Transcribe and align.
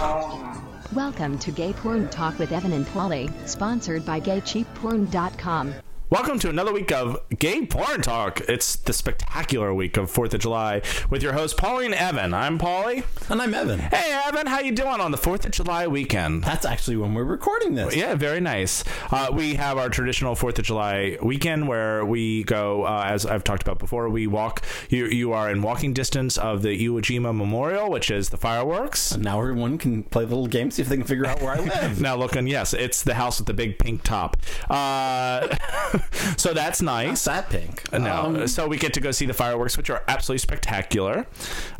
Welcome 0.00 1.38
to 1.40 1.52
Gay 1.52 1.74
Porn 1.74 2.08
Talk 2.08 2.38
with 2.38 2.52
Evan 2.52 2.72
and 2.72 2.86
Paulie, 2.86 3.30
sponsored 3.46 4.02
by 4.06 4.18
GayCheapPorn.com. 4.18 5.74
Welcome 6.10 6.40
to 6.40 6.48
another 6.48 6.72
week 6.72 6.90
of 6.90 7.20
Gay 7.38 7.64
Porn 7.66 8.02
Talk. 8.02 8.40
It's 8.48 8.74
the 8.74 8.92
spectacular 8.92 9.72
week 9.72 9.96
of 9.96 10.10
Fourth 10.10 10.34
of 10.34 10.40
July 10.40 10.82
with 11.08 11.22
your 11.22 11.34
host 11.34 11.56
Pauline 11.56 11.94
Evan. 11.94 12.34
I'm 12.34 12.58
Paulie. 12.58 13.04
And 13.30 13.40
I'm 13.40 13.54
Evan. 13.54 13.78
Hey 13.78 14.20
Evan, 14.26 14.48
how 14.48 14.58
you 14.58 14.72
doing 14.72 15.00
on 15.00 15.12
the 15.12 15.16
Fourth 15.16 15.46
of 15.46 15.52
July 15.52 15.86
weekend? 15.86 16.42
That's 16.42 16.66
actually 16.66 16.96
when 16.96 17.14
we're 17.14 17.22
recording 17.22 17.76
this. 17.76 17.94
Yeah, 17.94 18.16
very 18.16 18.40
nice. 18.40 18.82
Uh, 19.12 19.28
we 19.32 19.54
have 19.54 19.78
our 19.78 19.88
traditional 19.88 20.34
Fourth 20.34 20.58
of 20.58 20.64
July 20.64 21.16
weekend 21.22 21.68
where 21.68 22.04
we 22.04 22.42
go, 22.42 22.86
uh, 22.86 23.04
as 23.06 23.24
I've 23.24 23.44
talked 23.44 23.62
about 23.62 23.78
before. 23.78 24.08
We 24.08 24.26
walk. 24.26 24.64
You 24.88 25.06
you 25.06 25.32
are 25.32 25.48
in 25.48 25.62
walking 25.62 25.92
distance 25.92 26.36
of 26.36 26.62
the 26.62 26.76
Iwo 26.88 27.02
Jima 27.02 27.32
Memorial, 27.32 27.88
which 27.88 28.10
is 28.10 28.30
the 28.30 28.36
fireworks. 28.36 29.12
And 29.12 29.22
now 29.22 29.38
everyone 29.38 29.78
can 29.78 30.02
play 30.02 30.24
a 30.24 30.26
little 30.26 30.48
games, 30.48 30.74
see 30.74 30.82
if 30.82 30.88
they 30.88 30.96
can 30.96 31.06
figure 31.06 31.26
out 31.26 31.40
where 31.40 31.52
I 31.52 31.60
live. 31.60 32.00
Now 32.10 32.16
looking, 32.16 32.48
yes, 32.48 32.74
it's 32.74 33.04
the 33.04 33.14
house 33.14 33.38
with 33.38 33.46
the 33.46 33.54
big 33.54 33.78
pink 33.78 34.02
top. 34.02 34.36
Uh, 34.68 35.54
so 36.36 36.52
that's 36.54 36.82
nice. 36.82 37.24
that 37.24 37.50
pink. 37.50 37.90
No, 37.92 38.10
Um, 38.26 38.48
so 38.48 38.66
we 38.66 38.76
get 38.78 38.94
to 38.94 39.00
go 39.00 39.10
see 39.10 39.26
the 39.26 39.34
fireworks, 39.34 39.76
which 39.76 39.90
are 39.90 40.02
absolutely 40.08 40.38
spectacular 40.38 41.26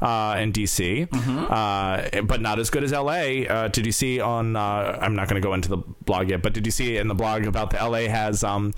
uh, 0.00 0.36
in 0.38 0.52
DC, 0.52 1.08
uh, 1.50 2.22
but 2.22 2.40
not 2.40 2.58
as 2.58 2.70
good 2.70 2.84
as 2.84 2.92
LA. 2.92 3.44
Uh, 3.48 3.68
did 3.68 3.86
you 3.86 3.92
see 3.92 4.20
on? 4.20 4.56
Uh, 4.56 4.98
I'm 5.00 5.14
not 5.14 5.28
going 5.28 5.40
to 5.40 5.46
go 5.46 5.54
into 5.54 5.68
the 5.68 5.78
blog 5.78 6.30
yet, 6.30 6.42
but 6.42 6.52
did 6.52 6.66
you 6.66 6.72
see 6.72 6.96
in 6.96 7.08
the 7.08 7.14
blog 7.14 7.46
about 7.46 7.70
the 7.70 7.76
LA 7.78 8.08
has 8.08 8.44
um, 8.44 8.72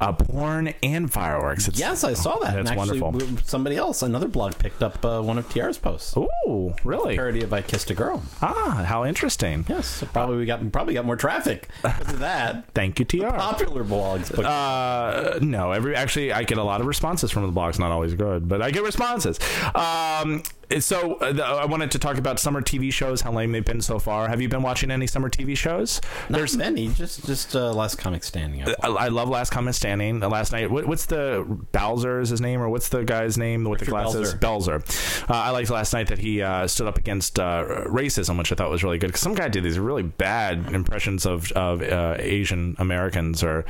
uh, 0.00 0.12
porn 0.12 0.74
and 0.82 1.12
fireworks? 1.12 1.68
It's, 1.68 1.78
yes, 1.78 2.04
I 2.04 2.14
saw 2.14 2.38
that. 2.38 2.54
That's 2.54 2.70
actually, 2.70 3.00
wonderful. 3.00 3.38
somebody 3.44 3.76
else, 3.76 4.02
another 4.02 4.28
blog, 4.28 4.58
picked 4.58 4.82
up 4.82 5.04
uh, 5.04 5.20
one 5.20 5.38
of 5.38 5.48
Tiara's 5.48 5.78
posts. 5.78 6.16
Ooh, 6.16 6.74
really? 6.84 7.14
Parody 7.16 7.42
of 7.42 7.52
"I 7.52 7.62
Kissed 7.62 7.90
a 7.90 7.94
Girl." 7.94 8.22
Ah, 8.42 8.84
how 8.86 9.04
interesting. 9.04 9.64
Yes, 9.68 9.86
so 9.86 10.06
probably 10.06 10.36
we 10.38 10.46
got 10.46 10.70
probably 10.72 10.94
got 10.94 11.04
more 11.04 11.16
traffic 11.16 11.68
because 11.82 12.12
of 12.12 12.18
that. 12.20 12.64
Thank 12.74 12.98
you, 12.98 13.04
TR. 13.04 13.28
Popular 13.28 13.84
blogs, 13.84 14.34
but 14.34 14.44
Uh, 14.88 15.38
no, 15.42 15.72
every 15.72 15.94
actually 15.94 16.32
I 16.32 16.44
get 16.44 16.58
a 16.58 16.62
lot 16.62 16.80
of 16.80 16.86
responses 16.86 17.30
from 17.30 17.46
the 17.46 17.52
blogs. 17.52 17.78
Not 17.78 17.90
always 17.90 18.14
good, 18.14 18.48
but 18.48 18.62
I 18.62 18.70
get 18.70 18.82
responses. 18.82 19.38
Um, 19.74 20.42
so 20.80 21.14
uh, 21.14 21.32
the, 21.32 21.44
I 21.44 21.64
wanted 21.64 21.90
to 21.92 21.98
talk 21.98 22.18
about 22.18 22.38
summer 22.38 22.62
TV 22.62 22.92
shows. 22.92 23.20
How 23.20 23.32
lame 23.32 23.52
they've 23.52 23.64
been 23.64 23.80
so 23.80 23.98
far. 23.98 24.28
Have 24.28 24.40
you 24.40 24.48
been 24.48 24.62
watching 24.62 24.90
any 24.90 25.06
summer 25.06 25.30
TV 25.30 25.56
shows? 25.56 26.00
there's 26.28 26.56
many. 26.56 26.88
Just 26.88 27.26
just 27.26 27.54
uh, 27.54 27.72
last 27.72 27.96
comic 27.96 28.24
standing. 28.24 28.66
I 28.66 28.74
I, 28.82 28.88
I 28.88 29.08
love 29.08 29.28
Last 29.28 29.50
Comic 29.50 29.74
Standing. 29.74 30.22
Uh, 30.22 30.28
last 30.28 30.52
night, 30.52 30.70
what, 30.70 30.86
what's 30.86 31.06
the 31.06 31.44
Bowser 31.72 32.20
is 32.20 32.30
his 32.30 32.40
name, 32.40 32.60
or 32.60 32.68
what's 32.68 32.88
the 32.88 33.04
guy's 33.04 33.38
name 33.38 33.64
with 33.64 33.80
the 33.80 33.86
glasses? 33.86 34.34
Belzer. 34.34 34.82
Uh, 35.28 35.34
I 35.34 35.50
liked 35.50 35.70
last 35.70 35.92
night 35.92 36.08
that 36.08 36.18
he 36.18 36.42
uh, 36.42 36.66
stood 36.66 36.86
up 36.86 36.98
against 36.98 37.38
uh, 37.38 37.64
racism, 37.86 38.38
which 38.38 38.52
I 38.52 38.54
thought 38.54 38.70
was 38.70 38.84
really 38.84 38.98
good. 38.98 39.08
Because 39.08 39.20
some 39.20 39.34
guy 39.34 39.48
did 39.48 39.64
these 39.64 39.78
really 39.78 40.02
bad 40.02 40.72
impressions 40.72 41.26
of 41.26 41.50
of 41.52 41.82
uh, 41.82 42.16
Asian 42.18 42.76
Americans, 42.78 43.42
or 43.42 43.64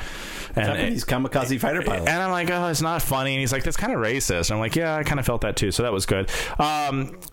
and 0.55 0.66
Japanese 0.66 1.05
kamikaze 1.05 1.60
fighter 1.60 1.83
pilot. 1.83 2.08
and 2.08 2.22
I'm 2.22 2.30
like, 2.30 2.50
oh, 2.50 2.66
it's 2.68 2.83
not 2.83 3.02
funny. 3.02 3.34
And 3.34 3.40
he's 3.40 3.52
like, 3.52 3.64
that's 3.64 3.77
kind 3.77 3.92
of 3.92 3.98
racist. 3.98 4.50
And 4.50 4.56
I'm 4.56 4.60
like, 4.60 4.77
yeah, 4.77 4.96
I 4.96 5.02
kind 5.05 5.20
of 5.20 5.27
felt 5.27 5.42
that 5.42 5.56
too. 5.56 5.70
So 5.70 5.83
that 5.83 5.92
was 5.92 6.06
good. 6.06 6.30
Um, 6.58 6.88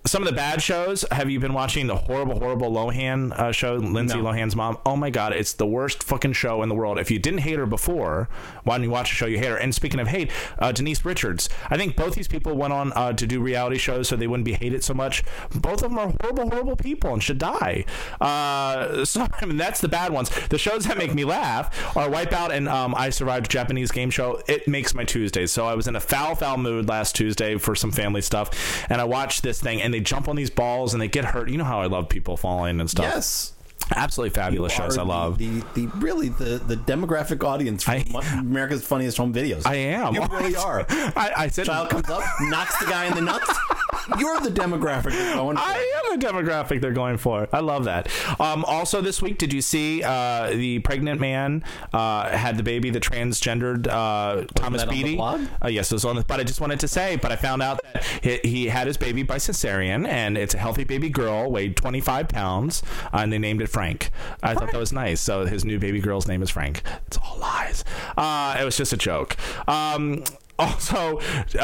some 0.05 0.21
of 0.21 0.27
the 0.27 0.35
bad 0.35 0.61
shows. 0.61 1.05
Have 1.11 1.29
you 1.29 1.39
been 1.39 1.53
watching 1.53 1.87
the 1.87 1.95
horrible, 1.95 2.39
horrible 2.39 2.71
Lohan 2.71 3.31
uh, 3.31 3.51
show, 3.51 3.75
Lindsay 3.75 4.17
No. 4.17 4.31
Lohan's 4.31 4.55
mom? 4.55 4.77
Oh 4.85 4.95
my 4.95 5.09
God, 5.09 5.33
it's 5.33 5.53
the 5.53 5.65
worst 5.65 6.03
fucking 6.03 6.33
show 6.33 6.63
in 6.63 6.69
the 6.69 6.75
world. 6.75 6.99
If 6.99 7.09
you 7.11 7.19
didn't 7.19 7.39
hate 7.39 7.57
her 7.57 7.65
before, 7.65 8.29
why 8.63 8.77
don't 8.77 8.83
you 8.83 8.89
watch 8.89 9.11
a 9.11 9.15
show 9.15 9.25
you 9.25 9.37
hate 9.37 9.47
her? 9.47 9.57
And 9.57 9.73
speaking 9.73 9.99
of 9.99 10.07
hate, 10.07 10.31
uh, 10.59 10.71
Denise 10.71 11.03
Richards. 11.05 11.49
I 11.69 11.77
think 11.77 11.95
both 11.95 12.15
these 12.15 12.27
people 12.27 12.55
went 12.55 12.73
on 12.73 12.93
uh, 12.93 13.13
to 13.13 13.27
do 13.27 13.39
reality 13.41 13.77
shows 13.77 14.09
so 14.09 14.15
they 14.15 14.27
wouldn't 14.27 14.45
be 14.45 14.53
hated 14.53 14.83
so 14.83 14.93
much. 14.93 15.23
Both 15.53 15.83
of 15.83 15.89
them 15.89 15.99
are 15.99 16.13
horrible, 16.21 16.49
horrible 16.49 16.75
people 16.75 17.13
and 17.13 17.23
should 17.23 17.37
die. 17.37 17.85
Uh, 18.21 19.05
so 19.05 19.27
I 19.41 19.45
mean, 19.45 19.57
that's 19.57 19.81
the 19.81 19.87
bad 19.87 20.11
ones. 20.11 20.29
The 20.49 20.57
shows 20.57 20.85
that 20.85 20.97
make 20.97 21.13
me 21.13 21.25
laugh 21.25 21.95
are 21.95 22.09
Wipeout 22.09 22.51
and 22.51 22.67
um, 22.67 22.93
I 22.95 23.09
Survived 23.09 23.49
Japanese 23.49 23.91
Game 23.91 24.09
Show. 24.09 24.41
It 24.47 24.67
makes 24.67 24.93
my 24.93 25.03
Tuesdays. 25.03 25.51
So 25.51 25.65
I 25.65 25.75
was 25.75 25.87
in 25.87 25.95
a 25.95 25.99
foul, 25.99 26.35
foul 26.35 26.57
mood 26.57 26.87
last 26.87 27.15
Tuesday 27.15 27.57
for 27.57 27.75
some 27.75 27.91
family 27.91 28.21
stuff, 28.21 28.85
and 28.89 28.99
I 28.99 29.03
watched 29.03 29.44
this 29.45 29.61
thing, 29.61 29.81
and 29.81 29.93
they 29.93 30.01
jump 30.01 30.27
on 30.27 30.35
these 30.35 30.49
balls 30.49 30.93
and 30.93 31.01
they 31.01 31.07
get 31.07 31.23
hurt. 31.23 31.49
You 31.49 31.57
know 31.57 31.63
how 31.63 31.79
I 31.79 31.85
love 31.85 32.09
people 32.09 32.35
falling 32.35 32.79
and 32.81 32.89
stuff. 32.89 33.05
yes. 33.05 33.53
absolutely 33.95 34.31
fabulous 34.31 34.73
shows. 34.73 34.97
I 34.97 35.03
love. 35.03 35.37
the, 35.37 35.59
the, 35.75 35.85
the 35.85 35.87
really 35.97 36.29
the, 36.29 36.57
the 36.65 36.75
demographic 36.75 37.43
audience 37.43 37.83
for 37.83 37.91
I- 37.91 38.37
America's 38.39 38.83
Funniest 38.85 39.17
Home 39.17 39.33
Videos. 39.33 39.65
I 39.65 39.75
am. 39.75 40.15
You 40.15 40.25
really 40.25 40.55
are. 40.67 40.85
I, 40.89 41.31
I 41.37 41.47
said 41.49 41.67
Child 41.67 41.89
comes 41.91 42.09
up, 42.09 42.23
knocks 42.41 42.77
the 42.79 42.85
guy 42.87 43.05
in 43.05 43.13
the 43.13 43.21
nuts. 43.21 43.49
You're 44.19 44.39
the 44.39 44.49
demographic 44.49 45.11
they're 45.11 45.35
going 45.35 45.57
for. 45.57 45.63
I 45.63 46.01
am 46.05 46.19
the 46.19 46.25
demographic 46.25 46.81
they're 46.81 46.91
going 46.91 47.17
for. 47.17 47.47
I 47.51 47.59
love 47.59 47.85
that. 47.85 48.07
Um, 48.39 48.63
also, 48.65 49.01
this 49.01 49.21
week, 49.21 49.37
did 49.37 49.51
you 49.53 49.61
see 49.61 50.03
uh, 50.03 50.49
the 50.51 50.79
pregnant 50.79 51.19
man 51.19 51.63
uh, 51.93 52.29
had 52.29 52.57
the 52.57 52.63
baby, 52.63 52.89
the 52.89 52.99
transgendered 52.99 53.87
uh, 53.87 54.45
Thomas 54.55 54.81
that 54.81 54.89
on 54.89 54.95
the 54.95 55.03
Beatie? 55.03 55.15
blog? 55.15 55.45
Uh, 55.63 55.67
yes, 55.67 55.91
it 55.91 55.95
was 55.95 56.05
on 56.05 56.15
the. 56.15 56.23
But 56.23 56.39
I 56.39 56.43
just 56.43 56.61
wanted 56.61 56.79
to 56.81 56.87
say, 56.87 57.15
but 57.15 57.31
I 57.31 57.35
found 57.35 57.61
out 57.61 57.79
that 57.93 58.03
he, 58.21 58.37
he 58.43 58.65
had 58.67 58.87
his 58.87 58.97
baby 58.97 59.23
by 59.23 59.37
cesarean, 59.37 60.07
and 60.07 60.37
it's 60.37 60.53
a 60.53 60.57
healthy 60.57 60.83
baby 60.83 61.09
girl, 61.09 61.49
weighed 61.51 61.75
25 61.75 62.27
pounds, 62.29 62.83
uh, 63.13 63.17
and 63.17 63.33
they 63.33 63.39
named 63.39 63.61
it 63.61 63.67
Frank. 63.67 64.11
I 64.43 64.53
thought 64.53 64.71
that 64.71 64.77
was 64.79 64.93
nice. 64.93 65.21
So 65.21 65.45
his 65.45 65.65
new 65.65 65.79
baby 65.79 65.99
girl's 65.99 66.27
name 66.27 66.41
is 66.41 66.49
Frank. 66.49 66.81
It's 67.07 67.17
all 67.17 67.37
lies. 67.39 67.83
Uh, 68.17 68.57
it 68.59 68.63
was 68.63 68.77
just 68.77 68.93
a 68.93 68.97
joke. 68.97 69.35
Um, 69.67 70.23
also, 70.59 71.19
uh, 71.59 71.61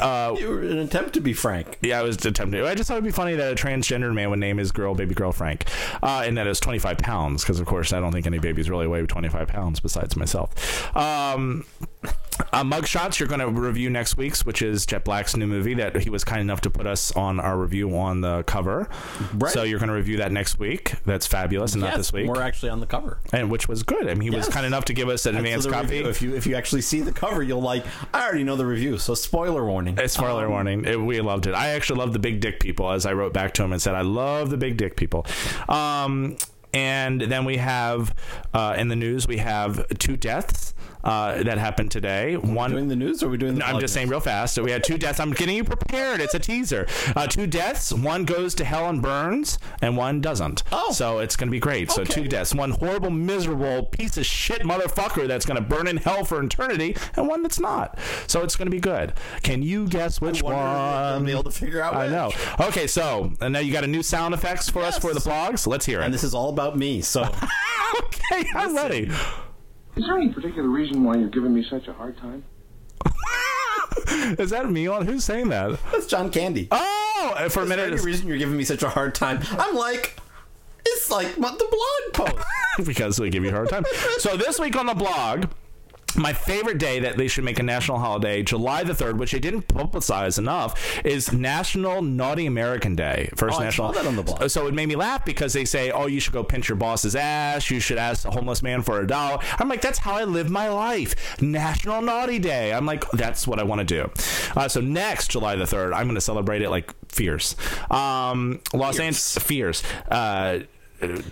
uh, 0.00 0.36
You 0.38 0.48
were 0.50 0.60
an 0.62 0.78
attempt 0.78 1.14
to 1.14 1.20
be 1.20 1.32
frank. 1.32 1.78
yeah, 1.80 1.98
I 1.98 2.02
was 2.02 2.16
attempting. 2.24 2.62
I 2.62 2.74
just 2.74 2.88
thought 2.88 2.94
it'd 2.94 3.04
be 3.04 3.10
funny 3.10 3.34
that 3.36 3.52
a 3.52 3.54
transgendered 3.54 4.12
man 4.12 4.28
would 4.30 4.38
name 4.38 4.58
his 4.58 4.70
girl 4.70 4.94
baby 4.94 5.14
girl 5.14 5.32
Frank, 5.32 5.64
uh, 6.02 6.22
and 6.26 6.36
that 6.36 6.46
it 6.46 6.50
was 6.50 6.60
25 6.60 6.98
pounds. 6.98 7.42
Because 7.42 7.58
of 7.60 7.66
course, 7.66 7.92
I 7.92 8.00
don't 8.00 8.12
think 8.12 8.26
any 8.26 8.38
babies 8.38 8.68
really 8.68 8.86
weigh 8.86 9.04
25 9.06 9.48
pounds 9.48 9.80
besides 9.80 10.14
myself. 10.16 10.94
Um, 10.96 11.64
uh, 12.54 12.62
mugshots 12.64 13.18
you're 13.18 13.28
going 13.28 13.40
to 13.40 13.48
review 13.48 13.90
next 13.90 14.16
week's, 14.16 14.44
which 14.44 14.62
is 14.62 14.86
Jet 14.86 15.04
Black's 15.04 15.36
new 15.36 15.46
movie 15.46 15.74
that 15.74 15.96
he 15.96 16.10
was 16.10 16.24
kind 16.24 16.40
enough 16.40 16.60
to 16.62 16.70
put 16.70 16.86
us 16.86 17.12
on 17.12 17.40
our 17.40 17.58
review 17.58 17.96
on 17.96 18.20
the 18.20 18.42
cover. 18.44 18.88
Right. 19.34 19.52
So 19.52 19.62
you're 19.64 19.78
going 19.78 19.88
to 19.88 19.94
review 19.94 20.18
that 20.18 20.32
next 20.32 20.58
week. 20.58 20.94
That's 21.04 21.26
fabulous, 21.26 21.72
and 21.74 21.82
not 21.82 21.96
this 21.96 22.12
week. 22.12 22.28
We're 22.28 22.42
actually 22.42 22.70
on 22.70 22.80
the 22.80 22.86
cover. 22.86 23.18
and 23.32 23.50
which 23.50 23.68
was 23.68 23.82
good. 23.82 24.08
I 24.08 24.14
mean, 24.14 24.30
he 24.30 24.36
was 24.36 24.48
kind 24.48 24.66
enough 24.66 24.84
to 24.86 24.92
give 24.94 25.08
us 25.08 25.26
an 25.26 25.36
advance 25.36 25.64
advanced 25.64 25.88
copy. 25.88 25.96
review, 25.98 26.10
If 26.10 26.22
you 26.22 26.34
if 26.34 26.46
you 26.46 26.54
actually 26.56 26.82
see 26.82 27.00
the 27.00 27.12
cover, 27.12 27.42
you'll 27.42 27.62
like. 27.62 27.84
I 28.12 28.24
already 28.24 28.44
know 28.44 28.56
the 28.56 28.66
review, 28.66 28.98
so 28.98 29.14
spoiler 29.14 29.64
warning. 29.64 29.98
A 29.98 30.08
spoiler 30.08 30.48
warning. 30.48 30.84
It, 30.84 31.00
we 31.00 31.20
loved 31.20 31.46
it. 31.46 31.54
I 31.54 31.70
actually 31.70 31.98
love 31.98 32.12
the 32.12 32.18
big 32.18 32.40
dick 32.40 32.60
people, 32.60 32.90
as 32.90 33.06
I 33.06 33.12
wrote 33.12 33.32
back 33.32 33.54
to 33.54 33.64
him 33.64 33.72
and 33.72 33.80
said, 33.82 33.94
I 33.94 34.02
love 34.02 34.50
the 34.50 34.56
big 34.56 34.76
dick 34.76 34.96
people. 34.96 35.26
Um, 35.68 36.36
and 36.72 37.20
then 37.20 37.44
we 37.44 37.58
have 37.58 38.14
uh, 38.52 38.74
in 38.76 38.88
the 38.88 38.96
news 38.96 39.28
we 39.28 39.38
have 39.38 39.86
two 39.98 40.16
deaths 40.16 40.74
uh, 41.04 41.42
that 41.42 41.58
happened 41.58 41.90
today. 41.90 42.36
One 42.36 42.70
doing 42.70 42.88
the 42.88 42.96
news, 42.96 43.22
or 43.22 43.26
are 43.26 43.30
we 43.30 43.36
doing? 43.36 43.58
No, 43.58 43.66
I'm 43.66 43.80
just 43.80 43.94
saying 43.94 44.08
real 44.08 44.20
fast. 44.20 44.54
So 44.54 44.62
we 44.64 44.70
had 44.70 44.82
two 44.82 44.98
deaths. 44.98 45.20
I'm 45.20 45.32
getting 45.32 45.56
you 45.56 45.64
prepared. 45.64 46.20
It's 46.20 46.34
a 46.34 46.38
teaser. 46.38 46.86
Uh, 47.14 47.26
two 47.26 47.46
deaths. 47.46 47.92
One 47.92 48.24
goes 48.24 48.54
to 48.56 48.64
hell 48.64 48.88
and 48.88 49.02
burns, 49.02 49.58
and 49.80 49.96
one 49.96 50.20
doesn't. 50.20 50.62
Oh. 50.72 50.92
so 50.92 51.18
it's 51.18 51.36
going 51.36 51.48
to 51.48 51.52
be 51.52 51.60
great. 51.60 51.90
So 51.90 52.04
two 52.04 52.26
deaths. 52.26 52.54
One 52.54 52.72
horrible, 52.72 53.10
miserable 53.10 53.84
piece 53.84 54.16
of 54.16 54.26
shit 54.26 54.62
motherfucker 54.62 55.28
that's 55.28 55.44
going 55.46 55.62
to 55.62 55.68
burn 55.68 55.86
in 55.86 55.98
hell 55.98 56.24
for 56.24 56.42
eternity, 56.42 56.96
and 57.16 57.28
one 57.28 57.42
that's 57.42 57.60
not. 57.60 57.98
So 58.26 58.42
it's 58.42 58.56
going 58.56 58.66
to 58.66 58.70
be 58.74 58.80
good. 58.80 59.12
Can 59.42 59.62
you 59.62 59.86
guess 59.86 60.20
which 60.20 60.42
wonder 60.42 60.58
if 60.58 60.64
I'll 60.64 61.14
one? 61.14 61.24
be 61.24 61.32
able 61.32 61.44
to 61.44 61.50
figure 61.50 61.80
out. 61.82 61.94
I 61.94 62.08
know. 62.08 62.32
Okay, 62.60 62.86
so 62.86 63.32
and 63.40 63.52
now 63.52 63.58
you 63.58 63.72
got 63.72 63.84
a 63.84 63.88
new 63.88 64.02
sound 64.02 64.34
effects 64.34 64.70
for 64.70 64.82
us 64.82 64.98
for 64.98 65.12
the 65.12 65.20
blogs. 65.20 65.66
Let's 65.66 65.84
hear 65.84 66.00
it. 66.00 66.04
And 66.04 66.14
this 66.14 66.24
is 66.24 66.34
all 66.34 66.48
about 66.48 66.76
me. 66.78 67.02
So 67.02 67.22
okay, 68.04 68.44
I'm 68.54 68.74
ready. 68.74 69.10
Is 69.96 70.04
there 70.06 70.16
any 70.16 70.32
particular 70.32 70.68
reason 70.68 71.04
why 71.04 71.16
you're 71.16 71.28
giving 71.28 71.54
me 71.54 71.64
such 71.68 71.86
a 71.88 71.92
hard 71.92 72.16
time? 72.18 72.44
Is 74.38 74.50
that 74.50 74.68
me 74.70 74.86
on? 74.86 75.06
Who's 75.06 75.24
saying 75.24 75.48
that? 75.50 75.78
that's 75.92 76.06
John 76.06 76.30
Candy. 76.30 76.68
Oh, 76.70 77.34
uh, 77.36 77.48
for 77.48 77.60
a 77.60 77.62
Is 77.62 77.68
there 77.68 77.76
minute. 77.78 77.92
any 77.94 78.02
reason 78.04 78.26
you're 78.28 78.38
giving 78.38 78.56
me 78.56 78.64
such 78.64 78.82
a 78.82 78.88
hard 78.88 79.14
time? 79.14 79.40
I'm 79.52 79.74
like, 79.76 80.18
it's 80.84 81.10
like 81.10 81.38
my- 81.38 81.50
the 81.50 81.68
blog 82.12 82.28
post. 82.28 82.46
because 82.86 83.20
we 83.20 83.30
give 83.30 83.44
you 83.44 83.50
a 83.50 83.52
hard 83.52 83.68
time. 83.68 83.84
so 84.18 84.36
this 84.36 84.58
week 84.58 84.76
on 84.76 84.86
the 84.86 84.94
blog, 84.94 85.46
my 86.16 86.32
favorite 86.32 86.78
day 86.78 87.00
that 87.00 87.16
they 87.16 87.28
should 87.28 87.44
make 87.44 87.58
a 87.58 87.62
national 87.62 87.98
holiday, 87.98 88.42
July 88.42 88.82
the 88.84 88.92
3rd, 88.92 89.18
which 89.18 89.32
they 89.32 89.38
didn't 89.38 89.68
publicize 89.68 90.38
enough, 90.38 91.04
is 91.04 91.32
National 91.32 92.02
Naughty 92.02 92.46
American 92.46 92.94
Day. 92.94 93.30
First 93.36 93.58
Oh, 93.58 93.62
I 93.62 93.64
national. 93.64 93.92
saw 93.92 94.00
that 94.02 94.06
on 94.08 94.16
the 94.16 94.22
blog. 94.22 94.48
So 94.50 94.66
it 94.66 94.74
made 94.74 94.86
me 94.86 94.96
laugh 94.96 95.24
because 95.24 95.52
they 95.52 95.64
say, 95.64 95.90
oh, 95.90 96.06
you 96.06 96.20
should 96.20 96.32
go 96.32 96.44
pinch 96.44 96.68
your 96.68 96.76
boss's 96.76 97.16
ass. 97.16 97.70
You 97.70 97.80
should 97.80 97.98
ask 97.98 98.24
a 98.26 98.30
homeless 98.30 98.62
man 98.62 98.82
for 98.82 99.00
a 99.00 99.06
dollar. 99.06 99.38
I'm 99.58 99.68
like, 99.68 99.80
that's 99.80 99.98
how 99.98 100.14
I 100.14 100.24
live 100.24 100.50
my 100.50 100.68
life. 100.68 101.40
National 101.42 102.02
Naughty 102.02 102.38
Day. 102.38 102.72
I'm 102.72 102.86
like, 102.86 103.08
that's 103.12 103.46
what 103.46 103.58
I 103.58 103.62
want 103.64 103.80
to 103.80 103.84
do. 103.84 104.10
Uh, 104.56 104.68
so 104.68 104.80
next 104.80 105.30
July 105.30 105.56
the 105.56 105.64
3rd, 105.64 105.94
I'm 105.94 106.04
going 106.04 106.14
to 106.14 106.20
celebrate 106.20 106.62
it 106.62 106.70
like 106.70 106.94
fierce. 107.08 107.56
Um, 107.90 108.60
Los 108.72 108.98
Angeles, 108.98 109.36
fierce. 109.38 109.82
Uh, 110.10 110.60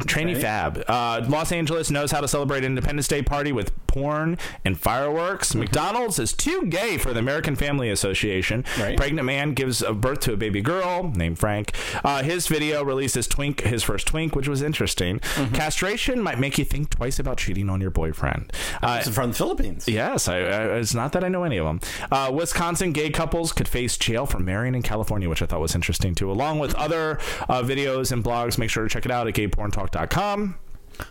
Trainee 0.06 0.34
Fab. 0.34 0.84
Uh, 0.87 1.25
Los 1.29 1.50
Angeles 1.50 1.90
knows 1.90 2.11
how 2.11 2.20
to 2.20 2.29
celebrate 2.29 2.62
Independence 2.64 3.08
Day 3.08 3.23
party 3.23 3.52
with 3.52 3.73
porn 3.93 4.39
and 4.65 4.79
fireworks. 4.79 5.55
McDonald's 5.55 6.19
is 6.19 6.33
too 6.33 6.67
gay 6.67 6.97
for 6.99 7.12
the 7.12 7.19
American 7.21 7.55
Family 7.56 7.91
Association. 7.91 8.65
Right. 8.81 8.97
Pregnant 8.97 9.27
man 9.27 9.53
gives 9.55 9.83
birth 9.83 10.21
to 10.21 10.33
a 10.33 10.37
baby 10.37 10.61
girl 10.62 11.12
named 11.15 11.39
Frank. 11.39 11.73
Uh, 12.05 12.23
his 12.23 12.47
video 12.49 12.83
releases 12.83 13.12
his 13.15 13.27
twink, 13.29 13.61
his 13.61 13.83
first 13.83 14.06
twink, 14.06 14.35
which 14.35 14.49
was 14.49 14.62
interesting. 14.62 15.19
Castration 15.53 16.23
might 16.23 16.39
make 16.39 16.56
you 16.59 16.65
think 16.65 16.91
twice 16.91 17.19
about 17.19 17.37
cheating 17.37 17.69
on 17.69 17.81
your 17.81 17.91
boyfriend. 17.91 18.53
Uh, 18.83 18.99
It's 19.05 19.15
from 19.15 19.31
the 19.31 19.37
Philippines. 19.37 19.87
Yes, 19.87 20.29
I, 20.29 20.37
I, 20.39 20.62
it's 20.79 20.94
not 20.94 21.12
that 21.12 21.23
I 21.25 21.29
know 21.29 21.44
any 21.44 21.59
of 21.59 21.67
them. 21.67 21.81
Uh, 22.11 22.31
Wisconsin 22.33 22.93
gay 22.93 23.11
couples 23.11 23.53
could 23.53 23.69
face 23.69 23.97
jail 23.99 24.25
for 24.27 24.39
marrying 24.39 24.75
in 24.75 24.83
California, 24.83 25.29
which 25.29 25.43
I 25.43 25.47
thought 25.47 25.61
was 25.61 25.75
interesting 25.75 26.15
too. 26.15 26.31
Along 26.31 26.59
with 26.59 26.75
other 26.77 27.19
uh, 27.49 27.62
videos 27.62 28.12
and 28.12 28.25
blogs, 28.25 28.56
make 28.59 28.71
sure 28.71 28.83
to 28.85 28.89
check 28.89 29.05
it 29.05 29.11
out 29.11 29.27
at 29.29 29.35
gayporntalk.com. 29.35 30.56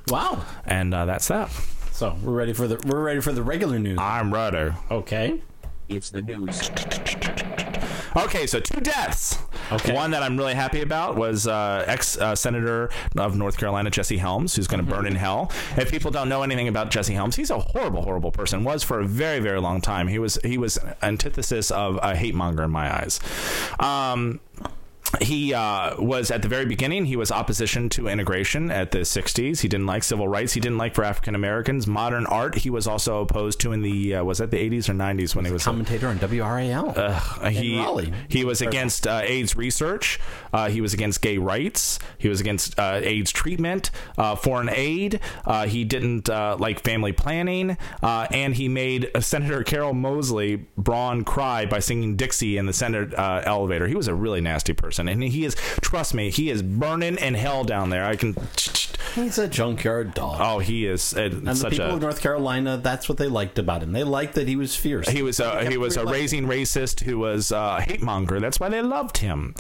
Wow. 0.08 0.44
And 0.66 0.94
uh, 0.94 1.06
that's 1.06 1.28
that. 1.28 1.50
So 2.02 2.18
we're 2.24 2.34
ready 2.34 2.54
for 2.54 2.68
the 2.68 2.82
we're 2.88 3.04
ready 3.04 3.22
for 3.22 3.32
the 3.32 3.44
regular 3.44 3.78
news. 3.78 4.00
I'm 4.02 4.34
Rudder. 4.34 4.76
Okay. 4.90 5.40
It's 5.88 6.10
the 6.10 6.24
news. 6.24 6.72
Okay, 8.16 8.48
so 8.48 8.60
two 8.60 8.82
deaths. 8.82 9.38
Okay. 9.72 9.94
One 9.94 10.10
that 10.10 10.24
I'm 10.24 10.36
really 10.36 10.56
happy 10.56 10.82
about 10.82 11.16
was 11.16 11.46
uh, 11.46 11.86
ex 11.86 12.18
uh, 12.18 12.34
Senator 12.34 12.90
of 13.20 13.38
North 13.38 13.56
Carolina 13.56 13.92
Jesse 13.92 14.18
Helms, 14.18 14.56
who's 14.56 14.66
going 14.66 14.84
to 14.84 14.92
burn 14.92 15.06
in 15.06 15.14
hell. 15.14 15.52
If 15.78 15.92
people 15.92 16.10
don't 16.10 16.28
know 16.28 16.42
anything 16.42 16.70
about 16.70 16.90
Jesse 16.90 17.14
Helms, 17.14 17.36
he's 17.36 17.52
a 17.52 17.60
horrible, 17.60 18.02
horrible 18.02 18.32
person. 18.32 18.64
Was 18.64 18.82
for 18.82 19.02
a 19.02 19.06
very, 19.06 19.38
very 19.38 19.62
long 19.62 19.80
time. 19.80 20.08
He 20.08 20.18
was 20.18 20.40
he 20.44 20.58
was 20.58 20.80
antithesis 21.04 21.70
of 21.70 22.00
a 22.02 22.16
hate 22.16 22.34
monger 22.34 22.64
in 22.64 22.72
my 22.72 22.92
eyes. 22.92 23.20
Um, 23.80 24.40
he 25.22 25.54
uh, 25.54 25.96
was 26.02 26.32
at 26.32 26.42
the 26.42 26.48
very 26.48 26.66
beginning 26.66 27.06
he 27.06 27.16
was 27.16 27.32
opposition 27.32 27.90
to 27.90 28.08
integration 28.08 28.72
at 28.72 28.92
the 28.92 29.00
60s 29.00 29.60
he 29.62 29.68
didn't 29.68 29.86
like 29.86 30.04
civil 30.04 30.28
rights 30.28 30.54
he 30.54 30.60
didn't 30.60 30.78
like 30.78 30.96
for 30.96 31.04
african 31.04 31.36
americans 31.36 31.86
modern 31.88 32.26
art 32.28 32.56
he 32.56 32.70
was 32.70 32.88
also 32.88 33.22
opposed 33.22 33.60
to 33.60 33.72
in 33.72 33.82
the 33.82 34.16
uh, 34.16 34.24
was 34.24 34.38
that 34.38 34.52
the 34.52 34.58
80s 34.58 34.90
or 34.90 34.94
90s 34.94 35.36
when 35.36 35.46
he 35.46 35.52
was 35.52 35.64
a 35.64 35.66
Commentator 35.66 36.08
on 36.08 36.18
WRAL. 36.20 36.98
uh, 36.98 37.50
he 37.50 37.78
Raleigh. 37.78 38.14
he 38.30 38.44
was 38.46 38.62
against 38.62 39.08
uh, 39.08 39.22
AIDS 39.24 39.56
research. 39.56 40.20
Uh, 40.54 40.70
he 40.70 40.82
was 40.82 40.94
against 40.94 41.22
gay 41.22 41.38
rights. 41.38 42.00
He 42.18 42.28
was 42.28 42.40
against 42.42 42.78
uh, 42.80 43.00
AIDS 43.02 43.32
treatment, 43.32 43.92
uh, 44.18 44.36
foreign 44.36 44.70
aid. 44.70 45.20
Uh, 45.46 45.66
he 45.68 45.84
didn't 45.84 46.30
uh, 46.30 46.58
like 46.60 46.82
family 46.84 47.12
planning, 47.14 47.78
uh, 48.04 48.28
and 48.32 48.56
he 48.56 48.68
made 48.68 49.10
uh, 49.16 49.22
Senator 49.22 49.64
Carol 49.64 49.94
Moseley 49.94 50.66
Braun 50.78 51.24
cry 51.24 51.66
by 51.66 51.80
singing 51.80 52.16
Dixie 52.16 52.58
in 52.58 52.66
the 52.66 52.74
Senate 52.74 53.14
uh, 53.14 53.42
elevator. 53.46 53.88
He 53.88 53.96
was 53.96 54.08
a 54.08 54.16
really 54.16 54.42
nasty 54.42 54.74
person, 54.74 55.01
and 55.08 55.24
he 55.24 55.46
is 55.46 55.56
trust 55.82 56.14
me, 56.14 56.30
he 56.30 56.50
is 56.50 56.62
burning 56.62 57.18
in 57.18 57.34
hell 57.34 57.64
down 57.64 57.90
there. 57.90 58.06
I 58.06 58.16
can. 58.16 58.36
He's 59.16 59.38
a 59.38 59.48
junkyard 59.48 60.14
dog. 60.14 60.38
Oh, 60.40 60.60
he 60.60 60.86
is 60.86 61.14
uh, 61.16 61.22
and 61.22 61.48
the 61.48 61.70
people 61.70 61.86
a. 61.88 61.94
of 61.96 62.02
North 62.02 62.22
Carolina, 62.22 62.78
that's 62.78 63.10
what 63.10 63.18
they 63.18 63.28
liked 63.28 63.60
about 63.60 63.84
him. 63.84 63.92
They 63.92 64.04
liked 64.04 64.36
that 64.36 64.48
he 64.48 64.56
was 64.56 64.76
fierce. 64.76 65.08
He 65.10 65.22
was 65.22 65.40
a, 65.40 65.70
he 65.70 65.78
was 65.78 65.98
a 65.98 66.06
raising 66.06 66.46
racist 66.46 67.02
who 67.02 67.18
was 67.20 67.52
a 67.52 67.82
hate 67.82 68.02
monger. 68.02 68.40
That's 68.40 68.60
why 68.60 68.70
they 68.70 68.82
loved 68.82 69.18
him. 69.18 69.54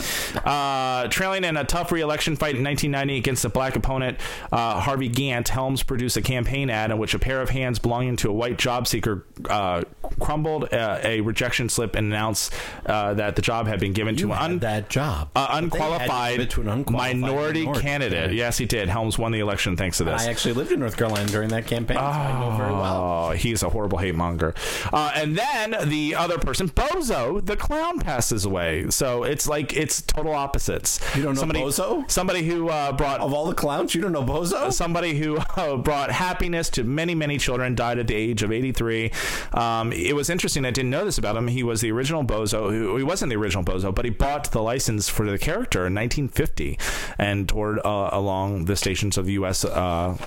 Uh, 0.45 1.07
trailing 1.09 1.43
in 1.43 1.57
a 1.57 1.63
tough 1.63 1.91
re-election 1.91 2.35
fight 2.35 2.55
in 2.55 2.63
1990 2.63 3.17
against 3.17 3.45
a 3.45 3.49
black 3.49 3.75
opponent, 3.75 4.17
uh, 4.51 4.79
Harvey 4.79 5.09
Gantt, 5.09 5.47
Helms 5.49 5.83
produced 5.83 6.17
a 6.17 6.21
campaign 6.21 6.69
ad 6.69 6.91
in 6.91 6.97
which 6.97 7.13
a 7.13 7.19
pair 7.19 7.41
of 7.41 7.49
hands 7.49 7.79
belonging 7.79 8.15
to 8.17 8.29
a 8.29 8.33
white 8.33 8.57
job 8.57 8.87
seeker 8.87 9.25
uh, 9.49 9.83
crumbled 10.19 10.73
uh, 10.73 10.99
a 11.03 11.21
rejection 11.21 11.67
slip 11.69 11.95
and 11.95 12.07
announced 12.07 12.53
uh, 12.85 13.13
that 13.15 13.35
the 13.35 13.41
job 13.41 13.67
had 13.67 13.79
been 13.79 13.93
given 13.93 14.15
You 14.15 14.27
to 14.27 14.31
an 14.33 14.37
un- 14.39 14.59
that 14.59 14.89
job. 14.89 15.29
uh, 15.35 15.47
But 15.47 15.47
they 15.47 15.51
had 15.51 15.59
to 15.59 15.65
unqualified, 15.65 16.49
to 16.51 16.61
an 16.61 16.69
unqualified 16.69 17.17
minority, 17.17 17.59
minority 17.65 17.81
candidate. 17.81 18.33
Yes, 18.33 18.57
he 18.57 18.65
did. 18.65 18.87
Helms 18.89 19.17
won 19.17 19.31
the 19.31 19.40
election 19.41 19.75
thanks 19.75 19.97
to 19.97 20.03
this. 20.03 20.21
I 20.21 20.29
actually 20.29 20.53
lived 20.53 20.71
in 20.71 20.79
North 20.79 20.97
Carolina 20.97 21.27
during 21.27 21.49
that 21.49 21.67
campaign, 21.67 21.97
so 21.97 22.03
I 22.03 22.39
know 22.39 22.55
very 22.57 22.71
well. 22.71 23.01
Oh, 23.01 23.31
he's 23.31 23.63
a 23.63 23.69
horrible 23.69 23.97
hate 23.97 24.15
monger. 24.15 24.53
Uh, 24.91 25.11
and 25.15 25.37
then 25.37 25.75
the 25.89 26.15
other 26.15 26.37
person, 26.37 26.69
Bozo, 26.69 27.45
the 27.45 27.55
clown, 27.57 27.99
passes 27.99 28.45
away. 28.45 28.89
So 28.89 29.23
it's 29.23 29.47
like 29.47 29.73
it's 29.75 30.01
total 30.01 30.33
opposites. 30.33 30.99
You 31.15 31.23
don't 31.23 31.35
know 31.35 31.39
somebody, 31.39 31.61
Bozo? 31.61 32.09
Somebody 32.09 32.43
who 32.43 32.69
uh, 32.69 32.91
brought 32.93 33.19
Of 33.19 33.33
all 33.33 33.47
the 33.47 33.55
clowns, 33.55 33.93
you 33.93 34.01
don't 34.01 34.11
know 34.11 34.23
Bozo? 34.23 34.71
somebody 34.71 35.17
who 35.17 35.37
uh, 35.55 35.77
brought 35.77 36.11
happiness 36.11 36.69
to 36.71 36.83
many, 36.83 37.15
many 37.15 37.37
children, 37.37 37.75
died 37.75 37.99
at 37.99 38.07
the 38.07 38.15
age 38.15 38.43
of 38.43 38.51
83. 38.51 39.11
Um, 39.53 39.91
it 39.91 40.15
was 40.15 40.29
interesting. 40.29 40.65
I 40.65 40.71
didn't 40.71 40.91
know 40.91 41.05
this 41.05 41.17
about 41.17 41.35
him. 41.35 41.47
He 41.47 41.63
was 41.63 41.81
the 41.81 41.91
original 41.91 42.23
Bozo. 42.23 42.71
Who, 42.71 42.97
he 42.97 43.03
wasn't 43.03 43.29
the 43.29 43.37
original 43.37 43.63
Bozo, 43.63 43.93
but 43.93 44.05
he 44.05 44.11
bought 44.11 44.51
the 44.51 44.61
license 44.61 45.09
for 45.09 45.29
the 45.29 45.37
character 45.37 45.79
in 45.87 45.95
1950 45.95 46.77
and 47.17 47.47
toured 47.49 47.79
uh, 47.85 48.09
along 48.11 48.65
the 48.65 48.75
stations 48.75 49.17
of 49.17 49.25
the 49.25 49.30
U.S. 49.31 49.65
Uh, 49.65 50.17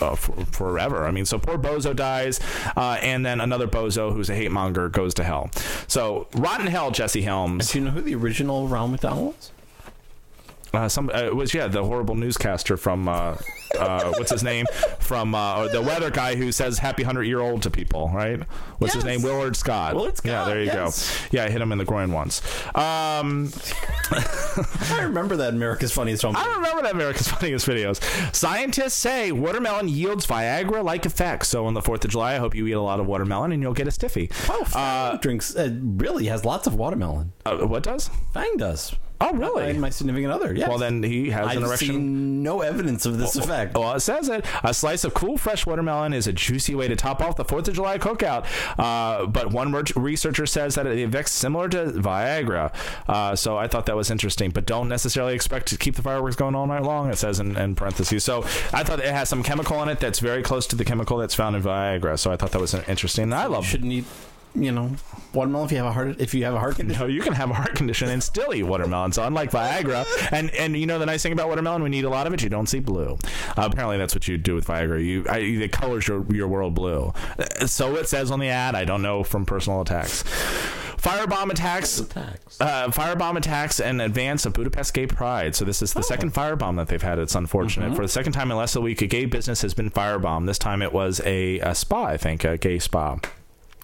uh, 0.00 0.14
for, 0.16 0.44
forever. 0.46 1.06
I 1.06 1.10
mean, 1.10 1.24
so 1.24 1.38
poor 1.38 1.58
Bozo 1.58 1.94
dies, 1.94 2.40
uh, 2.76 2.98
and 3.00 3.24
then 3.24 3.40
another 3.40 3.68
Bozo 3.68 4.12
who's 4.12 4.30
a 4.30 4.34
hate 4.34 4.50
monger 4.50 4.88
goes 4.88 5.14
to 5.14 5.24
hell. 5.24 5.50
So 5.86 6.26
rotten 6.34 6.66
hell, 6.66 6.90
Jesse 6.90 7.22
Helms. 7.22 7.70
Do 7.70 7.78
you 7.78 7.84
know 7.84 7.90
who 7.92 8.00
the 8.00 8.14
original 8.14 8.68
Ronald 8.68 8.92
McDonald 8.92 9.34
was? 9.36 9.52
Uh, 10.74 10.88
some 10.88 11.10
uh, 11.10 11.18
it 11.18 11.36
was 11.36 11.52
yeah 11.52 11.68
the 11.68 11.84
horrible 11.84 12.14
newscaster 12.14 12.76
from 12.76 13.06
uh, 13.06 13.36
uh, 13.78 14.12
what's 14.12 14.30
his 14.30 14.42
name? 14.42 14.64
From 15.00 15.34
uh, 15.34 15.68
the 15.68 15.82
weather 15.82 16.10
guy 16.10 16.34
who 16.34 16.50
says 16.50 16.78
happy 16.78 17.02
hundred 17.02 17.24
year 17.24 17.40
old 17.40 17.62
to 17.62 17.70
people 17.70 18.10
right? 18.14 18.40
What's 18.78 18.94
his 18.94 19.04
name? 19.04 19.22
Willard 19.22 19.54
Scott. 19.54 19.94
Willard 19.94 20.18
yeah 20.24 20.44
there 20.46 20.60
you 20.60 20.66
yes. 20.66 21.20
go 21.30 21.36
yeah 21.36 21.44
I 21.44 21.50
hit 21.50 21.60
him 21.60 21.72
in 21.72 21.78
the 21.78 21.84
groin 21.84 22.12
once. 22.12 22.40
Um, 22.74 23.52
I 24.90 25.00
remember 25.02 25.36
that 25.36 25.52
America's 25.54 25.92
Funniest 25.92 26.22
Home. 26.22 26.36
I 26.36 26.54
remember 26.56 26.82
that 26.82 26.92
America's 26.92 27.28
Funniest 27.28 27.66
Videos. 27.66 28.02
Scientists 28.34 28.94
say 28.94 29.30
watermelon 29.30 29.88
yields 29.88 30.26
Viagra 30.26 30.82
like 30.82 31.04
effects. 31.04 31.48
So 31.48 31.66
on 31.66 31.74
the 31.74 31.82
4th 31.82 32.04
of 32.04 32.10
July 32.10 32.34
I 32.34 32.38
hope 32.38 32.54
you 32.54 32.66
eat 32.66 32.72
a 32.72 32.80
lot 32.80 32.98
of 32.98 33.06
watermelon 33.06 33.52
and 33.52 33.62
you'll 33.62 33.74
get 33.74 33.88
a 33.88 33.90
stiffy. 33.90 34.30
Oh, 34.48 34.64
Fang 34.64 35.18
drinks 35.18 35.54
uh, 35.54 35.70
really 35.82 36.26
has 36.26 36.44
lots 36.44 36.66
of 36.66 36.74
watermelon. 36.74 37.32
uh, 37.44 37.58
what 37.58 37.82
does? 37.82 38.08
Fang 38.32 38.56
does. 38.56 38.94
Oh 39.22 39.32
really 39.32 39.70
And 39.70 39.80
my 39.80 39.90
significant 39.90 40.32
other. 40.32 40.54
Yes. 40.54 40.68
well 40.68 40.78
then 40.78 41.02
he 41.02 41.30
has 41.30 41.56
an 41.56 41.62
I've 41.62 41.68
erection 41.68 41.88
seen 41.88 42.42
no 42.42 42.60
evidence 42.60 43.06
of 43.06 43.18
this 43.18 43.36
effect. 43.36 43.74
Well, 43.76 43.94
it 43.94 44.00
says 44.00 44.28
it. 44.28 44.44
A 44.62 44.74
slice 44.74 45.04
of 45.04 45.14
cool, 45.14 45.38
fresh 45.38 45.64
watermelon 45.64 46.12
is 46.12 46.26
a 46.26 46.32
juicy 46.32 46.74
way 46.74 46.88
to 46.88 46.96
top 46.96 47.20
off 47.20 47.36
the 47.36 47.44
4th 47.44 47.68
of 47.68 47.74
July 47.74 47.98
cookout. 47.98 48.44
Uh, 48.78 49.26
but 49.26 49.52
one 49.52 49.72
researcher 49.72 50.46
says 50.46 50.74
that 50.74 50.86
it 50.86 51.02
affects 51.02 51.32
similar 51.32 51.68
to 51.68 51.86
Viagra. 51.86 52.74
Uh, 53.08 53.36
so 53.36 53.56
I 53.56 53.68
thought 53.68 53.86
that 53.86 53.96
was 53.96 54.10
interesting. 54.10 54.50
But 54.50 54.66
don't 54.66 54.88
necessarily 54.88 55.34
expect 55.34 55.68
to 55.68 55.78
keep 55.78 55.94
the 55.94 56.02
fireworks 56.02 56.36
going 56.36 56.54
all 56.54 56.66
night 56.66 56.82
long, 56.82 57.10
it 57.10 57.16
says 57.16 57.40
in, 57.40 57.56
in 57.56 57.74
parentheses. 57.74 58.24
So 58.24 58.42
I 58.72 58.82
thought 58.82 58.98
it 59.00 59.06
has 59.06 59.28
some 59.28 59.42
chemical 59.42 59.82
in 59.82 59.88
it 59.88 60.00
that's 60.00 60.18
very 60.18 60.42
close 60.42 60.66
to 60.68 60.76
the 60.76 60.84
chemical 60.84 61.18
that's 61.18 61.34
found 61.34 61.56
in 61.56 61.62
Viagra. 61.62 62.18
So 62.18 62.32
I 62.32 62.36
thought 62.36 62.52
that 62.52 62.60
was 62.60 62.74
interesting. 62.74 63.24
And 63.24 63.34
I 63.34 63.46
love 63.46 63.64
shouldn't 63.64 63.92
eat, 63.92 64.04
you 64.54 64.70
know, 64.72 64.90
watermelon 65.32 65.66
if 65.66 65.72
you 65.72 65.78
have 65.78 65.86
a 65.86 65.92
heart 65.92 66.20
if 66.20 66.34
you 66.34 66.44
have 66.44 66.54
a 66.54 66.58
heart 66.58 66.76
condition. 66.76 67.00
No, 67.00 67.06
you 67.06 67.22
can 67.22 67.32
have 67.32 67.50
a 67.50 67.54
heart 67.54 67.74
condition 67.74 68.08
and 68.08 68.22
still 68.22 68.52
eat 68.54 68.62
watermelon. 68.64 69.12
So 69.12 69.24
unlike 69.24 69.50
Viagra, 69.50 70.04
and 70.32 70.50
and 70.50 70.76
you 70.76 70.86
know 70.86 70.98
the 70.98 71.06
nice 71.06 71.22
thing 71.22 71.32
about 71.32 71.48
watermelon, 71.48 71.82
when 71.82 71.92
you 71.92 72.00
eat 72.00 72.04
a 72.04 72.10
lot 72.10 72.26
of 72.26 72.34
it, 72.34 72.42
you 72.42 72.48
don't 72.50 72.66
see 72.68 72.80
blue. 72.80 73.16
Uh, 73.56 73.68
apparently, 73.70 73.96
that's 73.98 74.14
what 74.14 74.28
you 74.28 74.36
do 74.38 74.54
with 74.54 74.66
Viagra. 74.66 75.02
You 75.04 75.24
I, 75.28 75.38
it 75.38 75.72
colors 75.72 76.06
your 76.06 76.24
your 76.32 76.48
world 76.48 76.74
blue. 76.74 77.12
Uh, 77.38 77.66
So 77.66 77.96
it 77.96 78.08
says 78.08 78.30
on 78.30 78.40
the 78.40 78.48
ad. 78.48 78.74
I 78.74 78.84
don't 78.84 79.02
know 79.02 79.22
from 79.24 79.46
personal 79.46 79.80
attacks. 79.80 80.22
Firebomb 81.02 81.50
attacks. 81.50 81.98
Attacks. 81.98 82.60
Uh, 82.60 82.88
firebomb 82.88 83.36
attacks 83.36 83.80
in 83.80 84.00
advance 84.00 84.46
of 84.46 84.52
Budapest 84.52 84.94
Gay 84.94 85.06
Pride. 85.08 85.56
So 85.56 85.64
this 85.64 85.82
is 85.82 85.92
the 85.92 86.02
second 86.02 86.32
firebomb 86.32 86.76
that 86.76 86.86
they've 86.86 87.02
had. 87.02 87.18
It's 87.18 87.34
unfortunate. 87.34 87.96
For 87.96 88.02
the 88.02 88.08
second 88.08 88.34
time 88.34 88.52
in 88.52 88.56
less 88.56 88.74
than 88.74 88.82
a 88.82 88.84
week, 88.84 89.02
a 89.02 89.08
gay 89.08 89.24
business 89.24 89.62
has 89.62 89.74
been 89.74 89.90
firebombed. 89.90 90.46
This 90.46 90.58
time 90.58 90.80
it 90.80 90.92
was 90.92 91.20
a, 91.24 91.58
a 91.58 91.74
spa, 91.74 92.04
I 92.04 92.16
think, 92.16 92.44
a 92.44 92.56
gay 92.56 92.78
spa. 92.78 93.18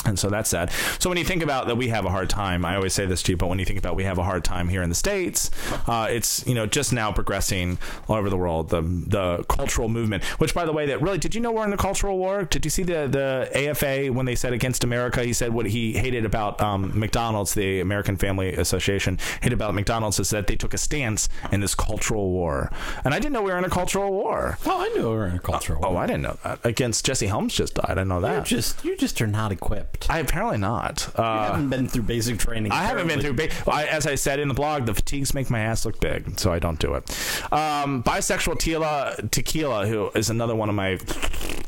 And 0.04 0.18
so 0.18 0.30
that's 0.30 0.48
sad. 0.48 0.70
So 1.00 1.10
when 1.10 1.18
you 1.18 1.24
think 1.24 1.42
about 1.42 1.66
that, 1.66 1.76
we 1.76 1.88
have 1.88 2.04
a 2.04 2.10
hard 2.10 2.30
time. 2.30 2.64
I 2.64 2.76
always 2.76 2.94
say 2.94 3.04
this 3.04 3.22
to 3.24 3.32
you, 3.32 3.36
but 3.36 3.48
when 3.48 3.58
you 3.58 3.64
think 3.64 3.78
about 3.78 3.96
we 3.96 4.04
have 4.04 4.16
a 4.18 4.22
hard 4.22 4.44
time 4.44 4.68
here 4.68 4.80
in 4.82 4.88
the 4.88 4.94
states, 4.94 5.50
uh, 5.86 6.06
it's 6.08 6.46
you 6.46 6.54
know 6.54 6.66
just 6.66 6.92
now 6.92 7.10
progressing 7.12 7.78
all 8.08 8.16
over 8.16 8.30
the 8.30 8.36
world. 8.36 8.70
The 8.70 8.80
the 8.82 9.44
cultural 9.48 9.88
movement, 9.88 10.22
which 10.40 10.54
by 10.54 10.64
the 10.64 10.72
way, 10.72 10.86
that 10.86 11.02
really 11.02 11.18
did 11.18 11.34
you 11.34 11.40
know 11.40 11.50
we're 11.52 11.64
in 11.64 11.72
a 11.72 11.76
cultural 11.76 12.16
war? 12.16 12.44
Did 12.44 12.64
you 12.64 12.70
see 12.70 12.84
the 12.84 13.08
the 13.08 13.50
AFA 13.70 14.12
when 14.12 14.24
they 14.24 14.36
said 14.36 14.52
against 14.52 14.84
America? 14.84 15.22
He 15.24 15.32
said 15.32 15.52
what 15.52 15.66
he 15.66 15.92
hated 15.94 16.24
about 16.24 16.60
um, 16.60 16.98
McDonald's, 16.98 17.54
the 17.54 17.80
American 17.80 18.16
Family 18.16 18.54
Association, 18.54 19.18
hated 19.42 19.54
about 19.54 19.74
McDonald's 19.74 20.20
is 20.20 20.30
that 20.30 20.46
they 20.46 20.56
took 20.56 20.74
a 20.74 20.78
stance 20.78 21.28
in 21.50 21.60
this 21.60 21.74
cultural 21.74 22.30
war. 22.30 22.70
And 23.04 23.12
I 23.14 23.18
didn't 23.18 23.32
know 23.32 23.42
we 23.42 23.50
were 23.50 23.58
in 23.58 23.64
a 23.64 23.70
cultural 23.70 24.10
war. 24.12 24.58
Oh, 24.64 24.80
I 24.80 24.88
knew 24.90 25.10
we 25.10 25.16
were 25.16 25.26
in 25.26 25.34
a 25.34 25.38
cultural. 25.40 25.80
Oh, 25.84 25.90
war. 25.90 25.98
Oh, 25.98 26.02
I 26.02 26.06
didn't 26.06 26.22
know 26.22 26.38
that. 26.44 26.64
Against 26.64 27.04
Jesse 27.04 27.26
Helms 27.26 27.52
just 27.54 27.74
died. 27.74 27.98
I 27.98 28.04
know 28.04 28.20
that. 28.20 28.50
you 28.50 28.56
just 28.56 28.84
you 28.84 28.96
just 28.96 29.20
are 29.20 29.26
not 29.26 29.50
equipped. 29.52 29.87
Ripped. 29.98 30.10
I 30.10 30.18
apparently 30.18 30.58
not. 30.58 31.08
Uh, 31.18 31.22
I 31.22 31.46
haven't 31.46 31.68
been 31.70 31.88
through 31.88 32.02
basic 32.02 32.38
training. 32.38 32.72
I 32.72 32.84
haven't 32.84 33.08
been 33.08 33.20
through. 33.20 33.34
Ba- 33.34 33.70
I, 33.70 33.86
as 33.86 34.06
I 34.06 34.14
said 34.14 34.38
in 34.38 34.48
the 34.48 34.54
blog, 34.54 34.86
the 34.86 34.94
fatigues 34.94 35.34
make 35.34 35.50
my 35.50 35.60
ass 35.60 35.84
look 35.84 36.00
big, 36.00 36.38
so 36.38 36.52
I 36.52 36.58
don't 36.58 36.78
do 36.78 36.94
it. 36.94 37.10
Um, 37.52 38.02
bisexual 38.02 38.58
tequila, 38.58 39.16
tequila, 39.30 39.86
who 39.86 40.10
is 40.14 40.30
another 40.30 40.54
one 40.54 40.68
of 40.68 40.74
my 40.74 40.98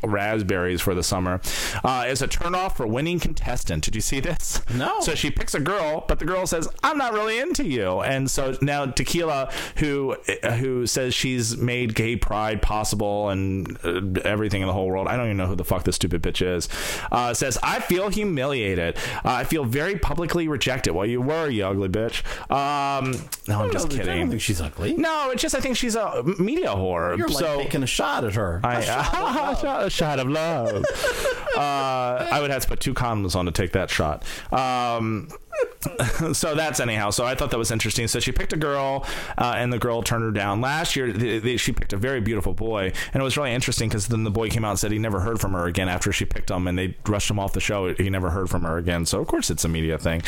raspberries 0.03 0.81
for 0.81 0.95
the 0.95 1.03
summer, 1.03 1.41
uh, 1.83 2.05
is 2.07 2.21
a 2.21 2.27
turnoff 2.27 2.75
for 2.77 2.87
winning 2.87 3.19
contestant. 3.19 3.83
Did 3.83 3.95
you 3.95 4.01
see 4.01 4.19
this? 4.19 4.61
No. 4.73 5.01
So 5.01 5.15
she 5.15 5.31
picks 5.31 5.53
a 5.53 5.59
girl, 5.59 6.05
but 6.07 6.19
the 6.19 6.25
girl 6.25 6.45
says, 6.47 6.67
"I'm 6.83 6.97
not 6.97 7.13
really 7.13 7.39
into 7.39 7.65
you," 7.65 8.01
and 8.01 8.29
so 8.29 8.55
now 8.61 8.85
tequila, 8.85 9.51
who 9.77 10.15
uh, 10.43 10.51
who 10.53 10.85
says 10.87 11.13
she's 11.13 11.57
made 11.57 11.95
gay 11.95 12.15
pride 12.15 12.61
possible 12.61 13.29
and 13.29 13.77
uh, 13.83 14.01
everything 14.23 14.61
in 14.61 14.67
the 14.67 14.73
whole 14.73 14.87
world. 14.87 15.07
I 15.07 15.17
don't 15.17 15.25
even 15.25 15.37
know 15.37 15.47
who 15.47 15.55
the 15.55 15.65
fuck 15.65 15.83
this 15.83 15.95
stupid 15.95 16.21
bitch 16.21 16.45
is. 16.45 16.69
Uh, 17.11 17.33
says, 17.33 17.57
"I 17.63 17.79
feel 17.79 18.09
humiliated. 18.13 18.97
Uh, 18.97 19.31
I 19.31 19.43
feel 19.43 19.63
very 19.65 19.97
publicly 19.97 20.47
rejected." 20.47 20.93
Well, 20.93 21.05
you 21.05 21.21
were, 21.21 21.49
you 21.49 21.65
ugly 21.65 21.89
bitch. 21.89 22.23
Um, 22.51 23.13
no, 23.47 23.63
I'm 23.63 23.71
just 23.71 23.89
kidding. 23.89 24.09
I 24.09 24.19
don't 24.19 24.29
think 24.29 24.41
she's 24.41 24.61
ugly. 24.61 24.93
No, 24.93 25.29
it's 25.31 25.41
just 25.41 25.55
I 25.55 25.59
think 25.59 25.77
she's 25.77 25.95
a 25.95 26.23
media 26.39 26.69
whore. 26.69 27.17
You're 27.17 27.27
like 27.27 27.37
so 27.37 27.57
taking 27.57 27.83
a 27.83 27.87
shot 27.87 28.23
at 28.23 28.33
her. 28.35 28.59
I, 28.63 28.79
A 28.79 28.83
shot 28.83 29.15
of 29.15 29.59
shot, 29.61 29.85
a 29.85 29.89
shot 29.89 30.19
of 30.19 30.27
love. 30.27 30.85
uh, 31.57 32.27
I 32.31 32.39
would 32.41 32.51
have 32.51 32.61
to 32.63 32.67
put 32.67 32.79
two 32.79 32.93
condoms 32.93 33.35
on 33.35 33.45
to 33.45 33.51
take 33.51 33.71
that 33.73 33.89
shot. 33.89 34.23
Um, 34.51 35.29
so 36.33 36.55
that's 36.55 36.79
anyhow. 36.79 37.09
So 37.09 37.25
I 37.25 37.35
thought 37.35 37.51
that 37.51 37.57
was 37.57 37.71
interesting. 37.71 38.07
So 38.07 38.19
she 38.19 38.31
picked 38.31 38.53
a 38.53 38.57
girl, 38.57 39.05
uh, 39.37 39.55
and 39.57 39.71
the 39.71 39.79
girl 39.79 40.01
turned 40.01 40.23
her 40.23 40.31
down. 40.31 40.61
Last 40.61 40.95
year, 40.95 41.11
th 41.11 41.43
th 41.43 41.59
she 41.59 41.71
picked 41.71 41.93
a 41.93 41.97
very 41.97 42.21
beautiful 42.21 42.53
boy, 42.53 42.93
and 43.13 43.21
it 43.21 43.23
was 43.23 43.37
really 43.37 43.53
interesting 43.53 43.89
because 43.89 44.07
then 44.07 44.23
the 44.23 44.31
boy 44.31 44.49
came 44.49 44.65
out 44.65 44.71
and 44.71 44.79
said 44.79 44.91
he 44.91 44.99
never 44.99 45.19
heard 45.19 45.39
from 45.39 45.53
her 45.53 45.65
again 45.65 45.89
after 45.89 46.11
she 46.11 46.25
picked 46.25 46.49
him, 46.49 46.67
and 46.67 46.77
they 46.77 46.95
rushed 47.07 47.29
him 47.29 47.39
off 47.39 47.53
the 47.53 47.59
show. 47.59 47.93
He 47.93 48.09
never 48.09 48.29
heard 48.29 48.49
from 48.49 48.63
her 48.63 48.77
again. 48.77 49.05
So 49.05 49.19
of 49.19 49.27
course 49.27 49.49
it's 49.49 49.65
a 49.65 49.69
media 49.69 49.97
thing. 49.97 50.21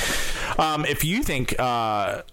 Um, 0.58 0.86
if 0.86 1.04
you 1.04 1.24
think. 1.24 1.60
Uh, 1.60 2.24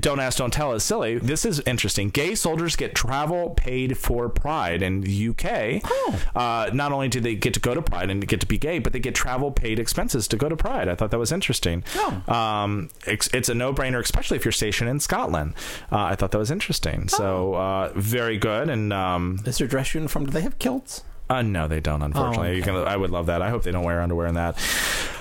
don't 0.00 0.20
ask, 0.20 0.38
don't 0.38 0.52
tell 0.52 0.72
is 0.72 0.82
silly. 0.84 1.18
This 1.18 1.44
is 1.44 1.60
interesting. 1.60 2.10
Gay 2.10 2.34
soldiers 2.34 2.76
get 2.76 2.94
travel 2.94 3.50
paid 3.50 3.96
for 3.98 4.28
Pride 4.28 4.82
in 4.82 5.00
the 5.00 5.28
UK. 5.28 5.82
Uh, 6.34 6.70
not 6.72 6.92
only 6.92 7.08
do 7.08 7.20
they 7.20 7.34
get 7.34 7.54
to 7.54 7.60
go 7.60 7.74
to 7.74 7.82
Pride 7.82 8.10
and 8.10 8.26
get 8.26 8.40
to 8.40 8.46
be 8.46 8.58
gay, 8.58 8.78
but 8.78 8.92
they 8.92 8.98
get 9.00 9.14
travel 9.14 9.50
paid 9.50 9.78
expenses 9.78 10.26
to 10.28 10.36
go 10.36 10.48
to 10.48 10.56
Pride. 10.56 10.88
I 10.88 10.94
thought 10.94 11.10
that 11.10 11.18
was 11.18 11.32
interesting. 11.32 11.84
Oh. 11.96 12.32
Um, 12.32 12.88
it's, 13.06 13.28
it's 13.32 13.48
a 13.48 13.54
no 13.54 13.72
brainer, 13.72 14.00
especially 14.00 14.36
if 14.36 14.44
you're 14.44 14.52
stationed 14.52 14.90
in 14.90 15.00
Scotland. 15.00 15.54
Uh, 15.90 15.98
I 16.04 16.14
thought 16.16 16.30
that 16.32 16.38
was 16.38 16.50
interesting. 16.50 17.08
So 17.08 17.54
uh, 17.54 17.92
very 17.94 18.38
good. 18.38 18.68
And 18.68 18.92
um, 18.92 19.40
Is 19.46 19.58
their 19.58 19.68
dress 19.68 19.94
uniform? 19.94 20.26
Do 20.26 20.30
they 20.32 20.42
have 20.42 20.58
kilts? 20.58 21.02
uh, 21.28 21.42
no, 21.42 21.68
they 21.68 21.78
don't. 21.78 22.02
Unfortunately, 22.02 22.38
Oh, 22.38 22.50
okay. 22.50 22.56
you 22.56 22.62
can, 22.62 22.74
I 22.74 22.96
would 22.96 23.10
love 23.10 23.26
that. 23.26 23.40
I 23.40 23.50
hope 23.50 23.62
they 23.62 23.70
don't 23.70 23.84
wear 23.84 24.00
underwear 24.02 24.26
in 24.26 24.34
that. 24.34 24.56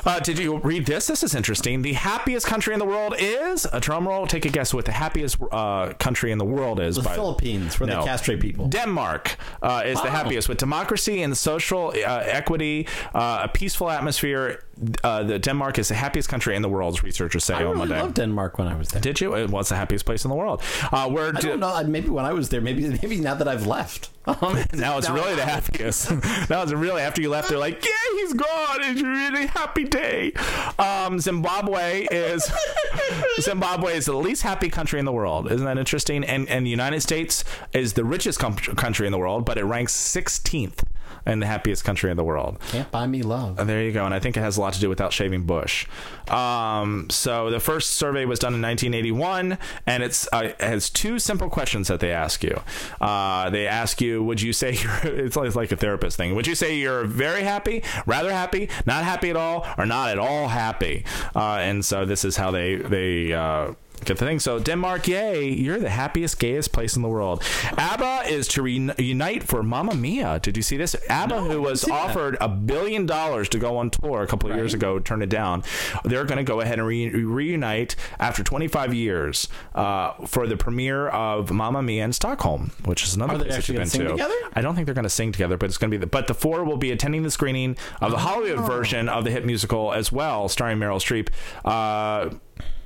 Uh, 0.06 0.20
did 0.20 0.38
you 0.40 0.58
read 0.60 0.86
this? 0.86 1.08
This 1.08 1.24
is 1.24 1.36
interesting. 1.36 1.82
The 1.82 1.94
happiest 1.94 2.46
country 2.48 2.74
in 2.74 2.80
the 2.80 2.86
world 2.86 3.16
is 3.20 3.66
a 3.72 3.80
drum 3.80 4.08
roll. 4.08 4.26
Take 4.28 4.46
a 4.46 4.50
guess 4.50 4.74
what 4.74 4.86
the 4.86 4.92
happiest 4.92 5.38
uh, 5.52 5.94
country 6.00 6.32
in 6.32 6.38
the 6.38 6.46
world 6.46 6.80
is. 6.80 6.96
The 6.96 7.02
by- 7.04 7.16
Philippines, 7.16 7.80
where 7.80 7.88
No. 7.88 8.00
they 8.02 8.08
castrate 8.08 8.40
people. 8.40 8.68
Denmark 8.68 9.38
uh, 9.62 9.84
is 9.86 10.02
the 10.02 10.10
happiest 10.10 10.48
with 10.50 10.58
democracy 10.58 11.22
and 11.24 11.38
social 11.38 11.90
uh, 11.90 12.24
equity, 12.26 12.88
uh, 13.14 13.42
a 13.44 13.48
peaceful 13.48 13.90
atmosphere. 13.90 14.64
Uh, 15.04 15.24
the 15.24 15.38
Denmark 15.40 15.78
is 15.78 15.90
the 15.90 15.96
happiest 15.96 16.30
country 16.30 16.56
in 16.56 16.62
the 16.62 16.70
world. 16.70 17.04
Researchers 17.04 17.44
say 17.44 17.54
I 17.56 17.58
on 17.58 17.64
really 17.66 17.78
Monday. 17.80 18.00
loved 18.02 18.14
Denmark 18.16 18.58
when 18.58 18.70
I 18.70 18.76
was 18.76 18.88
there. 18.90 19.02
Did 19.02 19.20
you? 19.20 19.36
It 19.36 19.50
was 19.50 19.68
the 19.68 19.76
happiest 19.76 20.06
place 20.06 20.24
in 20.24 20.30
the 20.30 20.36
world. 20.38 20.62
Uh, 20.94 21.10
where 21.10 21.36
I 21.36 21.40
do- 21.42 21.50
don't 21.50 21.60
know. 21.60 21.84
Maybe 21.84 22.08
when 22.10 22.24
I 22.24 22.32
was 22.32 22.48
there. 22.48 22.62
Maybe 22.62 22.88
maybe 22.88 23.20
now 23.20 23.36
that 23.36 23.48
I've 23.48 23.68
left. 23.68 24.10
Um, 24.26 24.36
Now 24.74 24.98
it's 24.98 25.10
now 25.10 25.16
really 25.16 25.36
the 25.36 25.42
I'm- 25.42 25.50
happiest. 25.50 26.12
now 26.50 26.62
it's 26.64 26.72
really 26.72 27.02
after 27.02 27.22
you 27.22 27.30
left, 27.30 27.50
they're 27.50 27.58
like, 27.58 27.84
"Yeah, 27.84 28.20
he's 28.20 28.34
gone. 28.34 28.78
It's 28.84 29.02
really 29.02 29.48
happy 29.48 29.84
day." 29.90 30.34
Um, 30.78 31.20
Zimbabwe 31.20 32.08
is 32.12 32.50
Zimbabwe 33.42 33.96
is 33.98 34.06
the 34.06 34.16
least 34.16 34.44
happy 34.44 34.70
country 34.70 35.00
in 35.00 35.06
the 35.06 35.12
world. 35.12 35.52
Isn't 35.52 35.66
that 35.66 35.78
interesting? 35.78 36.24
And 36.24 36.48
and 36.50 36.66
the 36.66 36.70
United 36.72 37.02
States 37.02 37.44
is 37.74 37.94
the 37.94 38.04
richest 38.04 38.40
com- 38.40 38.56
country 38.56 39.06
in 39.06 39.12
the 39.12 39.18
world, 39.20 39.46
but 39.46 39.58
it 39.58 39.64
ranks 39.64 39.96
16th 39.96 40.84
in 41.26 41.40
the 41.40 41.46
happiest 41.46 41.84
country 41.84 42.12
in 42.12 42.18
the 42.18 42.24
world. 42.24 42.58
Can't 42.70 42.90
buy 42.92 43.08
me 43.08 43.22
love. 43.22 43.60
Uh, 43.60 43.64
There 43.64 43.84
you 43.84 43.92
go, 43.92 44.06
and 44.06 44.14
I 44.14 44.20
think 44.20 44.38
it 44.38 44.42
has 44.42 44.58
a 44.58 44.62
lot 44.62 44.74
to 44.74 44.80
do 44.80 44.90
without 44.90 45.14
shaving 45.14 45.44
bush. 45.44 45.86
Um, 46.28 47.08
so 47.10 47.50
the 47.50 47.60
first 47.60 47.92
survey 47.92 48.26
was 48.26 48.40
done 48.40 48.54
in 48.54 48.62
1981, 48.62 49.58
and 49.86 50.04
it's 50.04 50.28
uh, 50.32 50.50
it 50.50 50.62
has 50.62 50.90
two 50.90 51.20
simple 51.20 51.50
questions 51.50 51.88
that 51.88 52.00
they 52.00 52.12
ask 52.12 52.44
you. 52.44 52.62
Uh, 53.02 53.50
they 53.50 53.68
ask 53.68 54.02
you, 54.02 54.24
"Would 54.24 54.42
you 54.42 54.54
say 54.54 54.74
you're?" 55.04 55.20
It's 55.26 55.36
like, 55.36 55.48
it's 55.48 55.56
like 55.56 55.72
a 55.72 55.76
therapist 55.76 56.18
thing. 56.18 56.36
Would 56.36 56.48
you 56.48 56.56
say 56.56 56.76
you're 56.78 57.04
very 57.06 57.42
happy, 57.44 57.84
rather 58.06 58.32
happy, 58.32 58.70
not 58.86 59.04
happy 59.04 59.30
at 59.30 59.36
all, 59.36 59.66
or 59.78 59.86
not 59.86 60.10
at 60.10 60.20
all 60.20 60.48
happy? 60.50 61.04
Uh, 61.36 61.58
and 61.62 61.84
so 61.84 62.06
this 62.06 62.24
is 62.26 62.36
how 62.38 62.52
they 62.52 62.76
they. 62.76 63.34
Get 64.06 64.18
the 64.18 64.26
thing. 64.26 64.40
So 64.40 64.60
Denmark, 64.60 65.08
yay! 65.08 65.50
You're 65.50 65.78
the 65.80 65.90
happiest, 65.90 66.40
gayest 66.40 66.72
place 66.72 66.96
in 66.96 67.02
the 67.02 67.08
world. 67.10 67.44
ABBA 67.78 68.24
is 68.30 68.48
to 68.50 68.62
reunite 68.62 69.44
for 69.44 69.62
Mamma 69.62 69.94
Mia. 69.94 70.40
Did 70.40 70.58
you 70.58 70.64
see 70.64 70.78
this? 70.78 70.96
ABBA, 71.10 71.42
who 71.42 71.62
was 71.62 71.88
offered 71.90 72.38
a 72.42 72.48
billion 72.48 73.06
dollars 73.06 73.50
to 73.50 73.60
go 73.60 73.78
on 73.78 73.90
tour 73.90 74.22
a 74.24 74.28
couple 74.28 74.50
of 74.50 74.56
years 74.58 74.74
ago, 74.74 75.00
turned 75.00 75.22
it 75.22 75.30
down. 75.30 75.64
They're 76.06 76.24
going 76.26 76.38
to 76.38 76.44
go 76.44 76.62
ahead 76.62 76.80
and 76.80 76.88
re- 76.88 77.10
reunite 77.10 77.96
after 78.20 78.44
25 78.44 78.94
years 78.94 79.48
uh, 79.76 80.14
for 80.26 80.48
the 80.48 80.58
premiere 80.58 81.10
of 81.10 81.52
Mamma 81.52 81.82
Mia 81.84 82.04
in 82.06 82.14
Stockholm, 82.14 82.72
which 82.86 83.04
is 83.04 83.16
another 83.16 83.34
Are 83.36 83.38
they 83.38 83.44
place 83.46 83.54
that 83.54 83.58
actually 83.60 83.76
you've 83.80 83.92
been 83.94 84.02
to. 84.08 84.12
together? 84.14 84.34
I 84.54 84.62
don't 84.62 84.76
think 84.76 84.86
they're 84.86 84.96
going 84.96 85.04
to 85.04 85.10
sing 85.10 85.32
together, 85.32 85.58
but 85.58 85.68
it's 85.68 85.78
going 85.78 85.92
to 85.92 85.98
be. 85.98 86.00
The, 86.00 86.08
but 86.08 86.28
the 86.28 86.34
four 86.34 86.64
will 86.64 86.78
be 86.78 86.92
attending 86.92 87.24
the 87.24 87.32
screening 87.32 87.78
of 88.02 88.12
the 88.12 88.18
Oh. 88.18 88.22
Hollywood 88.22 88.66
version 88.66 89.08
of 89.10 89.24
the 89.24 89.32
hit 89.32 89.46
musical 89.46 89.94
as 89.94 90.12
well, 90.12 90.48
starring 90.50 90.78
Meryl 90.78 91.00
Streep. 91.00 91.30
Uh, 91.64 92.36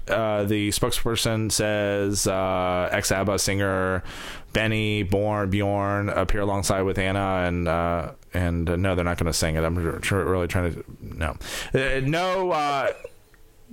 uh, 0.07 0.43
the 0.43 0.69
spokesperson 0.69 1.51
says 1.51 2.27
uh, 2.27 2.89
ex 2.91 3.11
ABBA 3.11 3.39
singer 3.39 4.03
Benny 4.51 5.03
Born 5.03 5.49
Bjorn 5.49 6.09
appear 6.09 6.41
alongside 6.41 6.81
with 6.81 6.97
Anna 6.97 7.45
and 7.47 7.67
uh, 7.67 8.11
and 8.33 8.69
uh, 8.69 8.75
no, 8.75 8.95
they're 8.95 9.05
not 9.05 9.17
going 9.17 9.27
to 9.27 9.33
sing 9.33 9.55
it. 9.55 9.63
I'm 9.63 9.75
really 9.75 10.47
trying 10.47 10.73
to 10.73 10.83
no, 11.01 11.37
No 11.73 12.51
uh, 12.51 12.87
no. 12.91 12.93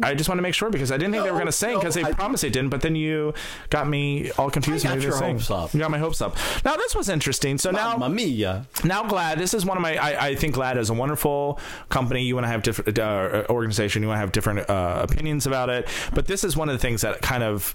I 0.02 0.14
just 0.14 0.28
want 0.28 0.38
to 0.38 0.42
make 0.42 0.54
sure 0.54 0.70
because 0.70 0.90
I 0.92 0.96
didn't 0.96 1.12
think 1.12 1.24
they 1.24 1.30
were 1.30 1.36
going 1.38 1.46
to 1.46 1.52
sing 1.52 1.72
no, 1.74 1.78
because 1.80 1.94
they 1.94 2.04
I- 2.04 2.12
promised 2.12 2.42
they 2.42 2.50
didn't. 2.50 2.70
But 2.70 2.80
then 2.82 2.94
you 2.94 3.34
got 3.70 3.88
me 3.88 4.30
all 4.32 4.50
confused. 4.50 4.86
I 4.86 4.94
got 4.94 5.02
your 5.02 5.16
hopes 5.16 5.50
up. 5.50 5.74
You 5.74 5.80
got 5.80 5.90
my 5.90 5.98
hopes 5.98 6.20
up. 6.20 6.36
Now 6.64 6.76
this 6.76 6.94
was 6.94 7.08
interesting. 7.08 7.58
So 7.58 7.70
now 7.70 7.96
Mamma 7.96 8.14
mia. 8.14 8.66
now 8.84 9.02
GLAAD 9.04 9.38
this 9.38 9.54
is 9.54 9.64
one 9.64 9.76
of 9.76 9.82
my 9.82 9.96
I, 9.96 10.28
I 10.28 10.34
think 10.34 10.54
GLAAD 10.54 10.76
is 10.76 10.90
a 10.90 10.94
wonderful 10.94 11.58
company 11.88 12.22
you 12.22 12.34
want 12.34 12.44
to 12.44 12.48
have 12.48 12.62
different 12.62 12.98
uh, 12.98 13.44
organization 13.48 14.02
you 14.02 14.08
want 14.08 14.16
to 14.16 14.20
have 14.20 14.32
different 14.32 14.68
uh, 14.70 15.00
opinions 15.08 15.46
about 15.46 15.68
it 15.70 15.88
but 16.14 16.26
this 16.26 16.44
is 16.44 16.56
one 16.56 16.68
of 16.68 16.74
the 16.74 16.78
things 16.78 17.02
that 17.02 17.20
kind 17.22 17.42
of 17.42 17.74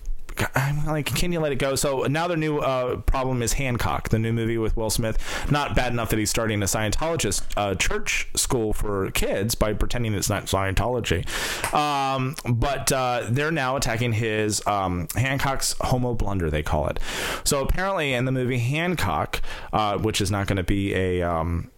I'm 0.56 0.86
like, 0.86 1.06
can 1.06 1.32
you 1.32 1.40
let 1.40 1.52
it 1.52 1.58
go? 1.58 1.76
So 1.76 2.04
now 2.04 2.28
their 2.28 2.38
new 2.38 2.60
uh, 2.60 2.98
problem 2.98 3.42
is 3.42 3.54
Hancock, 3.54 4.10
the 4.10 4.20
new 4.20 4.34
movie 4.34 4.58
with 4.58 4.76
Will 4.76 4.90
Smith. 4.90 5.18
Not 5.52 5.76
bad 5.76 5.92
enough 5.92 6.10
that 6.10 6.20
he's 6.20 6.30
starting 6.30 6.62
a 6.62 6.66
Scientologist 6.66 7.44
uh, 7.56 7.76
church 7.76 8.28
school 8.36 8.74
for 8.74 9.12
kids 9.12 9.56
by 9.56 9.74
pretending 9.74 10.14
it's 10.14 10.30
not 10.30 10.46
Scientology. 10.46 11.26
Um, 11.74 12.36
but 12.46 12.92
uh, 12.92 13.28
they're 13.30 13.52
now 13.52 13.76
attacking 13.76 14.14
his 14.14 14.66
um, 14.68 15.08
Hancock's 15.16 15.76
homo 15.82 16.14
blunder, 16.14 16.50
they 16.50 16.64
call 16.64 16.88
it. 16.88 17.00
So 17.44 17.62
apparently, 17.62 18.14
in 18.14 18.26
the 18.26 18.32
movie 18.32 18.60
Hancock, 18.60 19.42
uh, 19.74 19.98
which 19.98 20.22
is 20.22 20.32
not 20.32 20.48
going 20.48 20.58
to 20.58 20.64
be 20.64 20.94
a 20.94 21.22
um, 21.22 21.72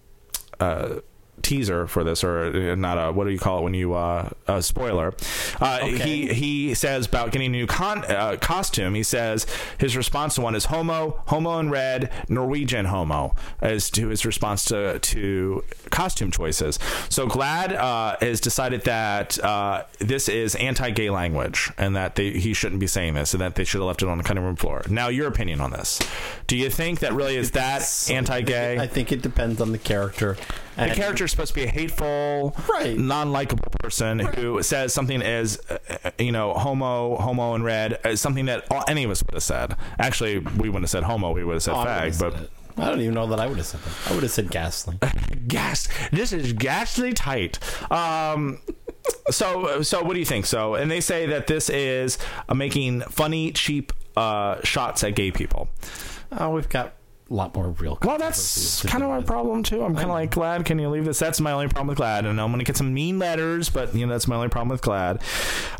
uh, 0.59 0.99
teaser 1.41 1.87
for 1.87 2.03
this 2.03 2.23
or 2.23 2.71
uh, 2.71 2.75
not 2.75 2.97
a 2.97 3.11
what 3.11 3.25
do 3.25 3.29
you 3.31 3.39
call 3.39 3.59
it 3.59 3.61
when 3.61 3.73
you 3.73 3.93
uh 3.93 4.29
a 4.47 4.61
spoiler? 4.61 5.13
Uh 5.59 5.85
he 5.85 6.27
he 6.33 6.73
says 6.73 7.05
about 7.05 7.31
getting 7.31 7.47
a 7.47 7.51
new 7.51 7.67
con- 7.67 8.03
uh, 8.05 8.35
costume 8.41 8.95
he 8.95 9.03
says 9.03 9.45
his 9.77 9.95
response 9.95 10.35
to 10.35 10.41
one 10.41 10.55
is 10.55 10.65
homo 10.65 11.21
homo 11.27 11.59
in 11.59 11.69
red 11.69 12.11
norwegian 12.27 12.85
homo 12.85 13.35
as 13.61 13.89
to 13.91 14.07
his 14.09 14.25
response 14.25 14.65
to 14.65 14.99
to 14.99 15.63
costume 15.89 16.31
choices. 16.31 16.79
So 17.09 17.27
GLAAD 17.27 17.73
uh 17.75 18.17
has 18.19 18.41
decided 18.41 18.81
that 18.83 19.39
uh 19.43 19.83
this 19.99 20.27
is 20.27 20.55
anti-gay 20.55 21.09
language 21.09 21.71
and 21.77 21.95
that 21.95 22.15
they, 22.15 22.31
he 22.31 22.53
shouldn't 22.53 22.79
be 22.79 22.87
saying 22.87 23.13
this 23.13 23.33
and 23.33 23.41
that 23.41 23.55
they 23.55 23.63
should 23.63 23.79
have 23.79 23.87
left 23.87 24.01
it 24.01 24.09
on 24.09 24.17
the 24.17 24.23
cutting 24.23 24.43
room 24.43 24.55
floor. 24.55 24.81
Now 24.89 25.07
your 25.07 25.27
opinion 25.27 25.61
on 25.61 25.71
this. 25.71 25.99
Do 26.47 26.57
you 26.57 26.69
think 26.69 26.99
that 26.99 27.13
really 27.13 27.35
is 27.37 27.51
that 27.51 27.83
anti-gay? 28.09 28.79
I 28.79 28.87
think 28.87 29.11
it 29.11 29.21
depends 29.21 29.61
on 29.61 29.71
the 29.71 29.77
character. 29.77 30.35
The 30.77 30.93
character 30.95 31.25
is 31.25 31.31
supposed 31.31 31.49
to 31.53 31.59
be 31.59 31.63
a 31.65 31.69
hateful, 31.69 32.55
Right. 32.69 32.97
non-likable 32.97 33.69
person 33.79 34.19
who 34.19 34.61
says 34.63 34.93
something 34.93 35.21
as, 35.21 35.59
uh, 35.69 35.77
uh, 36.05 36.11
you 36.19 36.31
know, 36.31 36.53
homo, 36.53 37.17
homo 37.17 37.55
in 37.55 37.63
red, 37.63 37.99
as 38.03 38.21
something 38.21 38.45
that 38.45 38.65
all, 38.71 38.83
any 38.87 39.03
of 39.03 39.11
us 39.11 39.23
would 39.23 39.33
have 39.33 39.43
said. 39.43 39.75
Actually, 39.99 40.39
we 40.39 40.69
wouldn't 40.69 40.83
have 40.83 40.89
said 40.89 41.03
homo. 41.03 41.31
We 41.31 41.43
would 41.43 41.53
have 41.53 41.63
said 41.63 41.73
Oh, 41.73 41.85
fag. 41.85 42.19
But 42.19 42.33
it. 42.41 42.51
I 42.77 42.89
don't 42.89 43.01
even 43.01 43.15
know 43.15 43.25
that 43.27 43.39
I 43.39 43.47
would 43.47 43.57
have 43.57 43.65
said 43.65 43.79
that. 43.81 44.11
I 44.11 44.13
would 44.13 44.21
have 44.23 44.31
said 44.31 44.51
ghastly. 44.51 44.99
gas, 45.47 45.87
this 46.11 46.31
is 46.31 46.53
ghastly 46.53 47.11
tight. 47.13 47.57
Um, 47.91 48.59
so, 49.31 49.81
so 49.81 50.03
what 50.03 50.13
do 50.13 50.19
you 50.19 50.25
think? 50.25 50.45
So, 50.45 50.75
and 50.75 50.91
they 50.91 51.01
say 51.01 51.25
that 51.25 51.47
this 51.47 51.69
is 51.69 52.17
uh, 52.47 52.53
making 52.53 53.01
funny, 53.01 53.51
cheap 53.51 53.93
uh, 54.15 54.61
shots 54.63 55.03
at 55.03 55.15
gay 55.15 55.31
people. 55.31 55.69
Oh, 56.39 56.51
we've 56.51 56.69
got 56.69 56.93
a 57.29 57.33
lot 57.33 57.53
more 57.55 57.69
real. 57.71 57.97
Well, 58.01 58.17
that's 58.17 58.81
kind 58.83 59.03
of 59.03 59.09
my 59.09 59.21
problem 59.21 59.63
too. 59.63 59.83
I'm 59.83 59.93
kind 59.95 60.05
of 60.05 60.11
like 60.11 60.31
GLAAD. 60.31 60.65
Can 60.65 60.79
you 60.79 60.89
leave 60.89 61.05
this? 61.05 61.19
That's 61.19 61.41
my 61.41 61.51
only 61.51 61.67
problem 61.67 61.87
with 61.87 61.97
GLAAD. 61.97 62.19
And 62.25 62.39
I'm 62.39 62.47
going 62.51 62.59
to 62.59 62.65
get 62.65 62.77
some 62.77 62.93
mean 62.93 63.19
letters, 63.19 63.69
but 63.69 63.93
you 63.93 64.05
know 64.05 64.13
that's 64.13 64.27
my 64.27 64.35
only 64.35 64.47
problem 64.49 64.69
with 64.69 64.81
GLAAD. 64.81 65.21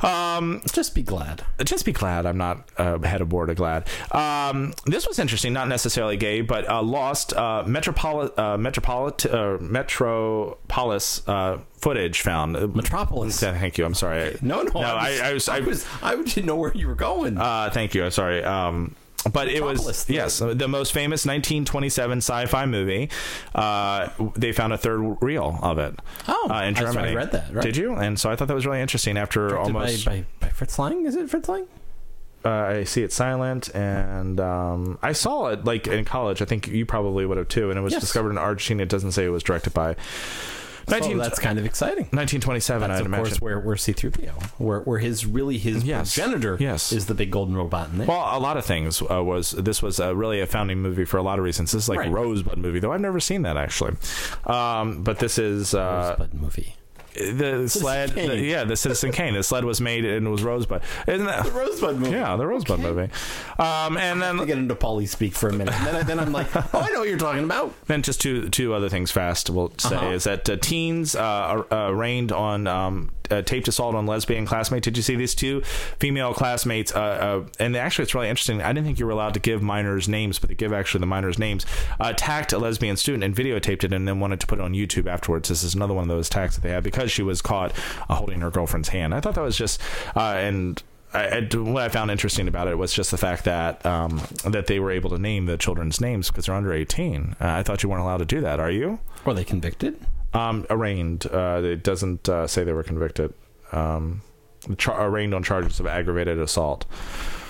Um, 0.04 0.62
Just 0.74 0.94
be 0.96 1.04
glad. 1.04 1.44
just 1.64 1.86
be 1.86 1.92
glad 1.94 2.26
I'm 2.26 2.38
not 2.38 2.70
uh, 2.78 3.00
head 3.00 3.22
of 3.22 3.30
board 3.30 3.50
of 3.50 3.58
GLAAD. 3.58 3.88
Um, 4.14 4.74
this 4.86 5.08
was 5.08 5.20
interesting, 5.20 5.54
not 5.54 5.68
necessarily 5.68 6.18
gay, 6.18 6.42
but 6.42 6.68
uh, 6.70 6.82
lost 6.82 7.34
uh, 7.34 7.64
Metropoli- 7.66 8.32
uh, 8.38 8.58
Metropolit- 8.58 9.32
uh, 9.34 9.58
Metropolis 9.62 11.28
uh, 11.28 11.60
footage 11.78 12.22
found. 12.22 12.54
Metropolis. 12.76 13.42
Yeah, 13.42 13.58
Thank 13.58 13.78
you. 13.78 13.86
I'm 13.86 13.94
sorry. 13.94 14.38
No, 14.42 14.64
no. 14.64 14.80
I, 14.80 15.20
I 15.24 15.34
was. 15.34 15.48
I, 15.50 15.58
I 15.58 15.60
was. 15.62 15.86
I 16.02 16.16
didn't 16.16 16.46
know 16.46 16.56
where 16.56 16.72
you 16.76 16.88
were 16.88 16.96
going. 16.96 17.38
uh, 17.38 17.70
thank 17.72 17.94
you. 17.96 18.04
I'm 18.06 18.12
sorry. 18.12 18.44
Um, 18.44 18.96
but 19.32 19.48
it 19.50 19.62
was 19.64 19.80
Metropolis, 19.80 20.04
the- 20.06 20.14
yes, 20.14 20.40
the 20.40 20.68
most 20.68 20.94
famous 20.94 21.26
1927 21.26 22.18
sci-fi 22.20 22.66
movie. 22.66 23.10
Uh, 23.54 24.10
they 24.36 24.52
found 24.52 24.74
a 24.74 24.78
third 24.78 25.18
reel 25.22 25.60
of 25.62 25.78
it. 25.80 25.96
Oh, 26.28 26.48
uh, 26.50 26.64
in 26.64 26.76
so 26.76 26.82
I 26.88 26.94
Germany. 26.94 27.16
read 27.16 27.32
that, 27.32 27.54
right. 27.54 27.64
Did 27.64 27.76
you? 27.78 27.94
And 27.96 28.20
so 28.20 28.30
I 28.30 28.36
thought 28.36 28.48
that 28.48 28.54
was 28.54 28.66
really 28.66 28.82
interesting. 28.82 29.18
After 29.18 29.48
Directed 29.50 29.74
almost, 29.76 30.06
by, 30.06 30.26
by, 30.40 30.48
by 30.48 30.50
Fritz 30.50 30.78
Lang. 30.80 31.06
Is 31.06 31.16
it 31.16 31.30
Fritz 31.30 31.50
Lang? 31.50 31.66
uh, 32.46 32.50
I 32.50 32.84
see 32.86 33.04
it 33.04 33.12
silent, 33.12 33.74
and 33.76 34.40
um, 34.40 34.98
I 35.02 35.12
saw 35.12 35.48
it 35.48 35.66
like 35.66 35.88
in 35.88 36.06
college. 36.06 36.42
I 36.42 36.46
think 36.46 36.68
you 36.68 36.86
probably 36.86 37.26
would 37.26 37.38
have 37.38 37.50
too. 37.50 37.70
And 37.70 37.78
it 37.78 37.82
was 37.82 37.92
Yes. 37.94 38.02
discovered 38.02 38.30
in 38.32 38.38
Argentina. 38.38 38.84
It 38.84 38.90
doesn't 38.90 39.12
say 39.12 39.26
it 39.26 39.30
was 39.30 39.44
directed 39.44 39.74
by. 39.74 39.96
19, 40.90 41.20
oh, 41.20 41.24
that's 41.24 41.40
kind 41.40 41.60
of 41.60 41.66
exciting. 41.66 42.06
1927, 42.06 42.82
That's 42.90 42.98
I'd 42.98 43.02
of 43.02 43.06
imagine. 43.08 43.26
course 43.26 43.42
where 43.42 43.60
where 43.60 43.76
C-3PO, 43.76 44.32
where 44.58 44.80
where 44.82 45.00
his 45.00 45.26
really 45.26 45.58
his 45.58 45.84
Yes. 45.84 46.14
progenitor 46.16 46.56
Yes. 46.60 46.92
is 46.94 47.08
the 47.08 47.14
big 47.14 47.30
golden 47.30 47.56
robot 47.58 47.90
in 47.90 47.98
there. 47.98 48.08
Well, 48.08 48.38
a 48.38 48.40
lot 48.40 48.56
of 48.56 48.66
things 48.66 49.02
uh, 49.02 49.22
was 49.24 49.52
this 49.52 49.82
was 49.84 50.00
uh, 50.00 50.16
really 50.16 50.40
a 50.40 50.48
founding 50.48 50.80
movie 50.80 51.04
for 51.06 51.18
a 51.18 51.22
lot 51.24 51.40
of 51.40 51.44
reasons. 51.46 51.74
This 51.74 51.84
is 51.84 51.90
like 51.90 52.00
Right. 52.00 52.08
a 52.08 52.12
Rosebud 52.12 52.58
movie, 52.58 52.80
though 52.80 52.94
I've 52.94 53.02
never 53.02 53.20
seen 53.20 53.42
that 53.42 53.58
actually. 53.58 53.96
Um, 54.46 55.04
but 55.04 55.20
this 55.20 55.38
is 55.38 55.74
uh, 55.74 56.16
Rosebud 56.20 56.34
movie. 56.42 56.74
The 57.18 57.68
sled. 57.68 58.14
Kane. 58.16 58.30
the- 58.30 58.40
yeah, 58.40 58.64
the 58.64 58.76
Citizen 58.76 59.12
Kane. 59.12 59.34
The 59.34 59.44
sled 59.44 59.66
was 59.66 59.82
made 59.82 60.06
and 60.06 60.28
it 60.28 60.30
was 60.30 60.44
Rosebud. 60.44 60.82
Isn't 61.08 61.26
that? 61.26 61.46
The 61.46 61.52
Rosebud 61.52 61.98
movie. 61.98 62.12
Yeah, 62.12 62.36
the 62.36 62.46
Rosebud 62.48 62.80
movie. 62.80 63.10
Um, 63.60 63.98
and 63.98 64.24
I 64.24 64.34
then 64.34 64.46
get 64.46 64.58
into 64.58 64.76
Paulie 64.76 65.08
speak 65.08 65.34
for 65.34 65.50
a 65.50 65.54
minute, 65.54 65.74
and 65.74 65.88
then, 65.88 65.96
I, 65.96 66.04
then 66.04 66.20
I'm 66.20 66.32
like, 66.32 66.56
oh, 66.56 66.80
I 66.80 66.90
know 66.92 67.00
what 67.00 67.10
you're 67.10 67.18
talking 67.18 67.44
about. 67.44 67.74
Then 67.88 68.02
just 68.04 68.22
two 68.22 68.50
two 68.50 68.74
other 68.74 68.90
things 68.90 69.12
fast. 69.12 69.50
We'll 69.50 69.72
say 69.78 69.96
Uh-huh. 69.96 70.08
is 70.12 70.24
that 70.26 70.50
uh, 70.50 70.58
teens 70.58 71.16
uh, 71.16 71.64
uh, 71.72 71.88
arraigned 71.90 72.32
on 72.32 72.68
um, 72.68 73.12
uh, 73.32 73.42
taped 73.42 73.68
assault 73.68 73.96
on 73.96 74.06
lesbian 74.06 74.46
classmate. 74.46 74.84
Did 74.84 74.98
you 74.98 75.04
see 75.04 75.16
these 75.16 75.36
two 75.36 75.62
female 76.00 76.34
classmates? 76.34 76.94
Uh, 76.96 77.00
uh, 77.00 77.48
and 77.60 77.76
actually, 77.76 78.04
it's 78.04 78.16
really 78.16 78.30
interesting. 78.30 78.62
I 78.62 78.70
didn't 78.74 78.86
think 78.86 79.00
you 79.00 79.06
were 79.06 79.12
allowed 79.12 79.34
to 79.36 79.40
give 79.40 79.62
minors 79.62 80.08
names, 80.08 80.40
but 80.40 80.50
they 80.50 80.56
give 80.56 80.74
actually 80.74 81.00
the 81.02 81.06
minors 81.08 81.38
names. 81.40 81.66
Attacked 82.00 82.54
a 82.54 82.58
lesbian 82.58 82.98
student 82.98 83.24
and 83.24 83.36
videotaped 83.36 83.84
it, 83.84 83.94
and 83.94 84.08
then 84.08 84.20
wanted 84.20 84.40
to 84.40 84.48
put 84.48 84.60
it 84.60 84.62
on 84.62 84.74
YouTube 84.74 85.08
afterwards. 85.08 85.50
This 85.50 85.64
is 85.64 85.76
another 85.76 85.94
one 85.94 86.04
of 86.04 86.10
those 86.10 86.28
attacks 86.28 86.56
that 86.56 86.62
they 86.62 86.70
had 86.72 86.84
because 86.84 87.12
she 87.12 87.24
was 87.24 87.42
caught 87.42 87.72
uh, 88.10 88.16
holding 88.16 88.42
her 88.42 88.52
girlfriend's 88.52 88.90
hand. 88.90 89.14
I 89.14 89.20
thought 89.20 89.36
that 89.36 89.42
was 89.42 89.58
just 89.58 89.82
uh, 90.16 90.20
and. 90.38 90.82
I, 91.14 91.38
I- 91.38 91.58
what 91.58 91.84
I 91.84 91.88
found 91.90 92.12
interesting 92.12 92.50
about 92.50 92.68
it 92.68 92.78
was 92.78 92.92
just 92.94 93.12
the 93.12 93.18
fact 93.18 93.46
that 93.46 93.84
um, 93.86 94.22
that 94.44 94.68
they 94.68 94.78
were 94.78 94.92
able 94.92 95.10
to 95.12 95.18
name 95.18 95.46
the 95.46 95.56
children's 95.58 96.02
names 96.02 96.28
because 96.28 96.46
they're 96.48 96.54
under 96.56 96.74
18. 96.74 97.38
Uh, 97.40 97.46
I 97.48 97.64
thought 97.64 97.82
you 97.82 97.88
weren't 97.88 98.02
allowed 98.02 98.18
to 98.18 98.26
do 98.26 98.42
that. 98.42 98.60
Are 98.60 98.70
you? 98.70 99.00
Were 99.24 99.34
they 99.34 99.46
convicted? 99.46 99.98
Um, 100.34 100.66
arraigned. 100.70 101.26
Uh, 101.26 101.62
it 101.64 101.84
doesn't 101.84 102.28
uh, 102.30 102.48
say 102.48 102.64
they 102.64 102.74
were 102.74 102.84
convicted. 102.84 103.34
Um, 103.72 104.22
char- 104.78 105.08
arraigned 105.08 105.34
on 105.34 105.44
charges 105.44 105.80
of 105.80 105.88
aggravated 105.88 106.38
assault. 106.40 106.86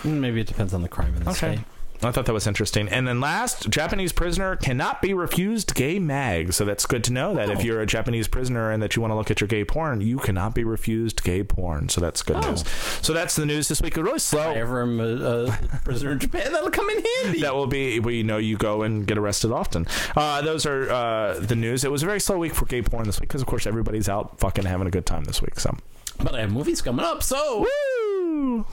Maybe 0.03 0.41
it 0.41 0.47
depends 0.47 0.73
on 0.73 0.81
the 0.83 0.87
crime 0.89 1.15
in 1.15 1.23
the 1.23 1.31
Okay. 1.31 1.55
state. 1.55 1.59
I 2.03 2.11
thought 2.11 2.25
that 2.27 2.33
was 2.33 2.45
interesting. 2.45 2.87
And 2.89 3.07
then 3.07 3.19
last, 3.19 3.69
Japanese 3.71 4.11
prisoner 4.11 4.55
cannot 4.55 5.01
be 5.01 5.13
refused 5.15 5.73
gay 5.73 5.97
mag. 5.97 6.53
So 6.53 6.63
that's 6.63 6.85
good 6.85 7.03
to 7.05 7.13
know 7.13 7.33
that 7.33 7.49
if 7.49 7.59
Oh. 7.59 7.61
you're 7.63 7.81
a 7.81 7.87
Japanese 7.87 8.27
prisoner 8.27 8.69
and 8.71 8.83
that 8.83 8.95
you 8.95 9.01
want 9.01 9.11
to 9.11 9.15
look 9.15 9.31
at 9.31 9.41
your 9.41 9.47
gay 9.47 9.63
porn, 9.65 10.01
you 10.01 10.19
cannot 10.19 10.53
be 10.53 10.63
refused 10.63 11.23
gay 11.23 11.41
porn. 11.43 11.89
So 11.89 11.99
that's 11.99 12.21
good 12.21 12.35
Oh. 12.37 12.49
news. 12.51 12.63
So 13.01 13.13
that's 13.13 13.35
the 13.35 13.45
news 13.47 13.67
this 13.67 13.81
week. 13.81 13.97
Really 13.97 14.09
If 14.09 14.13
I 14.15 14.17
slow. 14.17 14.51
ever 14.51 14.81
am 14.83 14.99
a, 14.99 15.45
a 15.47 15.79
prisoner 15.83 16.11
in 16.11 16.19
Japan, 16.19 16.51
that'll 16.53 16.69
come 16.69 16.87
in 16.91 17.03
handy. 17.23 17.41
That 17.41 17.55
will 17.55 17.65
be, 17.67 17.99
we 17.99 18.21
know 18.21 18.37
you 18.37 18.57
go 18.57 18.83
and 18.83 19.07
get 19.07 19.17
arrested 19.17 19.51
often. 19.51 19.87
Uh, 20.15 20.41
those 20.43 20.67
are 20.67 20.89
uh, 20.91 21.39
the 21.39 21.55
news. 21.55 21.83
It 21.83 21.91
was 21.91 22.03
a 22.03 22.05
very 22.05 22.19
slow 22.19 22.37
week 22.37 22.53
for 22.53 22.65
gay 22.65 22.83
porn 22.83 23.05
this 23.07 23.19
week 23.19 23.29
because, 23.29 23.41
of 23.41 23.47
course, 23.47 23.65
everybody's 23.65 24.07
out 24.07 24.39
fucking 24.39 24.65
having 24.65 24.85
a 24.87 24.91
good 24.91 25.05
time 25.07 25.23
this 25.23 25.41
week. 25.41 25.59
So, 25.59 25.75
but 26.23 26.35
I 26.35 26.41
have 26.41 26.51
movies 26.51 26.81
coming 26.83 27.03
up, 27.05 27.23
so. 27.23 27.65
woo! 27.65 28.65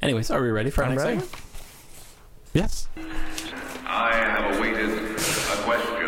Anyways, 0.00 0.30
are 0.30 0.40
we 0.40 0.50
ready 0.50 0.70
for 0.70 0.84
our 0.84 0.90
next 0.90 1.02
ready. 1.02 1.20
segment? 1.20 1.43
Yes. 2.54 2.88
I 3.86 4.12
have 4.14 4.56
awaited 4.56 4.90
a 4.90 5.62
question. 5.64 6.00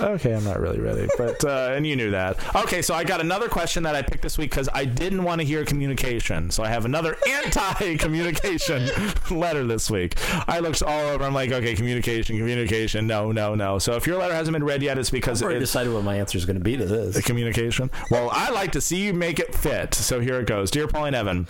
Okay, 0.00 0.32
I'm 0.32 0.44
not 0.44 0.58
really 0.58 0.80
ready, 0.80 1.06
but 1.18 1.44
uh, 1.44 1.72
and 1.74 1.86
you 1.86 1.94
knew 1.94 2.10
that. 2.12 2.38
Okay, 2.56 2.80
so 2.80 2.94
I 2.94 3.04
got 3.04 3.20
another 3.20 3.48
question 3.50 3.82
that 3.82 3.94
I 3.94 4.00
picked 4.00 4.22
this 4.22 4.38
week 4.38 4.50
because 4.50 4.68
I 4.72 4.86
didn't 4.86 5.24
want 5.24 5.40
to 5.42 5.46
hear 5.46 5.62
communication. 5.64 6.50
So 6.50 6.62
I 6.62 6.68
have 6.68 6.86
another 6.86 7.16
anti-communication 7.28 8.88
letter 9.30 9.66
this 9.66 9.90
week. 9.90 10.14
I 10.48 10.60
looked 10.60 10.82
all 10.82 11.08
over. 11.10 11.24
I'm 11.24 11.34
like, 11.34 11.50
okay, 11.52 11.74
communication, 11.74 12.38
communication. 12.38 13.06
No, 13.06 13.30
no, 13.32 13.54
no. 13.54 13.78
So 13.78 13.94
if 13.96 14.06
your 14.06 14.16
letter 14.18 14.32
hasn't 14.34 14.54
been 14.54 14.64
read 14.64 14.82
yet, 14.82 14.96
it's 14.96 15.10
because 15.10 15.42
I've 15.42 15.46
already 15.46 15.60
it's 15.60 15.70
decided 15.70 15.92
what 15.92 16.04
my 16.04 16.16
answer 16.16 16.38
is 16.38 16.46
going 16.46 16.56
to 16.56 16.64
be 16.64 16.76
to 16.78 16.86
the 16.86 16.96
this. 17.10 17.24
communication. 17.26 17.90
Well, 18.10 18.30
I 18.32 18.50
like 18.50 18.72
to 18.72 18.80
see 18.80 19.04
you 19.04 19.12
make 19.12 19.38
it 19.38 19.54
fit. 19.54 19.92
So 19.94 20.20
here 20.20 20.40
it 20.40 20.46
goes, 20.46 20.70
dear 20.70 20.88
Pauline 20.88 21.14
Evan. 21.14 21.46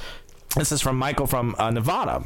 This 0.56 0.72
is 0.72 0.82
from 0.82 0.96
Michael 0.98 1.28
from 1.28 1.54
uh, 1.58 1.70
Nevada. 1.70 2.24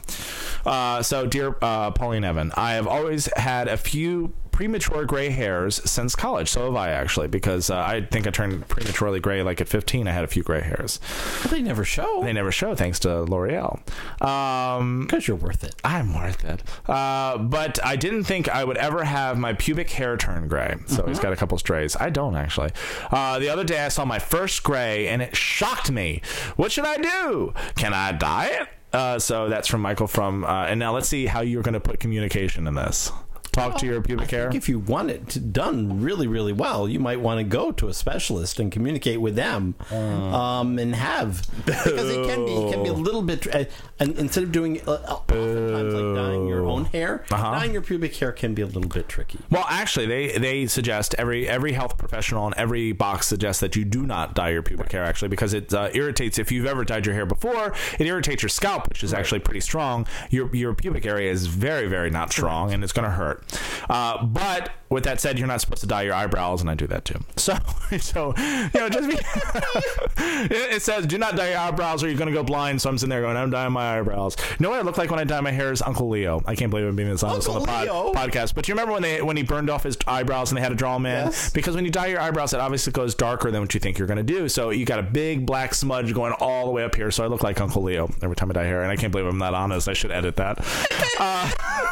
Uh, 0.64 1.02
so, 1.02 1.26
dear 1.26 1.56
uh, 1.60 1.90
Pauline 1.90 2.24
Evan, 2.24 2.52
I 2.56 2.72
have 2.72 2.86
always 2.86 3.28
had 3.36 3.68
a 3.68 3.76
few 3.76 4.32
premature 4.54 5.04
gray 5.04 5.30
hairs 5.30 5.80
since 5.84 6.14
college. 6.14 6.48
So 6.48 6.66
have 6.66 6.76
I 6.76 6.90
actually, 6.90 7.26
because 7.26 7.70
uh, 7.70 7.76
I 7.76 8.02
think 8.02 8.28
I 8.28 8.30
turned 8.30 8.66
prematurely 8.68 9.18
gray 9.18 9.42
like 9.42 9.60
at 9.60 9.66
15. 9.66 10.06
I 10.06 10.12
had 10.12 10.22
a 10.22 10.28
few 10.28 10.44
gray 10.44 10.60
hairs. 10.60 11.00
But 11.42 11.50
they 11.50 11.60
never 11.60 11.84
show. 11.84 12.22
They 12.22 12.32
never 12.32 12.52
show, 12.52 12.76
thanks 12.76 13.00
to 13.00 13.22
L'Oreal. 13.22 13.80
Um, 14.24 15.02
Because 15.02 15.26
you're 15.26 15.36
worth 15.36 15.64
it. 15.64 15.74
I'm 15.82 16.14
worth 16.14 16.44
it. 16.44 16.62
Uh, 16.88 17.38
but 17.38 17.84
I 17.84 17.96
didn't 17.96 18.24
think 18.24 18.48
I 18.48 18.62
would 18.62 18.76
ever 18.76 19.02
have 19.02 19.38
my 19.38 19.54
pubic 19.54 19.90
hair 19.90 20.16
turn 20.16 20.46
gray. 20.46 20.76
So 20.86 21.04
he's 21.04 21.18
got 21.18 21.32
a 21.32 21.36
couple 21.36 21.58
strays. 21.58 21.96
I 21.96 22.10
don't 22.10 22.36
actually. 22.36 22.70
Uh, 23.10 23.40
the 23.40 23.48
other 23.48 23.64
day 23.64 23.84
I 23.84 23.88
saw 23.88 24.04
my 24.04 24.20
first 24.20 24.62
gray 24.62 25.08
and 25.08 25.20
it 25.20 25.36
shocked 25.36 25.90
me. 25.90 26.22
What 26.54 26.70
should 26.70 26.84
I 26.86 26.98
do? 26.98 27.54
Can 27.74 27.92
I 27.92 28.12
dye 28.12 28.50
it? 28.60 28.68
Uh, 28.92 29.18
so 29.18 29.48
that's 29.48 29.66
from 29.66 29.80
Michael 29.80 30.06
from. 30.06 30.44
Uh, 30.44 30.66
and 30.66 30.78
now 30.78 30.94
let's 30.94 31.08
see 31.08 31.26
how 31.26 31.40
you're 31.40 31.64
going 31.64 31.74
to 31.74 31.80
put 31.80 31.98
communication 31.98 32.68
in 32.68 32.74
this. 32.74 33.10
Talk 33.54 33.78
to 33.78 33.86
your 33.86 34.00
pubic 34.02 34.30
hair. 34.30 34.50
If 34.52 34.68
you 34.68 34.78
want 34.80 35.10
it 35.10 35.52
done 35.52 36.00
really, 36.02 36.26
really 36.26 36.52
well, 36.52 36.88
you 36.88 36.98
might 36.98 37.20
want 37.20 37.38
to 37.38 37.44
go 37.44 37.70
to 37.72 37.88
a 37.88 37.94
specialist 37.94 38.58
and 38.58 38.70
communicate 38.72 39.20
with 39.20 39.36
them, 39.36 39.74
um, 39.92 40.78
and 40.78 40.94
have 40.94 41.46
because 41.64 42.10
it 42.10 42.26
can 42.26 42.44
be 42.44 42.52
it 42.52 42.72
can 42.72 42.82
be 42.82 42.88
a 42.88 42.92
little 42.92 43.22
bit. 43.22 43.46
Uh, 43.54 43.64
and 44.00 44.18
instead 44.18 44.42
of 44.42 44.50
doing 44.52 44.80
uh, 44.88 44.92
oftentimes 45.08 45.94
like 45.94 46.14
dyeing 46.16 46.48
your 46.48 46.66
own 46.66 46.86
hair, 46.86 47.24
Uh-huh. 47.30 47.52
dyeing 47.52 47.72
your 47.72 47.82
pubic 47.82 48.16
hair 48.16 48.32
can 48.32 48.54
be 48.54 48.62
a 48.62 48.66
little 48.66 48.88
bit 48.88 49.08
tricky. 49.08 49.38
Well, 49.50 49.66
actually, 49.68 50.06
they 50.06 50.36
they 50.38 50.66
suggest 50.66 51.14
every 51.16 51.48
every 51.48 51.72
health 51.72 51.96
professional 51.96 52.44
on 52.44 52.54
every 52.56 52.90
box 52.92 53.26
suggests 53.28 53.60
that 53.60 53.76
you 53.76 53.84
do 53.84 54.04
not 54.04 54.34
dye 54.34 54.50
your 54.50 54.62
pubic 54.62 54.90
hair 54.90 55.04
actually 55.04 55.28
because 55.28 55.54
it 55.54 55.72
uh, 55.72 55.90
irritates. 55.94 56.38
If 56.38 56.50
you've 56.50 56.66
ever 56.66 56.84
dyed 56.84 57.06
your 57.06 57.14
hair 57.14 57.26
before, 57.26 57.72
it 57.98 58.06
irritates 58.06 58.42
your 58.42 58.48
scalp, 58.48 58.88
which 58.88 59.04
is 59.04 59.14
actually 59.14 59.40
pretty 59.40 59.60
strong. 59.60 60.06
Your 60.30 60.54
your 60.54 60.74
pubic 60.74 61.06
area 61.06 61.30
is 61.30 61.46
very 61.46 61.86
very 61.86 62.10
not 62.10 62.32
strong, 62.32 62.72
and 62.72 62.82
it's 62.82 62.92
going 62.92 63.04
to 63.08 63.14
hurt. 63.14 63.43
Uh, 63.88 64.24
but 64.24 64.70
with 64.88 65.04
that 65.04 65.20
said, 65.20 65.38
you're 65.38 65.48
not 65.48 65.60
supposed 65.60 65.80
to 65.82 65.86
dye 65.86 66.02
your 66.02 66.14
eyebrows, 66.14 66.60
and 66.60 66.70
I 66.70 66.74
do 66.74 66.86
that 66.88 67.04
too. 67.04 67.20
So 67.44 67.58
so 68.00 68.34
you 68.38 68.80
know 68.80 68.88
just 68.88 69.08
be, 69.08 69.16
it, 70.24 70.76
it 70.76 70.82
says 70.82 71.06
do 71.06 71.18
not 71.18 71.36
dye 71.36 71.50
your 71.50 71.58
eyebrows 71.58 72.02
or 72.02 72.08
you're 72.08 72.16
going 72.16 72.28
to 72.28 72.34
go 72.34 72.42
blind. 72.42 72.80
So 72.80 72.88
I'm 72.88 72.96
sitting 72.96 73.10
there 73.10 73.20
going, 73.20 73.36
I'm 73.36 73.50
dyeing 73.50 73.72
my 73.72 73.98
eyebrows. 73.98 74.36
You 74.50 74.56
know 74.60 74.70
what 74.70 74.78
I 74.78 74.82
look 74.82 74.96
like 74.96 75.10
when 75.10 75.20
I 75.20 75.24
dye 75.24 75.42
my 75.42 75.50
hair 75.50 75.70
is 75.72 75.82
Uncle 75.82 76.08
Leo. 76.08 76.42
I 76.46 76.54
can't 76.54 76.70
believe 76.70 76.86
I'm 76.86 76.96
being 76.96 77.10
this 77.10 77.22
honest 77.22 77.48
on 77.48 77.60
the 77.60 77.66
pod, 77.66 77.88
podcast. 78.14 78.54
But 78.54 78.66
you 78.66 78.72
remember 78.72 78.92
when 78.92 79.02
they 79.02 79.20
when 79.20 79.36
he 79.36 79.42
burned 79.42 79.68
off 79.68 79.82
his 79.82 79.98
eyebrows 80.06 80.50
and 80.50 80.56
they 80.56 80.62
had 80.62 80.70
to 80.70 80.74
draw 80.74 80.96
him 80.96 81.04
in? 81.04 81.26
Yes. 81.26 81.50
Because 81.50 81.74
when 81.74 81.84
you 81.84 81.90
dye 81.90 82.06
your 82.06 82.20
eyebrows, 82.20 82.54
it 82.54 82.60
obviously 82.60 82.92
goes 82.92 83.14
darker 83.14 83.50
than 83.50 83.60
what 83.60 83.74
you 83.74 83.80
think 83.80 83.98
you're 83.98 84.08
going 84.08 84.16
to 84.16 84.22
do. 84.22 84.48
So 84.48 84.70
you 84.70 84.86
got 84.86 84.98
a 84.98 85.02
big 85.02 85.44
black 85.44 85.74
smudge 85.74 86.14
going 86.14 86.32
all 86.40 86.64
the 86.64 86.72
way 86.72 86.82
up 86.82 86.94
here. 86.94 87.10
So 87.10 87.24
I 87.24 87.26
look 87.26 87.42
like 87.42 87.60
Uncle 87.60 87.82
Leo 87.82 88.10
every 88.22 88.36
time 88.36 88.50
I 88.50 88.54
dye 88.54 88.64
hair, 88.64 88.82
and 88.82 88.90
I 88.90 88.96
can't 88.96 89.12
believe 89.12 89.26
I'm 89.26 89.38
not 89.38 89.52
honest. 89.54 89.86
I 89.88 89.92
should 89.92 90.12
edit 90.12 90.36
that. 90.36 90.58
uh, 91.18 91.50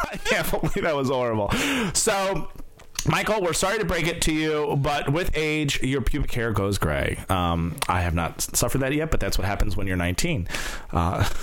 I 0.09 0.19
can't 0.25 0.49
believe 0.49 0.83
that 0.83 0.95
was 0.95 1.09
horrible. 1.09 1.42
So. 1.93 2.49
Michael, 3.05 3.41
we're 3.41 3.51
sorry 3.51 3.79
to 3.79 3.83
break 3.83 4.07
it 4.07 4.21
to 4.21 4.31
you, 4.33 4.77
but 4.77 5.11
with 5.11 5.29
age, 5.35 5.83
your 5.83 5.99
pubic 5.99 6.31
hair 6.31 6.53
goes 6.53 6.77
gray. 6.77 7.19
Um, 7.27 7.75
I 7.89 7.99
have 7.99 8.13
not 8.15 8.39
suffered 8.39 8.77
that 8.77 8.93
yet, 8.93 9.11
but 9.11 9.19
that's 9.19 9.37
what 9.37 9.45
happens 9.45 9.75
when 9.75 9.87
you're 9.87 9.97
19. 9.97 10.47
Uh, 10.93 11.29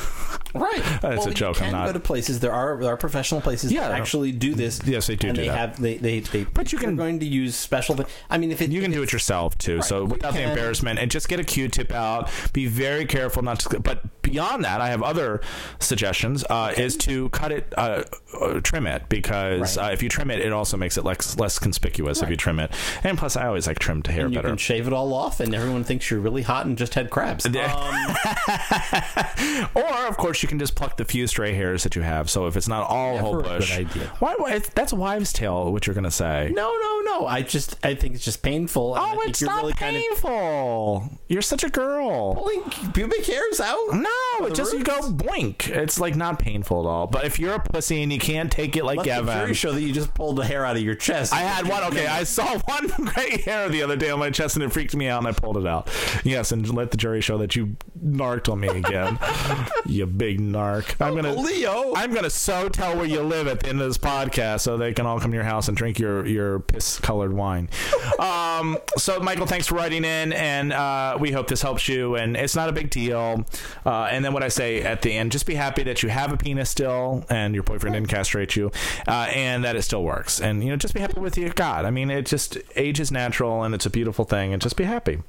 Right. 0.55 0.83
That's 1.01 1.27
a 1.27 1.35
joke, 1.35 1.59
You 1.61 1.67
I'm 1.67 1.71
can 1.71 1.79
not- 1.81 1.87
go 1.87 1.93
to 1.93 2.01
places. 2.01 2.41
There 2.41 2.53
are 2.53 2.77
there 2.81 2.93
are 2.93 2.97
professional 2.97 3.41
places 3.41 3.71
Yeah. 3.73 3.89
that 3.89 4.01
actually 4.01 4.33
do 4.33 4.55
this. 4.55 4.81
Yes, 4.85 5.07
they 5.07 5.15
do 5.15 5.29
And 5.29 5.37
do 5.37 5.43
they 5.43 5.49
that. 5.49 5.57
have 5.57 5.81
they 5.81 5.97
they 5.97 6.21
they. 6.21 6.43
But 6.45 6.73
you 6.73 6.79
they're 6.79 6.89
can- 6.89 6.97
going 6.97 7.21
to 7.21 7.27
use 7.27 7.55
special. 7.55 7.95
thi- 7.97 8.05
I 8.29 8.39
mean, 8.39 8.51
if 8.51 8.61
it 8.61 8.71
You 8.71 8.81
can 8.81 8.91
if 8.91 8.97
do 8.97 9.03
it 9.05 9.13
yourself 9.13 9.57
too. 9.59 9.81
so 9.83 10.05
without 10.05 10.35
the 10.35 10.43
embarrassment, 10.43 10.99
and 10.99 11.09
just 11.11 11.29
get 11.29 11.39
a 11.41 11.45
Q-tip 11.45 11.93
out. 11.93 12.31
Be 12.53 12.67
very 12.67 13.05
careful 13.07 13.43
not 13.43 13.61
to. 13.61 13.79
But 13.81 14.20
beyond 14.31 14.65
that, 14.65 14.81
I 14.81 14.89
have 14.89 15.03
other 15.03 15.41
suggestions. 15.79 16.45
Uh, 16.49 16.73
Is 16.77 16.97
to 16.99 17.29
cut 17.31 17.53
it, 17.53 17.73
uh, 17.77 18.05
uh, 18.41 18.61
trim 18.61 18.87
it, 18.87 19.09
because 19.09 19.77
Right. 19.77 19.89
uh, 19.91 19.93
if 19.93 20.03
you 20.03 20.09
trim 20.09 20.31
it, 20.31 20.41
it 20.41 20.53
also 20.53 20.77
makes 20.77 20.97
it 20.97 21.05
less 21.05 21.39
less 21.39 21.59
conspicuous 21.59 22.23
if 22.23 22.31
you 22.31 22.37
trim 22.37 22.61
it. 22.61 22.71
And 23.05 23.19
plus, 23.19 23.37
I 23.37 23.47
always 23.47 23.67
like 23.67 23.79
trimmed 23.79 24.07
hair 24.07 24.25
And 24.27 24.35
you 24.35 24.39
better. 24.39 24.49
can 24.49 24.57
shave 24.59 24.87
it 24.87 24.93
all 24.93 25.13
off, 25.15 25.41
and 25.41 25.55
everyone 25.55 25.85
thinks 25.85 26.11
you're 26.11 26.21
really 26.21 26.43
hot 26.43 26.67
and 26.67 26.77
just 26.79 26.95
had 26.95 27.11
crabs. 27.11 27.47
Um, 27.61 28.17
Or, 29.75 30.07
of 30.09 30.17
course, 30.17 30.43
you 30.43 30.49
can 30.49 30.59
just 30.59 30.75
pluck 30.75 30.97
the 30.97 31.05
few 31.05 31.27
stray 31.27 31.55
hairs 31.55 31.83
that 31.85 31.97
you 31.97 32.03
have. 32.03 32.29
So 32.31 32.47
if 32.47 32.57
it's 32.57 32.69
not 32.69 32.89
all 32.89 33.15
Never 33.15 33.25
whole 33.27 33.43
bush, 33.43 33.79
why? 34.19 34.35
why 34.37 34.59
that's 34.75 34.93
wives' 34.93 35.33
tale. 35.33 35.73
What 35.73 35.87
you're 35.87 35.95
gonna 35.95 36.11
say? 36.11 36.51
no, 36.55 36.77
no, 36.83 37.01
no. 37.05 37.27
I 37.27 37.43
just 37.43 37.77
I 37.85 37.95
think 37.95 38.15
it's 38.15 38.25
just 38.25 38.43
painful. 38.43 38.95
Oh, 38.99 39.21
it's 39.27 39.41
you're 39.41 39.51
not 39.51 39.63
really 39.63 39.73
kind 39.75 39.97
of 39.97 40.03
painful. 40.03 41.11
You're 41.29 41.43
such 41.43 41.65
a 41.65 41.69
girl. 41.71 42.35
pulling 42.35 42.63
pubic 42.93 43.27
hairs 43.27 43.61
out. 43.61 43.95
No, 43.95 44.20
it 44.41 44.51
the 44.51 44.55
just 44.55 44.73
you 44.73 44.83
go 44.83 44.97
roots? 44.97 45.09
boink. 45.11 45.69
It's 45.69 46.01
like 46.01 46.17
not 46.17 46.39
painful 46.39 46.81
at 46.81 46.89
all. 46.89 47.07
But 47.07 47.25
if 47.25 47.39
you're 47.39 47.55
a 47.55 47.61
pussy 47.61 48.03
and 48.03 48.13
you 48.13 48.19
can't 48.19 48.51
take 48.51 48.77
it 48.77 48.85
like 48.85 48.99
Let 48.99 49.05
the 49.05 49.11
Gavin, 49.11 49.39
jury 49.39 49.55
show 49.55 49.73
that 49.73 49.81
you 49.81 49.93
just 49.93 50.15
pulled 50.15 50.37
the 50.37 50.45
hair 50.45 50.65
out 50.65 50.77
of 50.77 50.83
your 50.83 50.95
chest. 50.95 51.33
I 51.33 51.41
had 51.41 51.69
one. 51.69 51.83
Okay, 51.85 52.07
I 52.07 52.25
saw 52.25 52.59
one 52.65 52.87
gray 52.89 53.39
hair 53.39 53.69
the 53.69 53.83
other 53.83 53.97
day 53.97 54.11
on 54.11 54.19
my 54.19 54.31
chest, 54.31 54.57
and 54.57 54.65
it 54.65 54.73
freaked 54.73 54.95
me 54.95 55.09
out, 55.09 55.19
and 55.19 55.29
I 55.29 55.33
pulled 55.33 55.57
it 55.57 55.67
out. 55.67 55.89
Yes, 56.25 56.53
and 56.53 56.73
let 56.75 56.91
the 56.91 56.97
jury 56.97 57.21
show 57.21 57.39
that 57.39 57.57
you 57.57 57.77
narked 58.01 58.49
on 58.49 58.61
me 58.61 58.69
again. 58.69 59.19
you 59.87 60.07
big 60.07 60.41
narc. 60.41 60.95
I'm 61.01 61.13
oh, 61.13 61.23
gonna 61.23 61.35
Leo. 61.35 61.95
I'm 61.95 62.13
gonna 62.13 62.31
so 62.31 62.69
tell 62.69 62.97
where 62.97 63.07
you 63.07 63.21
live 63.23 63.47
at 63.47 63.61
the 63.61 63.69
end 63.69 63.81
of 63.81 63.89
this 63.89 63.99
podcast, 63.99 64.61
so 64.61 64.77
they 64.77 64.93
can 64.93 65.07
all 65.07 65.21
come 65.21 65.31
to 65.31 65.37
your 65.37 65.45
house 65.45 65.69
and 65.69 65.77
drink 65.77 65.99
your 65.99 66.27
your 66.27 66.61
piss 66.61 66.99
colored 66.99 67.33
wine. 67.33 67.69
um, 68.61 68.79
so 68.97 69.21
Michael, 69.21 69.47
thanks 69.47 69.67
for 69.67 69.75
writing 69.75 70.05
in, 70.05 70.33
and 70.33 70.73
uh, 70.73 71.17
we 71.19 71.33
hope 71.33 71.49
this 71.49 71.63
helps 71.63 71.89
you. 71.89 72.17
And 72.17 72.37
it's 72.37 72.55
not 72.55 72.69
a 72.69 72.73
big 72.73 72.91
deal. 72.91 73.45
Uh, 73.85 74.05
and 74.05 74.25
then 74.25 74.33
what 74.33 74.43
I 74.43 74.49
say 74.49 74.83
at 74.83 75.03
the 75.03 75.13
end, 75.13 75.33
just 75.33 75.47
be 75.47 75.55
happy 75.55 75.83
that 75.85 76.03
you 76.03 76.09
have 76.09 76.33
a 76.33 76.37
penis 76.37 76.71
still, 76.71 77.25
and 77.29 77.55
your 77.55 77.63
boyfriend 77.63 77.95
didn't 77.95 78.09
castrate 78.09 78.57
you, 78.57 78.71
uh, 79.09 79.29
and 79.35 79.65
that 79.65 79.77
it 79.77 79.83
still 79.83 80.03
works. 80.05 80.41
And 80.41 80.63
you 80.63 80.71
know, 80.71 80.77
just 80.77 80.95
be 80.95 81.01
happy 81.01 81.21
with 81.21 81.37
your 81.37 81.51
God. 81.51 81.85
I 81.85 81.91
mean, 81.91 82.11
it 82.11 82.27
just 82.27 82.59
age 82.77 83.01
is 83.01 83.11
natural, 83.11 83.63
and 83.63 83.75
it's 83.75 83.87
a 83.87 83.91
beautiful 83.91 84.25
thing, 84.25 84.53
and 84.53 84.61
just 84.61 84.77
be 84.77 84.85
happy. 84.85 85.23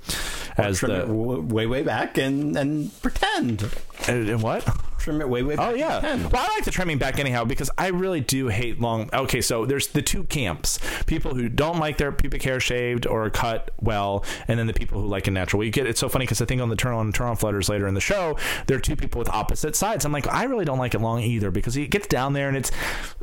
As 0.58 0.80
trim 0.80 0.92
it 0.92 1.02
the 1.02 1.08
w- 1.08 1.42
way 1.42 1.66
way 1.68 1.84
back 1.84 2.18
and 2.18 2.56
and 2.58 3.02
pretend. 3.02 3.70
and 4.08 4.42
what? 4.42 4.68
Trim 5.00 5.20
it 5.22 5.30
way 5.30 5.42
way 5.42 5.56
back. 5.56 5.72
Oh 5.72 5.74
yeah. 5.74 6.00
Well, 6.02 6.30
I 6.36 6.48
like 6.56 6.64
the 6.66 6.70
trimming 6.72 7.00
back 7.00 7.18
anyhow 7.20 7.44
because 7.44 7.72
I 7.78 7.88
really 7.88 8.20
do 8.22 8.50
hate 8.50 8.80
long. 8.80 9.10
Okay, 9.12 9.42
so 9.42 9.66
there's 9.66 9.88
the 9.88 10.02
two 10.04 10.26
camps: 10.26 10.78
people 11.08 11.34
who 11.34 11.50
don't 11.50 11.80
like 11.80 11.98
their 11.98 12.12
pubic 12.12 12.44
hair 12.44 12.60
shaved 12.60 13.08
or 13.08 13.21
cut 13.30 13.72
well, 13.80 14.26
and 14.48 14.58
then 14.60 14.68
the 14.68 14.74
people 14.74 15.02
who 15.02 15.08
like 15.08 15.28
it 15.28 15.32
natural. 15.32 15.64
You 15.64 15.72
get 15.72 15.88
it's 15.88 16.00
so 16.00 16.10
funny 16.10 16.24
because 16.24 16.42
I 16.42 16.46
think 16.46 16.62
on 16.62 16.70
the 16.70 16.76
turn 16.76 16.94
on 16.94 17.12
turn 17.12 17.28
off 17.28 17.44
letters 17.44 17.70
later 17.70 17.88
in 17.88 17.94
the 17.94 18.02
show, 18.02 18.38
there 18.68 18.78
are 18.78 18.82
two 18.82 18.96
people 18.96 19.20
with 19.20 19.30
opposite 19.30 19.76
sides. 19.76 20.06
I'm 20.06 20.12
like, 20.12 20.28
I 20.28 20.44
really 20.46 20.66
don't 20.66 20.80
like 20.80 20.94
it 20.96 21.00
long 21.02 21.20
either 21.22 21.52
because 21.52 21.78
it 21.78 21.90
gets 21.90 22.08
down 22.08 22.34
there 22.34 22.48
and 22.48 22.58
it's 22.58 22.72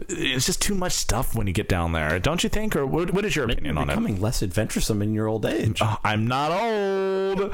it's 0.08 0.46
just 0.46 0.62
too 0.62 0.74
much 0.74 0.92
stuff 0.92 1.34
when 1.34 1.46
you 1.46 1.52
get 1.52 1.68
down 1.68 1.92
there, 1.92 2.18
don't 2.18 2.42
you 2.44 2.48
think? 2.50 2.76
Or 2.76 2.86
what, 2.86 3.12
what 3.12 3.24
is 3.24 3.34
your 3.34 3.46
opinion 3.46 3.74
You're 3.74 3.82
on 3.82 3.88
it? 3.90 3.92
becoming 3.92 4.20
less 4.20 4.42
adventuresome 4.42 5.02
in 5.02 5.14
your 5.14 5.26
old 5.26 5.44
age. 5.46 5.78
Oh, 5.82 5.96
I'm 6.04 6.26
not 6.26 6.50
old. 6.52 7.50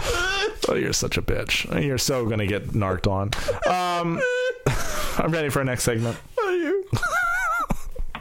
Oh, 0.69 0.75
you're 0.75 0.93
such 0.93 1.17
a 1.17 1.23
bitch. 1.23 1.83
You're 1.85 1.99
so 1.99 2.27
gonna 2.27 2.47
get 2.47 2.75
narked 2.75 3.07
on. 3.07 3.31
Um, 3.67 4.21
I'm 5.19 5.31
ready 5.31 5.49
for 5.49 5.61
our 5.61 5.65
next 5.65 5.85
segment. 5.85 6.17
Are 6.43 6.53
you? 6.53 6.85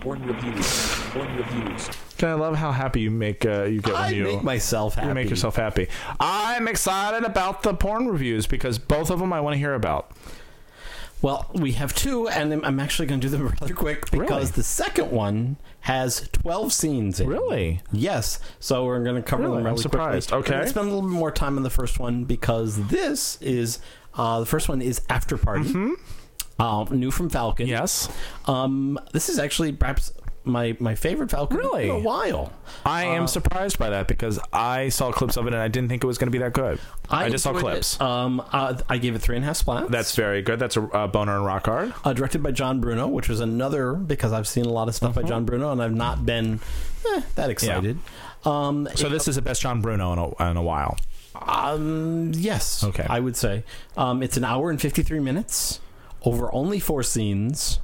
Porn 0.01 0.25
reviews. 0.25 0.89
Porn 1.11 1.35
reviews. 1.37 1.89
I 2.29 2.33
love 2.33 2.55
how 2.55 2.71
happy 2.71 3.01
you 3.01 3.11
make 3.11 3.45
uh, 3.45 3.63
you 3.63 3.81
get 3.81 3.93
when 3.93 4.13
you 4.15 4.23
make 4.23 4.43
myself 4.43 4.95
happy. 4.95 5.07
you 5.07 5.13
make 5.13 5.29
yourself 5.29 5.55
happy. 5.55 5.87
I'm 6.19 6.67
excited 6.67 7.23
about 7.25 7.63
the 7.63 7.73
porn 7.73 8.07
reviews 8.07 8.47
because 8.47 8.77
both 8.79 9.09
of 9.09 9.19
them 9.19 9.31
I 9.33 9.41
want 9.41 9.53
to 9.55 9.57
hear 9.59 9.73
about. 9.73 10.11
Well, 11.21 11.49
we 11.53 11.71
have 11.73 11.93
two, 11.95 12.27
and 12.27 12.51
I'm- 12.51 12.65
I'm 12.65 12.79
actually 12.81 13.05
going 13.05 13.21
to 13.21 13.27
do 13.27 13.31
them 13.31 13.47
rather 13.61 13.73
quick 13.73 14.11
because 14.11 14.29
Really? 14.29 14.45
the 14.51 14.63
second 14.63 15.09
one 15.11 15.55
has 15.81 16.27
12 16.33 16.73
scenes 16.73 17.19
in. 17.21 17.27
it. 17.27 17.29
Really? 17.29 17.81
Yes. 17.93 18.39
So 18.59 18.83
we're 18.85 19.01
going 19.03 19.15
to 19.15 19.21
cover 19.21 19.43
Really? 19.43 19.55
them 19.57 19.65
I'm 19.67 19.71
really 19.71 19.81
surprised. 19.81 20.29
quickly. 20.31 20.53
Okay. 20.55 20.59
We're 20.63 20.67
spend 20.67 20.87
a 20.87 20.93
little 20.93 21.07
bit 21.09 21.15
more 21.17 21.31
time 21.31 21.55
on 21.55 21.63
the 21.63 21.69
first 21.69 21.97
one 21.97 22.25
because 22.25 22.87
this 22.87 23.41
is 23.41 23.79
uh, 24.15 24.41
the 24.41 24.45
first 24.45 24.67
one 24.67 24.81
is 24.81 25.01
After 25.09 25.37
Party. 25.37 25.63
Mm-hmm. 25.69 25.93
Uh, 26.59 26.83
new 26.91 27.09
from 27.09 27.29
Falcon. 27.29 27.67
Yes. 27.67 28.09
Um, 28.45 28.99
this 29.13 29.29
is 29.29 29.39
actually 29.39 29.71
perhaps 29.71 30.11
my 30.45 30.75
my 30.79 30.95
favorite 30.95 31.31
Falcon 31.31 31.57
Really? 31.57 31.85
in 31.89 31.95
a 31.95 31.99
while. 31.99 32.51
I 32.85 33.05
am 33.05 33.27
surprised 33.27 33.77
by 33.79 33.89
that 33.91 34.07
because 34.07 34.39
I 34.51 34.89
saw 34.89 35.11
clips 35.11 35.37
of 35.37 35.45
it 35.47 35.53
and 35.53 35.61
I 35.61 35.67
didn't 35.67 35.89
think 35.89 36.03
it 36.03 36.07
was 36.07 36.17
going 36.17 36.27
to 36.27 36.31
be 36.31 36.39
that 36.39 36.53
good. 36.53 36.79
I, 37.09 37.29
just 37.29 37.43
saw 37.43 37.51
enjoyed 37.51 37.63
clips. 37.63 37.95
it. 37.95 38.01
Um, 38.01 38.41
uh, 38.51 38.77
I 38.89 38.97
gave 38.97 39.15
it 39.15 39.19
three 39.19 39.35
and 39.37 39.43
a 39.45 39.47
half 39.47 39.63
splats. 39.63 39.89
That's 39.89 40.15
very 40.15 40.41
good. 40.41 40.59
That's 40.59 40.75
a 40.77 40.83
uh, 40.83 41.07
boner 41.07 41.35
and 41.37 41.45
rock 41.45 41.65
hard. 41.67 41.93
uh, 42.03 42.13
directed 42.13 42.43
by 42.43 42.51
John 42.51 42.81
Bruno, 42.81 43.07
which 43.07 43.29
was 43.29 43.39
another 43.39 43.93
because 43.93 44.33
I've 44.33 44.47
seen 44.47 44.65
a 44.65 44.69
lot 44.73 44.87
of 44.87 44.95
stuff 44.95 45.11
Uh-huh. 45.11 45.21
by 45.21 45.27
John 45.27 45.45
Bruno 45.45 45.71
and 45.71 45.81
I've 45.81 45.93
not 45.95 46.25
been 46.25 46.59
eh, 47.15 47.21
that 47.35 47.49
excited. 47.49 47.97
Um, 48.45 48.87
So 48.95 49.07
this 49.09 49.27
is 49.27 49.35
the 49.35 49.41
best 49.41 49.61
John 49.61 49.81
Bruno 49.81 50.11
in 50.13 50.19
a, 50.19 50.49
in 50.51 50.57
a 50.57 50.63
while. 50.63 50.97
um, 51.35 52.31
yes, 52.35 52.83
Okay. 52.83 53.05
I 53.09 53.19
would 53.19 53.35
say 53.35 53.63
um, 53.97 54.21
it's 54.23 54.37
an 54.37 54.43
hour 54.43 54.69
and 54.69 54.79
fifty 54.81 55.03
three 55.03 55.19
minutes 55.19 55.79
over 56.23 56.53
only 56.53 56.79
four 56.79 57.03
scenes. 57.03 57.79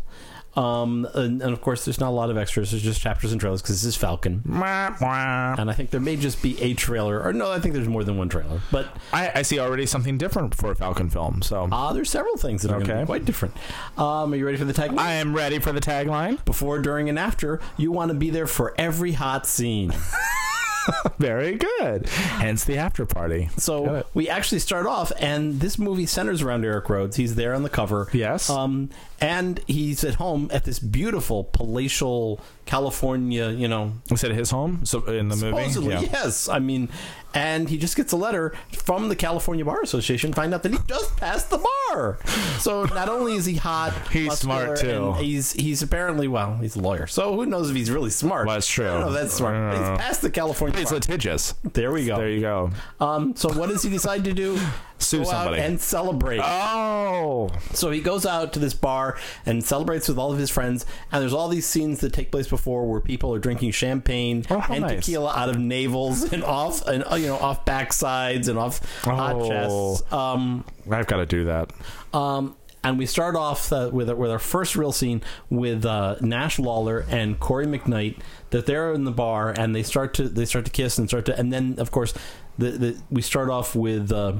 Um, 0.59 1.07
and, 1.13 1.41
and 1.41 1.53
of 1.53 1.61
course, 1.61 1.85
there's 1.85 1.99
not 2.01 2.09
a 2.09 2.11
lot 2.11 2.29
of 2.29 2.37
extras. 2.37 2.71
There's 2.71 2.83
just 2.83 2.99
chapters 3.01 3.31
and 3.31 3.39
trailers 3.39 3.61
because 3.61 3.81
this 3.81 3.85
is 3.85 3.95
Falcon, 3.95 4.43
and 4.45 5.69
I 5.69 5.73
think 5.73 5.89
there 5.91 6.01
may 6.01 6.17
just 6.17 6.41
be 6.43 6.61
a 6.61 6.73
trailer, 6.73 7.21
or 7.23 7.31
no, 7.31 7.49
I 7.51 7.59
think 7.59 7.73
there's 7.75 7.87
more 7.87 8.03
than 8.03 8.17
one 8.17 8.27
trailer. 8.27 8.61
But 8.71 8.87
I, 9.13 9.31
I 9.35 9.41
see 9.43 9.57
already 9.59 9.85
something 9.85 10.17
different 10.17 10.55
for 10.55 10.71
a 10.71 10.75
Falcon 10.75 11.09
film. 11.09 11.41
So 11.41 11.69
uh, 11.71 11.93
there's 11.93 12.09
several 12.09 12.35
things 12.35 12.63
that 12.63 12.71
are 12.71 12.81
Okay. 12.81 13.05
quite 13.05 13.23
different. 13.23 13.55
Um, 13.97 14.33
are 14.33 14.35
you 14.35 14.45
ready 14.45 14.57
for 14.57 14.65
the 14.65 14.73
tagline? 14.73 14.97
I 14.99 15.13
am 15.13 15.33
ready 15.35 15.59
for 15.59 15.71
the 15.71 15.79
tagline. 15.81 16.43
Before, 16.45 16.79
during, 16.79 17.07
and 17.07 17.17
after, 17.17 17.61
you 17.77 17.91
want 17.93 18.09
to 18.11 18.15
be 18.17 18.29
there 18.29 18.47
for 18.47 18.73
every 18.77 19.13
hot 19.13 19.47
scene. 19.47 19.93
Very 21.19 21.55
good. 21.55 22.07
Hence 22.07 22.63
the 22.63 22.77
after 22.77 23.05
party. 23.05 23.49
So 23.57 24.05
we 24.13 24.27
actually 24.27 24.59
start 24.59 24.87
off, 24.87 25.11
and 25.19 25.59
this 25.59 25.77
movie 25.77 26.05
centers 26.07 26.41
around 26.41 26.65
Eric 26.65 26.89
Rhodes. 26.89 27.15
He's 27.15 27.35
there 27.35 27.53
on 27.53 27.63
the 27.63 27.69
cover. 27.69 28.07
Yes. 28.11 28.49
Um, 28.49 28.89
and 29.21 29.59
he's 29.67 30.03
at 30.03 30.15
home 30.15 30.49
at 30.53 30.65
this 30.65 30.79
beautiful 30.79 31.43
palatial 31.43 32.39
California, 32.65 33.49
you 33.49 33.67
know, 33.67 33.93
is 34.11 34.23
it 34.23 34.31
his 34.31 34.51
home? 34.51 34.85
So 34.85 35.03
in 35.05 35.27
the 35.27 35.35
movie, 35.35 35.57
supposedly, 35.57 35.93
yeah. 35.93 36.01
yes. 36.01 36.47
I 36.47 36.59
mean, 36.59 36.89
and 37.33 37.69
he 37.69 37.77
just 37.77 37.95
gets 37.95 38.11
a 38.11 38.15
letter 38.15 38.53
from 38.71 39.09
the 39.09 39.15
California 39.15 39.65
Bar 39.65 39.81
Association, 39.81 40.33
find 40.33 40.53
out 40.53 40.63
that 40.63 40.71
he 40.71 40.79
just 40.87 41.17
passed 41.17 41.49
the 41.49 41.57
bar. 41.57 42.19
So 42.59 42.83
not 42.85 43.09
only 43.09 43.35
is 43.35 43.45
he 43.45 43.55
hot, 43.55 43.93
He's 44.11 44.37
smart, 44.37 44.79
too. 44.79 45.13
He's 45.13 45.53
he's 45.53 45.81
apparently 45.81 46.27
well, 46.27 46.57
he's 46.57 46.75
a 46.75 46.79
lawyer. 46.79 47.07
So 47.07 47.35
who 47.35 47.45
knows 47.45 47.69
if 47.69 47.75
he's 47.75 47.91
really 47.91 48.09
smart? 48.09 48.45
Well, 48.47 48.55
that's 48.55 48.67
true. 48.67 48.87
I 48.87 48.91
don't 48.91 49.01
know 49.01 49.07
if 49.07 49.13
that's 49.13 49.33
smart. 49.33 49.55
I 49.55 49.59
don't 49.59 49.81
know. 49.81 49.91
He's 49.91 50.01
passed 50.01 50.21
the 50.21 50.31
California 50.31 50.77
He's 50.77 50.89
bar. 50.89 50.95
litigious. 50.95 51.55
There 51.63 51.91
we 51.91 52.05
go. 52.05 52.17
There 52.17 52.29
you 52.29 52.41
go. 52.41 52.71
Um, 52.99 53.35
so 53.35 53.51
what 53.53 53.69
does 53.69 53.83
he 53.83 53.89
decide 53.89 54.23
to 54.25 54.33
do? 54.33 54.59
Sue 54.99 55.23
Go 55.23 55.29
out 55.31 55.43
somebody. 55.45 55.61
and 55.61 55.79
celebrate. 55.81 56.41
Oh, 56.43 57.49
so 57.73 57.89
he 57.91 58.01
goes 58.01 58.25
out 58.25 58.53
to 58.53 58.59
this 58.59 58.73
bar 58.73 59.17
and 59.45 59.63
celebrates 59.63 60.07
with 60.07 60.17
all 60.17 60.31
of 60.31 60.37
his 60.37 60.49
friends. 60.49 60.85
And 61.11 61.21
there's 61.21 61.33
all 61.33 61.47
these 61.47 61.65
scenes 61.65 61.99
that 62.01 62.13
take 62.13 62.31
place 62.31 62.47
before 62.47 62.85
where 62.85 63.01
people 63.01 63.33
are 63.33 63.39
drinking 63.39 63.71
champagne 63.71 64.45
Oh, 64.49 64.59
how 64.59 64.73
and 64.73 64.81
nice. 64.83 64.99
tequila 65.05 65.33
out 65.35 65.49
of 65.49 65.55
navels 65.57 66.31
and 66.33 66.43
off 66.43 66.85
and 66.87 67.03
uh, 67.11 67.15
you 67.15 67.27
know 67.27 67.37
off 67.37 67.65
backsides 67.65 68.47
and 68.49 68.59
off 68.59 68.81
hot 69.03 69.35
Oh. 69.35 69.47
chests. 69.49 70.13
Um, 70.13 70.65
I've 70.91 71.07
got 71.07 71.17
to 71.17 71.25
do 71.25 71.45
that. 71.45 71.71
um, 72.13 72.55
and 72.83 72.97
we 72.97 73.05
start 73.05 73.35
off 73.35 73.73
uh, 73.73 73.89
with 73.91 74.09
with 74.11 74.31
our 74.31 74.39
first 74.39 74.75
real 74.77 74.91
scene 74.93 75.21
with 75.49 75.85
uh, 75.85 76.15
Nash 76.21 76.59
Lawler 76.59 77.05
and 77.09 77.39
Corey 77.39 77.65
McKnight. 77.65 78.19
That 78.51 78.65
they're 78.65 78.93
in 78.93 79.03
the 79.03 79.11
bar 79.11 79.49
and 79.49 79.75
they 79.75 79.83
start 79.83 80.13
to 80.15 80.27
they 80.29 80.45
start 80.45 80.65
to 80.65 80.71
kiss 80.71 80.97
and 80.97 81.07
start 81.07 81.25
to 81.25 81.37
and 81.37 81.51
then 81.53 81.75
of 81.77 81.91
course 81.91 82.13
the, 82.57 82.71
the 82.71 82.97
we 83.09 83.21
start 83.21 83.49
off 83.49 83.75
with. 83.75 84.11
Uh, 84.11 84.33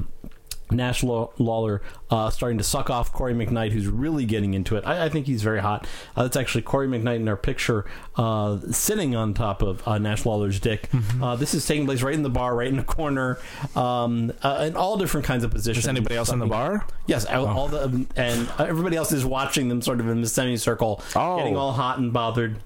Nash 0.72 1.04
Lawler 1.04 1.82
uh, 2.10 2.30
starting 2.30 2.58
to 2.58 2.64
suck 2.64 2.90
off 2.90 3.12
Corey 3.12 3.34
McKnight, 3.34 3.72
who's 3.72 3.88
really 3.88 4.26
getting 4.26 4.54
into 4.54 4.76
it. 4.76 4.84
I, 4.86 5.06
I 5.06 5.10
think 5.10 5.26
he's 5.28 5.42
very 5.44 5.60
hot. 5.60 5.88
Uh, 6.16 6.24
that's 6.24 6.38
actually 6.38 6.62
Corey 6.64 6.88
McKnight 6.88 7.18
in 7.18 7.28
our 7.28 7.38
picture, 7.38 7.86
uh, 8.16 8.60
sitting 8.72 9.16
on 9.16 9.34
top 9.34 9.62
of 9.62 9.88
uh, 9.88 9.98
Nash 9.98 10.26
Lawler's 10.26 10.60
dick. 10.60 10.90
Mm-hmm. 10.92 11.24
Uh, 11.24 11.36
this 11.36 11.54
is 11.54 11.66
taking 11.66 11.86
place 11.86 12.02
right 12.02 12.14
in 12.14 12.24
the 12.24 12.30
bar, 12.30 12.56
right 12.56 12.68
in 12.68 12.78
the 12.78 12.84
corner, 12.84 13.40
um, 13.76 14.32
uh, 14.44 14.66
in 14.68 14.76
all 14.76 14.98
different 14.98 15.26
kinds 15.26 15.44
of 15.44 15.52
positions. 15.52 15.86
Is 15.86 15.88
anybody 15.88 16.16
else 16.16 16.30
in 16.30 16.40
the 16.40 16.48
bar? 16.48 16.86
Yes, 17.08 17.26
all, 17.26 17.48
all 17.48 17.68
the 17.68 18.06
and 18.16 18.50
everybody 18.60 18.96
else 18.96 19.12
is 19.12 19.26
watching 19.26 19.70
them 19.70 19.82
sort 19.82 20.00
of 20.00 20.08
in 20.08 20.22
the 20.22 20.28
semicircle, 20.28 21.02
Oh. 21.16 21.38
getting 21.38 21.56
all 21.58 21.72
hot 21.74 21.98
and 22.00 22.12
bothered. 22.14 22.58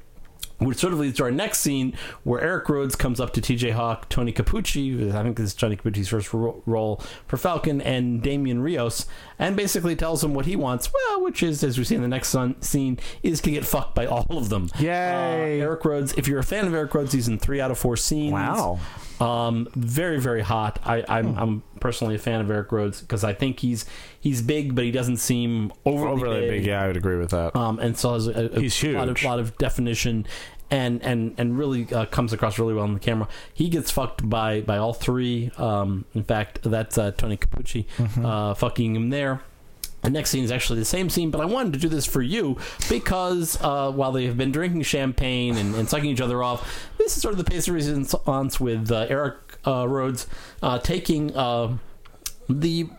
Which 0.65 0.77
sort 0.77 0.93
of 0.93 0.99
leads 0.99 1.17
to 1.17 1.23
our 1.23 1.31
next 1.31 1.59
scene 1.59 1.93
where 2.23 2.41
Eric 2.41 2.67
Rhodes 2.69 2.95
comes 2.95 3.19
up 3.19 3.33
to 3.33 3.41
TJ 3.41 3.71
Hawk, 3.73 4.09
Tony 4.09 4.31
Capucci, 4.31 5.13
I 5.13 5.23
think 5.23 5.37
this 5.37 5.47
is 5.47 5.53
Tony 5.53 5.75
Capucci's 5.75 6.07
first 6.09 6.33
role 6.33 7.01
for 7.27 7.37
Falcon, 7.37 7.81
and 7.81 8.21
Damian 8.21 8.61
Rios, 8.61 9.05
and 9.39 9.55
basically 9.55 9.95
tells 9.95 10.23
him 10.23 10.33
what 10.33 10.45
he 10.45 10.55
wants, 10.55 10.89
well, 10.93 11.23
which 11.23 11.43
is, 11.43 11.63
as 11.63 11.77
we 11.77 11.83
see 11.83 11.95
in 11.95 12.01
the 12.01 12.07
next 12.07 12.29
son- 12.29 12.61
scene, 12.61 12.99
is 13.23 13.41
to 13.41 13.51
get 13.51 13.65
fucked 13.65 13.95
by 13.95 14.05
all 14.05 14.25
of 14.37 14.49
them. 14.49 14.69
Yay. 14.79 15.61
Uh, 15.61 15.63
Eric 15.65 15.85
Rhodes, 15.85 16.13
if 16.13 16.27
you're 16.27 16.39
a 16.39 16.43
fan 16.43 16.65
of 16.67 16.73
Eric 16.73 16.93
Rhodes, 16.93 17.13
he's 17.13 17.27
in 17.27 17.39
three 17.39 17.59
out 17.61 17.71
of 17.71 17.77
four 17.77 17.97
scenes. 17.97 18.33
Wow. 18.33 18.79
Um, 19.19 19.67
very, 19.75 20.19
very 20.19 20.41
hot. 20.41 20.79
I, 20.83 21.03
I'm, 21.07 21.37
I'm 21.37 21.63
personally 21.79 22.15
a 22.15 22.19
fan 22.19 22.41
of 22.41 22.49
Eric 22.49 22.71
Rhodes 22.71 22.99
because 22.99 23.23
I 23.23 23.33
think 23.33 23.59
he's 23.59 23.85
he's 24.19 24.41
big, 24.41 24.75
but 24.75 24.83
he 24.83 24.91
doesn't 24.91 25.17
seem 25.17 25.71
overly, 25.85 26.11
Overly 26.11 26.49
big. 26.49 26.65
Yeah, 26.65 26.81
I 26.81 26.87
would 26.87 26.97
agree 26.97 27.17
with 27.17 27.29
that. 27.29 27.55
um, 27.55 27.79
and 27.79 27.97
so 27.97 28.13
has 28.13 28.27
a, 28.27 28.49
a 28.53 28.59
He's 28.59 28.83
lot 28.83 29.07
of 29.07 29.23
lot 29.23 29.39
of 29.39 29.57
definition 29.57 30.25
and 30.71 31.01
and 31.03 31.35
and 31.37 31.57
really 31.57 31.87
uh, 31.93 32.05
comes 32.05 32.33
across 32.33 32.57
really 32.59 32.73
well 32.73 32.83
on 32.83 32.93
the 32.93 32.99
camera. 32.99 33.27
He 33.53 33.69
gets 33.69 33.91
fucked 33.91 34.27
by 34.29 34.61
by 34.61 34.77
all 34.77 34.93
three. 34.93 35.51
Um, 35.57 36.05
in 36.13 36.23
fact, 36.23 36.59
that's 36.63 36.97
uh, 36.97 37.11
Tony 37.11 37.37
Capucci 37.37 37.85
Mm-hmm. 37.97 38.25
uh, 38.25 38.53
fucking 38.55 38.95
him 38.95 39.09
there. 39.09 39.41
The 40.01 40.09
next 40.09 40.31
scene 40.31 40.43
is 40.43 40.51
actually 40.51 40.79
the 40.79 40.85
same 40.85 41.09
scene, 41.09 41.31
but 41.31 41.39
I 41.39 41.45
wanted 41.45 41.71
to 41.73 41.79
do 41.79 41.87
this 41.87 42.05
for 42.05 42.21
you 42.21 42.57
because 42.89 43.57
uh, 43.61 43.89
while 43.89 44.11
they 44.11 44.25
have 44.25 44.35
been 44.37 44.51
drinking 44.51 44.81
champagne 44.81 45.55
and, 45.55 45.73
and 45.75 45.87
sucking 45.87 46.09
each 46.09 46.19
other 46.19 46.43
off, 46.43 46.89
this 46.97 47.15
is 47.15 47.21
sort 47.21 47.31
of 47.33 47.37
the 47.37 47.45
pace 47.49 47.69
of 47.69 47.73
resistance 47.73 48.59
with 48.59 48.91
uh, 48.91 49.05
Eric 49.07 49.35
uh, 49.65 49.87
Rhodes 49.87 50.27
uh, 50.61 50.77
taking 50.79 51.33
uh, 51.37 51.77
the 52.49 52.89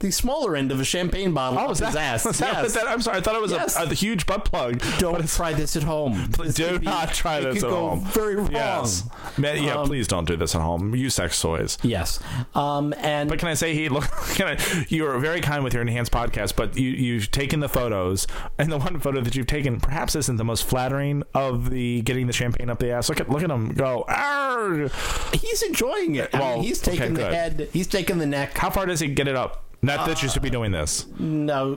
the 0.00 0.10
smaller 0.10 0.54
end 0.56 0.70
of 0.72 0.80
a 0.80 0.84
champagne 0.84 1.32
bottle 1.32 1.58
Oh, 1.58 1.62
up 1.62 1.68
was 1.70 1.78
his 1.80 1.92
that, 1.94 2.14
ass. 2.14 2.22
that, 2.38 2.40
yes. 2.40 2.74
that- 2.74 2.86
I'm 2.86 3.00
sorry. 3.00 3.18
I 3.18 3.20
thought 3.20 3.34
it 3.34 3.42
was 3.42 3.52
Yes. 3.52 3.76
a, 3.76 3.82
a 3.82 3.94
huge 3.94 4.26
butt 4.26 4.44
plug. 4.44 4.82
Don't 4.98 5.26
try 5.28 5.52
this 5.52 5.76
at 5.76 5.82
home. 5.82 6.30
This 6.38 6.54
Do 6.54 6.78
not 6.78 7.12
try 7.14 7.38
it 7.38 7.42
this 7.54 7.62
at 7.64 7.68
go 7.70 7.88
home. 7.90 8.04
Very 8.06 8.36
wrong. 8.36 8.52
Yes. 8.52 9.04
Man, 9.36 9.62
yeah, 9.62 9.74
Um, 9.76 9.86
please 9.88 10.06
don't 10.06 10.24
do 10.26 10.36
this 10.36 10.54
at 10.54 10.60
home. 10.60 10.94
Use 10.94 11.14
sex 11.14 11.40
toys. 11.40 11.78
Yes. 11.82 12.20
Um, 12.54 12.94
and 12.98 13.28
But 13.28 13.38
can 13.40 13.48
I 13.48 13.54
say 13.54 13.74
he 13.74 13.88
look? 13.88 14.04
Can 14.34 14.56
I, 14.56 14.84
you 14.88 15.06
are 15.06 15.18
very 15.18 15.40
kind 15.40 15.64
with 15.64 15.72
your 15.72 15.82
enhanced 15.82 16.12
podcast, 16.12 16.54
but 16.56 16.76
you 16.76 16.90
you've 16.90 17.30
taken 17.30 17.60
the 17.60 17.68
photos, 17.68 18.26
and 18.58 18.70
the 18.70 18.78
one 18.78 19.00
photo 19.00 19.20
that 19.20 19.34
you've 19.34 19.46
taken 19.46 19.80
perhaps 19.80 20.14
isn't 20.14 20.36
the 20.36 20.44
most 20.44 20.64
flattering 20.64 21.22
of 21.34 21.70
the 21.70 22.02
getting 22.02 22.26
the 22.26 22.32
champagne 22.32 22.70
up 22.70 22.78
the 22.78 22.90
ass. 22.90 23.08
Look 23.08 23.20
at 23.20 23.28
look 23.30 23.42
at 23.42 23.50
him 23.50 23.72
go. 23.72 24.04
Arr! 24.08 24.88
he's 25.34 25.62
enjoying 25.62 26.14
it. 26.16 26.30
I 26.34 26.38
Well, 26.40 26.54
mean, 26.56 26.64
he's 26.64 26.80
taking 26.80 27.12
okay, 27.14 27.22
the 27.22 27.34
head. 27.34 27.68
He's 27.72 27.86
taking 27.86 28.18
the 28.18 28.26
neck. 28.26 28.56
How 28.58 28.70
far 28.70 28.86
does 28.86 29.00
he 29.00 29.08
get 29.08 29.26
it 29.28 29.34
up? 29.36 29.64
Not 29.80 30.06
that 30.08 30.22
you 30.22 30.28
should 30.28 30.42
be 30.42 30.50
doing 30.50 30.72
this. 30.72 31.06
No, 31.20 31.76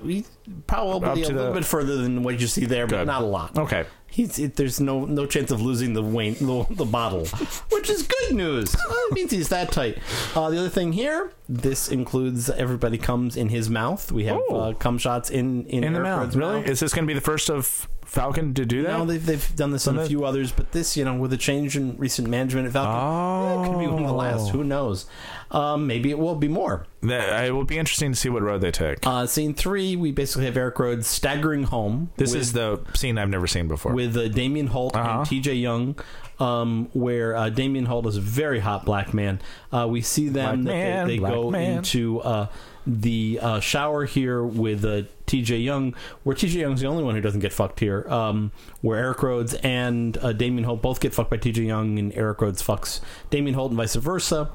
probably 0.67 1.21
a 1.21 1.25
to 1.25 1.33
little 1.33 1.47
the- 1.53 1.59
bit 1.59 1.65
further 1.65 1.97
than 1.97 2.23
what 2.23 2.39
you 2.39 2.47
see 2.47 2.65
there, 2.65 2.87
but 2.87 2.97
Good. 2.97 3.07
not 3.07 3.21
a 3.21 3.25
lot. 3.25 3.57
Okay. 3.57 3.85
He's 4.09 4.39
it, 4.39 4.57
there's 4.57 4.81
no 4.81 5.05
no 5.05 5.25
chance 5.25 5.51
of 5.51 5.61
losing 5.61 5.93
the 5.93 6.01
wane, 6.01 6.33
the, 6.33 6.65
the 6.71 6.83
bottle, 6.83 7.25
which 7.71 7.89
is 7.89 8.03
good 8.03 8.35
news. 8.35 8.75
It 9.11 9.13
means 9.13 9.31
he's 9.31 9.49
that 9.49 9.71
tight. 9.71 9.97
Uh, 10.35 10.49
the 10.49 10.57
other 10.59 10.69
thing 10.69 10.91
here, 10.93 11.31
this 11.49 11.89
includes 11.89 12.49
everybody 12.49 12.97
comes 12.97 13.35
in 13.37 13.49
his 13.49 13.69
mouth. 13.69 14.11
We 14.11 14.23
have 14.25 14.39
Oh. 14.49 14.55
uh, 14.55 14.73
cum 14.73 14.97
shots 14.97 15.29
in 15.29 15.65
in, 15.67 15.83
In 15.83 15.93
the 15.93 15.99
Eric 15.99 16.09
mouth, 16.09 16.35
really? 16.35 16.59
mouth. 16.61 16.67
Is 16.69 16.79
this 16.81 16.93
going 16.93 17.05
to 17.05 17.07
be 17.07 17.13
the 17.13 17.21
first 17.21 17.49
of 17.49 17.87
Falcon 18.12 18.54
to 18.56 18.65
do 18.65 18.84
that? 18.84 18.91
No, 18.97 19.06
they've, 19.06 19.26
they've 19.26 19.56
done 19.56 19.71
this 19.71 19.88
on 19.88 19.97
a 19.97 20.06
few 20.06 20.26
others, 20.26 20.52
but 20.52 20.74
this, 20.74 20.97
you 20.97 21.06
know, 21.06 21.15
with 21.15 21.32
a 21.32 21.38
change 21.38 21.78
in 21.78 21.95
recent 21.97 22.28
management 22.28 22.67
at 22.67 22.74
Falcon, 22.74 22.93
eh, 22.93 23.63
it 23.63 23.65
could 23.71 23.80
be 23.80 23.88
one 23.88 24.04
of 24.04 24.08
the 24.10 24.13
last. 24.13 24.50
Who 24.52 24.65
knows? 24.65 25.06
Um, 25.50 25.88
maybe 25.88 26.10
it 26.10 26.19
will 26.19 26.36
be 26.36 26.50
more. 26.50 26.86
That- 27.04 27.45
it 27.45 27.52
will 27.52 27.63
be 27.63 27.78
interesting 27.78 28.12
to 28.12 28.17
see 28.17 28.28
what 28.28 28.41
road 28.41 28.60
they 28.60 28.71
take. 28.71 29.00
Uh, 29.08 29.26
scene 29.28 29.54
three, 29.54 29.95
we 29.95 30.12
basically 30.12 30.43
have 30.43 30.58
Eric 30.58 30.78
Rhodes 30.78 31.08
staggering 31.08 31.63
home. 31.63 32.12
this 32.17 32.34
with, 32.34 32.41
is 32.41 32.52
the 32.54 32.82
scene 32.95 33.17
I've 33.17 33.30
never 33.30 33.47
seen 33.47 33.69
before. 33.69 33.93
with 33.93 34.17
uh, 34.17 34.28
Damien 34.28 34.67
Holt 34.67 34.93
Uh-huh. 34.93 35.19
and 35.19 35.26
T.J. 35.30 35.54
Young, 35.56 35.95
um, 36.39 36.89
where 36.91 37.34
uh, 37.38 37.50
Damien 37.50 37.86
Holt 37.86 38.08
is 38.08 38.17
a 38.17 38.21
very 38.21 38.60
hot 38.60 38.84
black 38.84 39.13
man. 39.13 39.39
Uh, 39.71 39.88
we 39.89 40.02
see 40.02 40.28
them 40.28 40.63
Black 40.63 40.76
that 40.76 40.80
man, 40.80 41.08
they, 41.08 41.17
they 41.17 41.24
go 41.24 41.50
man. 41.50 41.78
into 41.78 42.19
uh, 42.21 42.47
the 42.86 43.39
uh, 43.41 43.60
shower 43.60 44.06
here 44.06 44.44
with 44.44 44.84
uh, 44.84 45.04
T.J. 45.26 45.58
Young, 45.58 45.96
where 46.24 46.36
T.J. 46.36 46.60
Young's 46.60 46.82
the 46.82 46.88
only 46.88 47.04
one 47.04 47.15
who 47.15 47.22
doesn't 47.22 47.39
get 47.39 47.54
fucked 47.54 47.80
here. 47.80 48.06
Um, 48.10 48.52
where 48.82 48.98
Eric 48.98 49.24
Rhodes 49.24 49.54
and 49.56 50.17
uh, 50.17 50.34
Damien 50.34 50.63
Holt 50.63 50.82
both 50.82 51.00
get 51.00 51.13
fucked 51.13 51.30
by 51.30 51.38
T.J. 51.38 51.63
Young, 51.63 52.00
and 52.00 52.13
Eric 52.13 52.41
Rhodes 52.41 52.62
fucks 52.62 53.00
Damien 53.30 53.56
Holt, 53.56 53.72
and 53.72 53.78
vice 53.78 53.96
versa. 53.96 54.52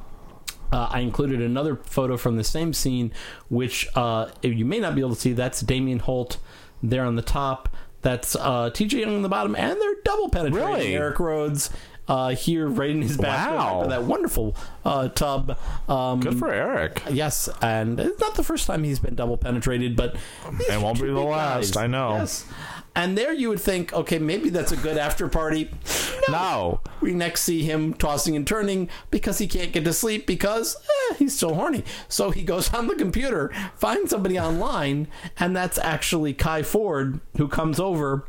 Uh, 0.73 0.89
I 0.91 1.01
included 1.01 1.41
another 1.41 1.77
photo 1.77 2.17
from 2.17 2.37
the 2.37 2.45
same 2.45 2.73
scene, 2.73 3.13
which 3.49 3.89
uh, 3.95 4.31
you 4.43 4.65
may 4.65 4.81
not 4.81 4.95
be 4.95 5.01
able 5.01 5.15
to 5.15 5.21
see. 5.21 5.33
That's 5.33 5.61
Damien 5.61 6.01
Holt 6.01 6.39
there 6.83 7.05
on 7.05 7.15
the 7.17 7.23
top. 7.23 7.69
That's 8.03 8.37
uh, 8.37 8.71
TJ 8.71 9.01
Young 9.01 9.17
on 9.17 9.23
the 9.23 9.29
bottom, 9.29 9.55
and 9.57 9.81
they're 9.81 9.97
double 10.05 10.29
penetrating 10.29 10.69
Really? 10.69 10.95
Eric 10.95 11.19
Rhodes 11.19 11.71
uh, 12.09 12.31
here 12.31 12.67
right 12.69 12.91
in 12.91 13.03
his 13.03 13.17
bathroom 13.17 13.57
Wow. 13.57 13.87
that 13.89 14.05
wonderful 14.05 14.55
uh, 14.85 15.09
tub. 15.09 15.59
Um, 15.89 16.21
Good 16.21 16.39
for 16.39 16.53
Eric. 16.53 17.03
Yes, 17.11 17.49
and 17.61 17.99
it's 17.99 18.21
not 18.21 18.35
the 18.37 18.45
first 18.45 18.67
time 18.67 18.85
he's 18.85 18.99
been 19.01 19.15
double 19.15 19.37
penetrated, 19.37 19.97
but 19.97 20.17
It 20.69 20.81
won't 20.81 21.01
be 21.01 21.09
the 21.09 21.21
last, 21.21 21.75
guys. 21.75 21.83
I 21.85 21.87
know. 21.87 22.17
Yes. 22.17 22.45
And 22.95 23.19
there 23.19 23.31
you 23.33 23.51
would 23.51 23.61
think, 23.61 23.93
okay, 23.93 24.19
maybe 24.19 24.49
that's 24.49 24.73
a 24.73 24.77
good 24.77 24.97
after 24.97 25.29
party. 25.29 25.71
No. 26.31 26.81
We 27.03 27.13
next 27.13 27.43
see 27.43 27.63
him 27.63 27.93
tossing 27.93 28.35
and 28.37 28.47
turning 28.47 28.89
because 29.11 29.37
he 29.37 29.47
can't 29.47 29.71
get 29.71 29.85
to 29.85 29.93
sleep 29.93 30.27
because 30.27 30.77
eh, 31.11 31.15
he's 31.17 31.37
so 31.39 31.53
horny. 31.53 31.85
So 32.09 32.31
he 32.31 32.43
goes 32.43 32.73
on 32.75 32.87
the 32.87 32.95
computer, 32.95 33.53
finds 33.75 34.11
somebody 34.13 34.39
online, 34.41 35.09
and 35.39 35.55
that's 35.55 35.77
actually 35.77 36.33
Kai 36.33 36.63
Ford 36.63 37.21
who 37.37 37.49
comes 37.49 37.79
over. 37.79 38.25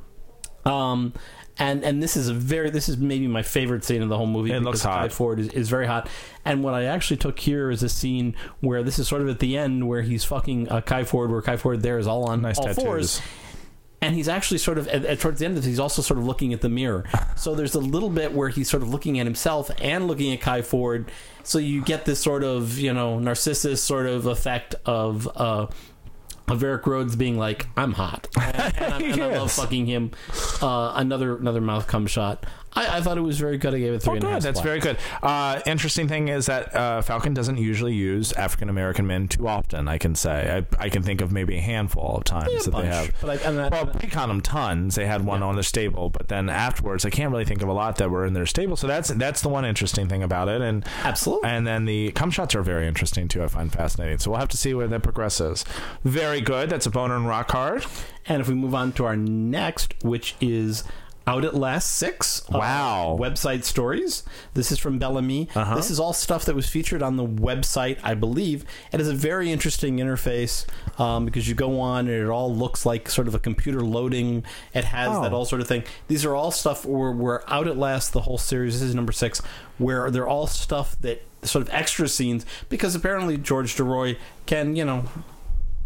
Um, 0.66 1.14
and 1.60 1.84
and 1.84 2.02
this 2.02 2.16
is 2.16 2.30
a 2.30 2.34
very 2.34 2.70
this 2.70 2.90
is 2.90 2.98
maybe 2.98 3.28
my 3.28 3.42
favorite 3.42 3.84
scene 3.84 4.02
in 4.02 4.10
the 4.10 4.18
whole 4.18 4.28
movie. 4.28 4.52
It 4.52 4.60
because 4.60 4.66
looks 4.66 4.82
Kai 4.84 5.02
hot. 5.02 5.12
Ford 5.12 5.40
is, 5.40 5.48
is 5.50 5.70
very 5.70 5.88
hot. 5.88 6.10
And 6.46 6.64
what 6.64 6.74
I 6.74 6.86
actually 6.86 7.18
took 7.18 7.40
here 7.40 7.72
is 7.72 7.84
a 7.84 7.90
scene 7.90 8.36
where 8.62 8.84
this 8.84 9.00
is 9.00 9.08
sort 9.08 9.22
of 9.22 9.30
at 9.30 9.40
the 9.40 9.58
end 9.58 9.88
where 9.88 10.02
he's 10.02 10.24
fucking 10.24 10.70
uh, 10.70 10.82
Kai 10.82 11.04
Ford, 11.04 11.32
where 11.32 11.42
Kai 11.42 11.58
Ford 11.58 11.82
there 11.82 11.98
is 11.98 12.08
all 12.08 12.26
on 12.26 12.42
Nice 12.42 12.58
all 12.58 12.66
tattoos. 12.66 12.84
fours 12.84 13.22
and 14.02 14.16
he's 14.16 14.28
actually 14.28 14.58
sort 14.58 14.78
of 14.78 14.88
at, 14.88 15.06
at, 15.06 15.20
towards 15.20 15.40
the 15.40 15.46
end 15.46 15.58
of 15.58 15.64
this 15.64 15.66
he's 15.66 15.80
also 15.80 16.02
sort 16.02 16.20
of 16.20 16.26
looking 16.26 16.54
at 16.54 16.62
the 16.62 16.70
mirror 16.70 17.04
so 17.36 17.56
there's 17.56 17.76
a 17.76 17.80
little 17.80 18.10
bit 18.10 18.34
where 18.34 18.50
he's 18.50 18.70
sort 18.70 18.84
of 18.84 18.90
looking 18.90 19.20
at 19.20 19.26
himself 19.26 19.72
and 19.82 20.08
looking 20.08 20.34
at 20.34 20.42
kai 20.42 20.62
ford 20.62 21.12
so 21.44 21.58
you 21.58 21.82
get 21.84 22.06
this 22.06 22.20
sort 22.20 22.44
of 22.44 22.78
you 22.78 22.94
know 22.94 23.20
narcissus 23.20 23.82
sort 23.82 24.06
of 24.06 24.26
effect 24.26 24.76
of 24.86 25.28
uh 25.36 25.68
of 26.48 26.64
Eric 26.64 26.88
Rhodes 26.88 27.16
being 27.16 27.38
like, 27.38 27.68
"I'm 27.76 27.94
hot," 27.94 28.28
and, 28.40 28.56
and, 28.78 28.94
I'm, 28.94 29.04
and 29.04 29.22
I 29.22 29.38
love 29.38 29.52
fucking 29.52 29.86
him. 29.86 30.12
Uh, 30.62 30.94
another 30.96 31.36
another 31.38 31.62
mouth 31.62 31.88
cum 31.88 32.08
shot. 32.08 32.46
I, 32.78 32.98
I 32.98 33.02
thought 33.02 33.18
it 33.18 33.22
was 33.22 33.40
very 33.40 33.58
good. 33.58 33.74
I 33.74 33.80
gave 33.80 33.94
it 33.94 34.04
three 34.04 34.14
Oh, 34.14 34.16
and 34.16 34.24
a 34.24 34.28
half. 34.30 34.38
good. 34.40 34.44
That's 34.44 34.62
very 34.62 34.80
good. 34.80 34.98
Uh, 35.24 35.60
interesting 35.66 36.08
thing 36.08 36.28
is 36.28 36.46
that 36.46 36.76
uh, 36.76 37.02
Falcon 37.02 37.34
doesn't 37.34 37.58
usually 37.58 37.94
use 37.94 38.34
African 38.34 38.70
American 38.70 39.08
men 39.08 39.28
too 39.28 39.48
often. 39.48 39.88
I 39.88 39.98
can 39.98 40.16
say 40.16 40.64
I, 40.80 40.86
I 40.86 40.90
can 40.90 41.04
think 41.04 41.22
of 41.22 41.32
maybe 41.32 41.58
a 41.58 41.62
handful 41.62 42.18
of 42.18 42.24
times 42.24 42.50
Yeah, 42.52 42.60
that 42.60 42.72
bunch. 42.72 42.84
they 42.86 42.92
have. 42.92 43.14
But 43.22 43.30
I, 43.30 43.50
and 43.50 43.62
I, 43.62 43.70
Well, 43.70 43.88
pre-condom 43.88 44.42
tons. 44.42 44.96
They 44.96 45.06
had 45.06 45.26
one 45.26 45.44
on 45.44 45.56
their 45.56 45.64
stable, 45.64 46.10
but 46.10 46.28
then 46.28 46.50
afterwards, 46.50 47.06
I 47.06 47.10
can't 47.10 47.32
really 47.32 47.46
think 47.46 47.62
of 47.62 47.70
a 47.70 47.74
lot 47.74 47.98
that 47.98 48.10
were 48.10 48.26
in 48.26 48.34
their 48.34 48.46
stable. 48.46 48.76
So 48.76 48.88
that's 48.88 49.10
that's 49.10 49.42
the 49.42 49.50
one 49.50 49.66
interesting 49.66 50.08
thing 50.08 50.24
about 50.24 50.48
it. 50.50 50.62
And 50.62 50.86
Absolutely. 51.04 51.50
And 51.50 51.66
then 51.66 51.86
the 51.86 52.12
cum 52.12 52.32
shots 52.32 52.56
are 52.56 52.62
very 52.62 52.88
interesting 52.88 53.28
too. 53.28 53.44
I 53.44 53.48
find 53.48 53.72
fascinating. 53.72 54.20
So 54.20 54.32
we'll 54.32 54.40
have 54.40 54.50
to 54.50 54.58
see 54.58 54.74
where 54.74 54.88
that 54.88 55.04
progresses. 55.04 55.66
Very 56.04 56.42
good. 56.42 56.70
That's 56.70 56.86
a 56.86 56.92
boner 56.92 57.16
and 57.16 57.28
rock 57.28 57.52
hard. 57.52 57.86
And 58.26 58.42
if 58.42 58.48
we 58.50 58.56
move 58.56 58.76
on 58.76 58.92
to 58.94 59.06
our 59.06 59.16
next, 59.16 59.94
which 60.04 60.36
is 60.42 60.84
Out 61.28 61.44
at 61.44 61.54
Last 61.54 61.92
Six. 61.96 62.42
uh, 62.52 62.58
Wow. 62.58 63.18
website 63.20 63.64
stories. 63.66 64.24
This 64.54 64.72
is 64.72 64.80
from 64.80 64.98
Bel 64.98 65.18
Ami. 65.18 65.50
Uh-huh. 65.54 65.76
This 65.76 65.92
is 65.92 66.00
all 66.00 66.14
stuff 66.14 66.46
that 66.46 66.56
was 66.56 66.70
featured 66.70 67.04
on 67.04 67.18
the 67.18 67.26
website, 67.26 67.98
I 68.02 68.14
believe. 68.14 68.64
It 68.94 69.02
is 69.02 69.10
a 69.10 69.14
very 69.14 69.52
interesting 69.52 69.98
interface 69.98 70.66
um, 71.00 71.26
because 71.26 71.48
you 71.50 71.54
go 71.56 71.80
on 71.82 72.08
and 72.08 72.24
it 72.24 72.30
all 72.30 72.54
looks 72.56 72.86
like 72.86 73.10
sort 73.10 73.28
of 73.28 73.36
a 73.36 73.40
computer 73.40 73.82
loading. 73.82 74.44
It 74.74 74.86
has 74.86 75.10
Oh. 75.18 75.22
that 75.22 75.34
all 75.34 75.46
sort 75.46 75.62
of 75.62 75.68
thing. 75.68 75.84
These 76.08 76.24
are 76.24 76.34
all 76.34 76.52
stuff 76.52 76.86
where 76.86 77.12
we're 77.12 77.42
Out 77.48 77.68
at 77.68 77.78
Last, 77.78 78.14
the 78.14 78.22
whole 78.22 78.38
series. 78.38 78.80
This 78.80 78.90
is 78.90 78.96
number 78.96 79.12
six, 79.12 79.42
where 79.78 80.10
they're 80.10 80.28
all 80.28 80.48
stuff 80.48 80.96
that 81.02 81.24
sort 81.44 81.62
of 81.68 81.74
extra 81.74 82.08
scenes 82.08 82.46
because 82.70 82.96
apparently 82.96 83.38
George 83.38 83.76
Duroy 83.76 84.16
can, 84.46 84.76
you 84.76 84.84
know, 84.86 85.04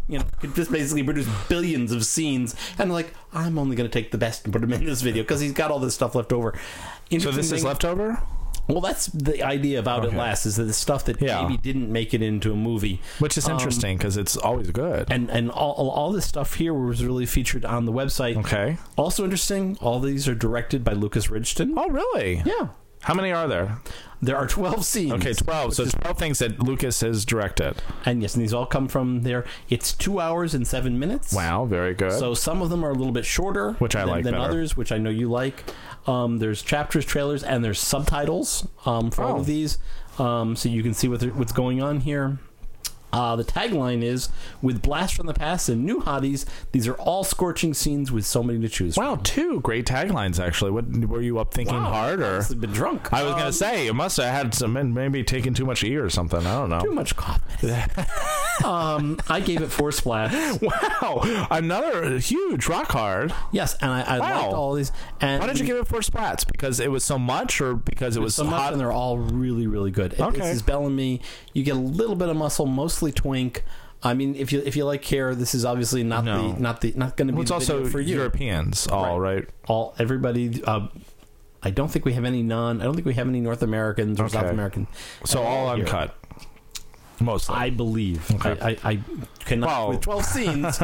you 0.08 0.20
know, 0.20 0.26
could 0.40 0.54
just 0.56 0.72
basically 0.72 1.04
produce 1.04 1.28
billions 1.48 1.92
of 1.92 2.06
scenes, 2.06 2.56
and 2.78 2.92
like, 2.92 3.14
I'm 3.34 3.58
only 3.58 3.76
going 3.76 3.90
to 3.90 3.94
take 3.94 4.12
the 4.12 4.18
best 4.18 4.44
and 4.44 4.52
put 4.54 4.62
them 4.62 4.74
in 4.74 4.84
this 4.86 5.02
video 5.02 5.24
because 5.24 5.40
he's 5.42 5.54
got 5.54 5.72
all 5.72 5.80
this 5.80 5.96
stuff 5.96 6.16
left 6.16 6.34
over. 6.34 6.54
So 7.20 7.32
this 7.32 7.52
is 7.52 7.64
leftover, 7.64 8.22
Well, 8.68 8.80
that's 8.80 9.08
the 9.08 9.44
idea 9.44 9.80
about 9.80 10.06
Okay. 10.06 10.16
it. 10.16 10.18
Last 10.20 10.46
is 10.46 10.56
that 10.56 10.64
the 10.64 10.74
stuff 10.74 11.04
that 11.06 11.22
Yeah. 11.22 11.42
maybe 11.42 11.58
didn't 11.58 11.92
make 11.92 12.14
it 12.14 12.22
into 12.22 12.54
a 12.54 12.56
movie, 12.56 13.02
which 13.20 13.38
is 13.38 13.46
Um, 13.48 13.54
interesting 13.54 13.98
because 13.98 14.16
it's 14.18 14.38
always 14.38 14.70
good. 14.72 15.08
and 15.12 15.30
and 15.30 15.50
all 15.52 15.72
all- 15.74 15.90
all 15.90 16.12
this 16.12 16.26
stuff 16.26 16.54
here 16.54 16.74
was 16.74 17.04
really 17.04 17.26
featured 17.26 17.66
on 17.66 17.86
the 17.86 17.92
website. 17.92 18.38
okay. 18.38 18.78
Also 18.98 19.24
interesting, 19.24 19.78
all 19.82 20.00
these 20.00 20.28
are 20.28 20.36
directed 20.36 20.84
by 20.86 20.94
Lukas 20.94 21.30
Ridgeton. 21.30 21.74
Oh, 21.76 21.90
really? 21.90 22.44
Yeah. 22.46 22.68
How 23.02 23.14
many 23.14 23.32
are 23.32 23.48
there? 23.48 23.80
There 24.24 24.38
are 24.38 24.46
12 24.46 24.86
scenes. 24.86 25.12
Okay, 25.14 25.34
12. 25.34 25.74
So 25.74 25.86
12 25.86 26.18
things 26.20 26.40
that 26.40 26.60
Lukas 26.60 27.02
has 27.02 27.26
directed. 27.26 27.82
And 28.06 28.22
yes, 28.22 28.36
and 28.36 28.44
these 28.44 28.54
all 28.54 28.68
come 28.68 28.88
from 28.88 29.24
there. 29.24 29.46
It's 29.70 29.94
two 29.94 30.20
hours 30.20 30.54
and 30.54 30.68
seven 30.68 31.00
minutes. 31.00 31.34
Wow, 31.34 31.66
very 31.66 31.96
good. 31.96 32.12
So 32.12 32.36
some 32.36 32.62
of 32.62 32.70
them 32.70 32.86
are 32.86 32.92
a 32.92 32.94
little 32.94 33.12
bit 33.14 33.26
shorter, 33.26 33.74
Which 33.74 33.96
I 33.96 34.02
than, 34.02 34.10
like 34.10 34.24
than 34.24 34.34
better. 34.34 34.46
others, 34.46 34.78
which 34.78 34.92
I 34.92 35.00
know 35.00 35.10
you 35.10 35.28
like. 35.30 35.64
Um, 36.06 36.38
there's 36.38 36.62
chapters, 36.62 37.04
trailers, 37.06 37.44
and 37.44 37.64
there's 37.64 37.80
subtitles 37.80 38.68
um, 38.86 39.10
for 39.10 39.24
all 39.24 39.38
Oh. 39.38 39.40
of 39.40 39.46
these, 39.48 39.80
um, 40.20 40.56
so 40.56 40.70
you 40.70 40.84
can 40.84 40.94
see 40.94 41.08
what 41.08 41.24
what's 41.36 41.52
going 41.52 41.82
on 41.82 42.02
here. 42.02 42.38
Uh, 43.14 43.36
the 43.36 43.44
tagline 43.44 44.02
is 44.04 44.30
"With 44.62 44.82
blast 44.82 45.16
from 45.16 45.28
the 45.28 45.34
past 45.34 45.70
and 45.70 45.86
new 45.86 46.00
hotties, 46.02 46.46
these 46.72 46.88
are 46.88 46.94
all 46.96 47.24
scorching 47.24 47.74
scenes 47.74 48.12
with 48.12 48.26
so 48.26 48.42
many 48.44 48.60
to 48.62 48.70
choose." 48.70 48.96
From. 48.96 49.06
Wow, 49.06 49.20
two 49.24 49.60
great 49.62 49.86
taglines, 49.86 50.40
actually. 50.40 50.72
What 50.72 50.86
Were 51.08 51.22
you 51.22 51.40
up 51.40 51.54
thinking 51.54 51.76
from. 51.76 51.84
Wow, 51.86 51.92
hard? 51.92 52.22
or 52.22 52.42
been 52.56 52.72
drunk. 52.72 53.12
I 53.14 53.24
was 53.24 53.32
going 53.34 53.44
Um, 53.44 53.50
to 53.50 53.54
say, 53.54 53.86
you 53.86 53.94
must 53.94 54.18
have 54.18 54.26
had 54.34 54.54
some, 54.54 54.94
maybe 54.94 55.24
taken 55.24 55.54
too 55.54 55.66
much 55.66 55.84
E 55.84 55.96
or 55.96 56.10
something. 56.10 56.40
I 56.46 56.54
don't 56.60 56.70
know. 56.70 56.82
too 56.82 56.92
much 56.92 57.16
coffee. 57.16 57.42
um, 58.64 59.18
I 59.30 59.40
gave 59.40 59.62
it 59.62 59.68
four 59.72 59.90
splats. 59.90 60.62
Wow, 60.62 61.48
another 61.50 62.18
huge 62.20 62.68
rock 62.68 62.92
hard. 62.92 63.34
Yes, 63.52 63.76
and 63.82 63.92
I, 63.92 64.02
I 64.02 64.20
Wow. 64.20 64.42
liked 64.42 64.54
all 64.54 64.74
these. 64.76 64.92
And 65.20 65.42
Why 65.42 65.48
did 65.48 65.60
you 65.60 65.66
give 65.66 65.78
it 65.78 65.88
four 65.88 66.00
splats? 66.02 66.46
Because 66.50 66.80
it 66.80 66.92
was 66.92 67.04
so 67.04 67.18
much, 67.18 67.60
or 67.62 67.76
because 67.76 68.16
it 68.16 68.22
was 68.22 68.36
so 68.36 68.44
much, 68.44 68.54
hot? 68.60 68.72
and 68.74 68.80
they're 68.80 68.92
all 68.92 69.18
really, 69.18 69.68
really 69.68 69.92
good. 69.92 70.14
It, 70.14 70.20
Okay. 70.22 70.58
Bel 70.66 70.86
Ami. 70.86 71.22
You 71.54 71.64
get 71.64 71.76
a 71.76 71.80
little 71.80 72.16
bit 72.16 72.30
of 72.30 72.36
muscle, 72.38 72.66
mostly 73.02 73.12
twink. 73.12 73.64
I 74.04 74.14
mean, 74.16 74.36
if 74.36 74.52
you 74.52 74.62
if 74.66 74.76
you 74.76 74.86
like 74.86 75.04
hair, 75.06 75.36
this 75.36 75.54
is 75.54 75.64
obviously 75.66 76.04
not 76.04 76.24
No. 76.26 76.54
the 76.54 76.60
not 76.60 76.82
the 76.82 76.94
not 76.96 77.18
going 77.18 77.28
to 77.28 77.34
be 77.34 77.38
Well, 77.38 77.42
it's 77.44 77.50
the 77.50 77.56
also 77.56 77.78
video 77.78 77.92
for 77.92 78.00
you. 78.00 78.16
Europeans, 78.18 78.88
all 78.88 79.20
right. 79.20 79.48
All 79.68 79.94
everybody. 80.00 80.64
Uh, 80.64 80.88
I 81.64 81.70
don't 81.70 81.90
think 81.92 82.06
we 82.06 82.14
have 82.14 82.26
any 82.26 82.42
non. 82.42 82.82
I 82.82 82.86
don't 82.86 82.96
think 82.96 83.06
we 83.06 83.14
have 83.14 83.28
any 83.28 83.40
North 83.42 83.62
Americans 83.62 84.20
or 84.20 84.28
South 84.30 84.44
Okay. 84.46 84.54
American. 84.54 84.88
So 85.26 85.44
all 85.44 85.76
here. 85.76 85.86
uncut, 85.86 86.16
mostly. 87.20 87.56
I 87.56 87.70
believe. 87.70 88.30
Okay. 88.36 88.58
I, 88.60 88.70
I, 88.70 88.78
I 88.94 89.00
cannot 89.46 89.90
with 89.90 90.02
twelve 90.02 90.26
scenes. 90.34 90.80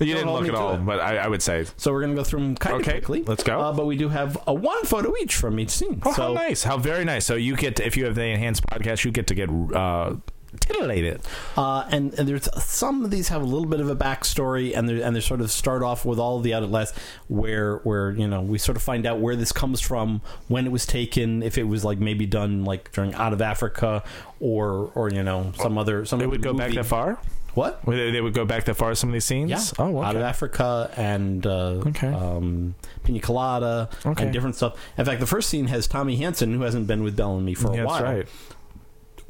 you 0.00 0.06
didn't 0.14 0.24
hold 0.26 0.40
look 0.40 0.42
me 0.42 0.48
at 0.48 0.52
to 0.56 0.58
all, 0.58 0.74
it. 0.74 0.78
but 0.84 0.98
I, 0.98 1.18
I 1.18 1.28
would 1.28 1.42
say. 1.42 1.66
so 1.76 1.92
we're 1.92 2.00
going 2.00 2.12
to 2.12 2.16
go 2.20 2.24
through 2.24 2.40
them 2.40 2.56
kind 2.56 2.76
Okay, 2.80 2.98
of 2.98 3.04
quickly. 3.04 3.22
let's 3.22 3.44
go. 3.44 3.60
Uh, 3.60 3.72
but 3.72 3.86
we 3.86 3.96
do 3.96 4.08
have 4.08 4.36
a 4.48 4.52
one 4.54 4.82
photo 4.84 5.14
each 5.22 5.36
from 5.36 5.60
each 5.60 5.70
scene. 5.70 6.02
Oh, 6.04 6.12
so 6.12 6.22
how 6.22 6.32
nice! 6.32 6.64
How 6.64 6.76
very 6.78 7.04
nice. 7.04 7.24
So 7.26 7.36
you 7.36 7.54
get, 7.54 7.76
to, 7.76 7.86
if 7.86 7.96
you 7.96 8.06
have 8.06 8.16
the 8.16 8.24
enhanced 8.24 8.66
podcast, 8.66 9.04
you 9.04 9.12
get 9.12 9.28
to 9.28 9.34
get 9.36 9.48
uh, 9.48 10.16
titillated. 10.58 11.20
Uh, 11.56 11.86
and, 11.90 12.12
and 12.14 12.26
there's 12.28 12.48
some 12.62 13.04
of 13.04 13.10
these 13.10 13.28
have 13.28 13.42
a 13.42 13.44
little 13.44 13.66
bit 13.68 13.80
of 13.80 13.88
a 13.88 13.96
backstory, 13.96 14.76
and 14.76 14.88
they 14.88 15.00
and 15.02 15.14
they 15.14 15.20
sort 15.20 15.40
of 15.40 15.50
start 15.50 15.82
off 15.82 16.04
with 16.04 16.18
all 16.18 16.38
of 16.38 16.42
the 16.42 16.54
outlets 16.54 16.92
where 17.28 17.76
where 17.78 18.10
you 18.10 18.26
know 18.26 18.40
we 18.40 18.58
sort 18.58 18.76
of 18.76 18.82
find 18.82 19.06
out 19.06 19.20
where 19.20 19.36
this 19.36 19.52
comes 19.52 19.80
from, 19.80 20.20
when 20.48 20.66
it 20.66 20.72
was 20.72 20.86
taken, 20.86 21.42
if 21.42 21.56
it 21.58 21.64
was 21.64 21.84
like 21.84 21.98
maybe 21.98 22.26
done 22.26 22.64
like 22.64 22.90
during 22.92 23.14
out 23.14 23.32
of 23.32 23.40
Africa 23.40 24.02
or 24.40 24.90
or 24.94 25.10
you 25.10 25.22
know 25.22 25.52
some 25.58 25.78
other 25.78 26.04
some 26.04 26.20
It 26.20 26.24
other 26.24 26.30
would 26.30 26.42
go 26.42 26.54
back 26.54 26.72
that 26.72 26.86
far. 26.86 27.18
What? 27.54 27.84
Would 27.84 27.96
They 27.96 28.10
they 28.12 28.20
would 28.20 28.32
go 28.34 28.44
back 28.44 28.64
that 28.66 28.74
far. 28.74 28.94
Some 28.94 29.08
of 29.10 29.12
these 29.12 29.24
scenes. 29.24 29.50
Yeah. 29.50 29.60
Oh, 29.84 29.98
okay. 29.98 30.06
Out 30.06 30.14
of 30.16 30.22
Africa 30.22 30.88
and 30.96 31.44
uh, 31.44 31.82
Okay. 31.88 32.06
um, 32.06 32.76
Pina 33.02 33.18
Colada 33.18 33.88
Okay. 34.06 34.22
and 34.22 34.32
different 34.32 34.54
stuff. 34.54 34.76
In 34.96 35.04
fact, 35.04 35.18
the 35.18 35.26
first 35.26 35.48
scene 35.50 35.66
has 35.66 35.88
Tommy 35.88 36.14
Hansen, 36.16 36.54
who 36.54 36.60
hasn't 36.62 36.86
been 36.86 37.02
with 37.02 37.16
Bel 37.16 37.32
Ami 37.32 37.54
for 37.54 37.72
a 37.72 37.76
Yeah, 37.76 37.84
while 37.86 38.02
that's 38.02 38.16
right. 38.16 38.28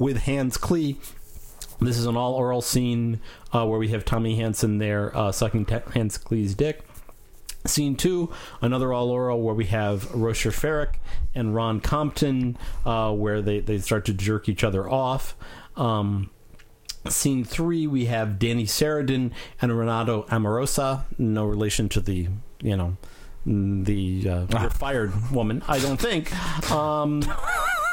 With 0.01 0.23
Hans 0.23 0.57
Klee. 0.57 0.97
This 1.79 1.97
is 1.97 2.07
an 2.07 2.17
all 2.17 2.33
oral 2.33 2.61
scene 2.61 3.21
uh, 3.53 3.65
where 3.67 3.77
we 3.77 3.89
have 3.89 4.03
Tommy 4.03 4.35
Hansen 4.35 4.79
there 4.79 5.15
uh, 5.15 5.31
sucking 5.31 5.65
te- 5.65 5.91
Hans 5.93 6.17
Klee's 6.17 6.55
dick. 6.55 6.83
Scene 7.67 7.95
two, 7.95 8.31
another 8.61 8.91
all 8.91 9.11
oral 9.11 9.39
where 9.43 9.53
we 9.53 9.65
have 9.65 10.11
Rocher 10.11 10.49
Ferrick 10.49 10.99
and 11.35 11.53
Ron 11.53 11.79
Compton, 11.79 12.57
uh, 12.83 13.13
where 13.13 13.43
they, 13.43 13.59
they 13.59 13.77
start 13.77 14.03
to 14.05 14.13
jerk 14.13 14.49
each 14.49 14.63
other 14.63 14.89
off. 14.89 15.35
Um, 15.77 16.31
scene 17.07 17.43
three, 17.43 17.85
we 17.85 18.05
have 18.05 18.39
Danny 18.39 18.65
Sheridan 18.65 19.31
and 19.61 19.77
Renato 19.77 20.25
Amorosa, 20.31 21.05
no 21.19 21.45
relation 21.45 21.87
to 21.89 21.99
the, 21.99 22.27
you 22.59 22.75
know, 22.75 22.97
the 23.45 24.27
uh, 24.27 24.45
you're 24.49 24.69
fired 24.71 25.31
woman, 25.31 25.61
I 25.67 25.77
don't 25.77 25.99
think. 25.99 26.33
Um, 26.71 27.21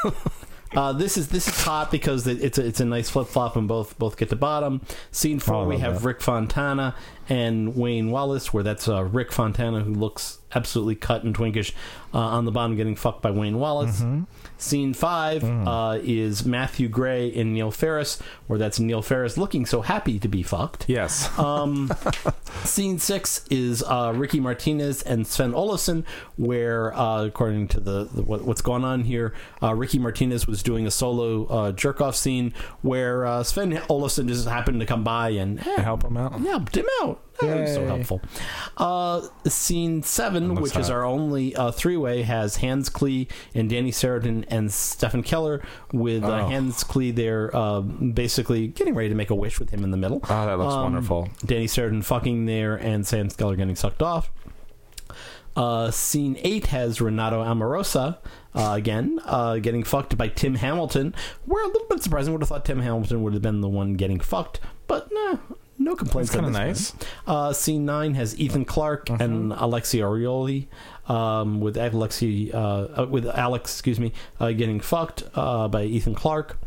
uh, 0.75 0.93
this 0.93 1.17
is 1.17 1.29
this 1.29 1.47
is 1.47 1.63
hot 1.63 1.89
because 1.91 2.27
it's 2.27 2.57
a, 2.57 2.65
it's 2.65 2.79
a 2.79 2.85
nice 2.85 3.09
flip 3.09 3.27
flop 3.27 3.55
and 3.55 3.67
both 3.67 3.97
both 3.97 4.17
get 4.17 4.29
to 4.29 4.35
bottom. 4.35 4.81
Scene 5.11 5.39
four, 5.39 5.55
Oh, 5.63 5.67
we 5.67 5.77
have 5.79 6.01
that. 6.01 6.07
Rick 6.07 6.21
Fontana 6.21 6.95
and 7.27 7.75
Wayne 7.75 8.11
Wallace, 8.11 8.53
where 8.53 8.63
that's 8.63 8.87
uh, 8.87 9.03
Rick 9.03 9.31
Fontana 9.31 9.81
who 9.81 9.93
looks 9.93 10.39
absolutely 10.53 10.95
cut 10.95 11.23
and 11.23 11.35
twinkish 11.35 11.73
uh, 12.13 12.17
on 12.19 12.45
the 12.45 12.51
bottom, 12.51 12.75
getting 12.75 12.95
fucked 12.95 13.21
by 13.21 13.31
Wayne 13.31 13.57
Wallace. 13.59 13.99
Mm-hmm. 14.01 14.23
Scene 14.57 14.93
five 14.93 15.41
Mm. 15.41 15.65
uh, 15.67 15.99
is 16.03 16.43
Matthew 16.45 16.89
Gray 16.89 17.33
and 17.33 17.53
Neil 17.53 17.71
Ferris, 17.71 18.19
where 18.47 18.59
that's 18.59 18.79
Neil 18.79 19.01
Ferris 19.01 19.37
looking 19.37 19.65
so 19.65 19.81
happy 19.81 20.19
to 20.19 20.27
be 20.27 20.43
fucked. 20.43 20.85
Yes. 20.89 21.29
Um, 21.39 21.89
scene 22.65 22.99
six 22.99 23.45
is 23.49 23.83
uh, 23.83 24.11
Ricky 24.15 24.39
Martinez 24.39 25.01
and 25.01 25.25
Sven 25.25 25.53
Olafsson, 25.53 26.03
where, 26.35 26.93
uh, 26.93 27.25
according 27.25 27.69
to 27.69 27.79
the, 27.79 28.03
the 28.05 28.21
what, 28.21 28.43
what's 28.43 28.61
going 28.61 28.83
on 28.83 29.03
here, 29.03 29.33
uh, 29.63 29.73
Ricky 29.73 29.97
Martinez 29.99 30.45
was 30.47 30.61
doing 30.61 30.85
a 30.85 30.91
solo 30.91 31.45
uh, 31.45 31.71
jerk 31.71 32.01
off 32.01 32.15
scene 32.15 32.53
where 32.81 33.25
uh, 33.25 33.43
Sven 33.43 33.71
Olafsson 33.89 34.27
just 34.27 34.47
happened 34.47 34.79
to 34.81 34.85
come 34.85 35.03
by 35.05 35.29
and 35.29 35.59
eh, 35.65 35.81
help 35.81 36.03
him 36.03 36.17
out. 36.17 36.39
yeah, 36.41 36.49
helped 36.51 36.75
him 36.75 36.87
out. 37.01 37.21
That 37.39 37.61
was 37.61 37.73
so 37.73 37.85
helpful. 37.85 38.21
Uh, 38.75 39.21
scene 39.47 40.03
seven, 40.03 40.55
which 40.55 40.75
is 40.75 40.89
our 40.89 41.05
only 41.05 41.55
uh, 41.55 41.71
three-way, 41.99 42.21
has 42.23 42.57
Hans 42.57 42.89
Klee 42.89 43.27
and 43.53 43.69
Danny 43.69 43.91
Sheridan 43.91 44.45
and 44.47 44.71
Stephen 44.71 45.23
Keller, 45.23 45.61
with 45.91 46.23
uh, 46.23 46.27
Oh. 46.45 46.47
Hans 46.47 46.83
Klee 46.83 47.13
there, 47.13 47.55
uh, 47.55 47.81
basically 47.81 48.67
getting 48.67 48.95
ready 48.95 49.09
to 49.09 49.15
make 49.15 49.29
a 49.29 49.35
wish 49.35 49.59
with 49.59 49.71
him 49.71 49.83
in 49.83 49.91
the 49.91 49.97
middle. 49.97 50.21
Oh, 50.23 50.45
that 50.45 50.57
looks 50.57 50.73
Um, 50.73 50.83
wonderful. 50.83 51.29
Danny 51.45 51.67
Sheridan 51.67 52.01
fucking 52.01 52.45
there, 52.45 52.75
and 52.75 53.07
Hans 53.07 53.35
Keller 53.35 53.55
getting 53.55 53.75
sucked 53.75 54.01
off. 54.01 54.31
Uh, 55.57 55.91
scene 55.91 56.37
eight 56.43 56.67
has 56.67 57.01
Renato 57.01 57.43
Amorosa 57.43 58.19
uh, 58.55 58.71
again 58.75 59.19
uh, 59.25 59.57
getting 59.57 59.83
fucked 59.83 60.17
by 60.17 60.29
Tim 60.29 60.55
Hamilton. 60.55 61.13
We're 61.45 61.63
a 61.63 61.67
little 61.67 61.87
bit 61.89 62.01
surprising. 62.01 62.31
Would 62.33 62.41
have 62.43 62.49
thought 62.49 62.63
Tim 62.65 62.79
Hamilton 62.79 63.23
would 63.23 63.33
have 63.33 63.41
been 63.41 63.59
the 63.59 63.67
one 63.67 63.95
getting 63.95 64.19
fucked, 64.21 64.61
but 64.87 65.09
nah, 65.11 65.37
no 65.77 65.95
complaints. 65.95 66.31
Kinda 66.31 66.51
nice. 66.51 66.93
Uh, 67.27 67.51
scene 67.51 67.83
nine 67.83 68.13
has 68.13 68.39
Ethan 68.39 68.63
Clark 68.63 69.09
and 69.09 69.51
Alexi 69.51 69.99
Arioli. 69.99 70.67
Um, 71.09 71.59
with 71.59 71.75
Alexi, 71.75 72.53
uh, 72.53 73.01
uh, 73.01 73.07
with 73.09 73.25
Alex, 73.25 73.73
excuse 73.73 73.99
me, 73.99 74.13
uh, 74.39 74.51
getting 74.51 74.79
fucked 74.79 75.23
uh, 75.33 75.67
by 75.67 75.83
Ethan 75.83 76.13
Clark. 76.13 76.59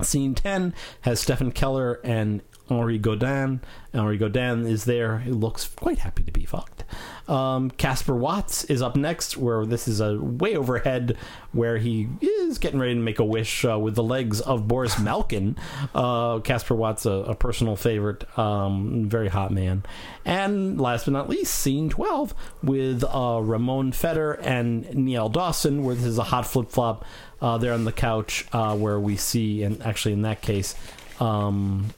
Scene 0.00 0.34
10 0.34 0.74
has 1.02 1.20
Stephen 1.20 1.52
Keller 1.52 2.00
and 2.04 2.40
Henri 2.68 2.98
Godin. 2.98 3.60
Henri 3.92 4.18
Godin 4.18 4.66
is 4.66 4.84
there. 4.84 5.18
He 5.20 5.30
looks 5.30 5.66
quite 5.66 5.98
happy 5.98 6.22
to 6.22 6.32
be 6.32 6.44
fucked. 6.44 6.84
Um, 7.28 7.70
Casper 7.70 8.14
Watts 8.14 8.64
is 8.64 8.80
up 8.80 8.96
next, 8.96 9.36
where 9.36 9.66
this 9.66 9.86
is 9.86 10.00
a 10.00 10.18
way 10.18 10.56
overhead, 10.56 11.16
where 11.52 11.78
he 11.78 12.08
is 12.20 12.58
getting 12.58 12.80
ready 12.80 12.94
to 12.94 13.00
make 13.00 13.18
a 13.18 13.24
wish 13.24 13.64
uh, 13.64 13.78
with 13.78 13.94
the 13.94 14.02
legs 14.02 14.40
of 14.40 14.68
Boris 14.68 14.98
Malkin. 15.00 15.56
Uh, 15.94 16.40
Casper 16.40 16.74
Watts, 16.74 17.06
a, 17.06 17.10
a 17.10 17.34
personal 17.34 17.76
favorite, 17.76 18.38
um, 18.38 19.08
very 19.08 19.28
hot 19.28 19.50
man. 19.50 19.82
And 20.24 20.80
last 20.80 21.04
but 21.04 21.12
not 21.12 21.28
least, 21.28 21.54
scene 21.54 21.88
12 21.90 22.34
with 22.62 23.04
uh, 23.04 23.40
Ramon 23.42 23.92
Feder 23.92 24.32
and 24.32 24.94
Neil 24.94 25.28
Dawson, 25.28 25.84
where 25.84 25.94
this 25.94 26.04
is 26.04 26.18
a 26.18 26.24
hot 26.24 26.46
flip 26.46 26.70
flop 26.70 27.04
uh, 27.40 27.58
there 27.58 27.72
on 27.72 27.84
the 27.84 27.92
couch, 27.92 28.46
uh, 28.52 28.76
where 28.76 28.98
we 28.98 29.16
see, 29.16 29.62
and 29.62 29.82
actually 29.82 30.12
in 30.12 30.22
that 30.22 30.40
case, 30.40 30.74
um, 31.20 31.90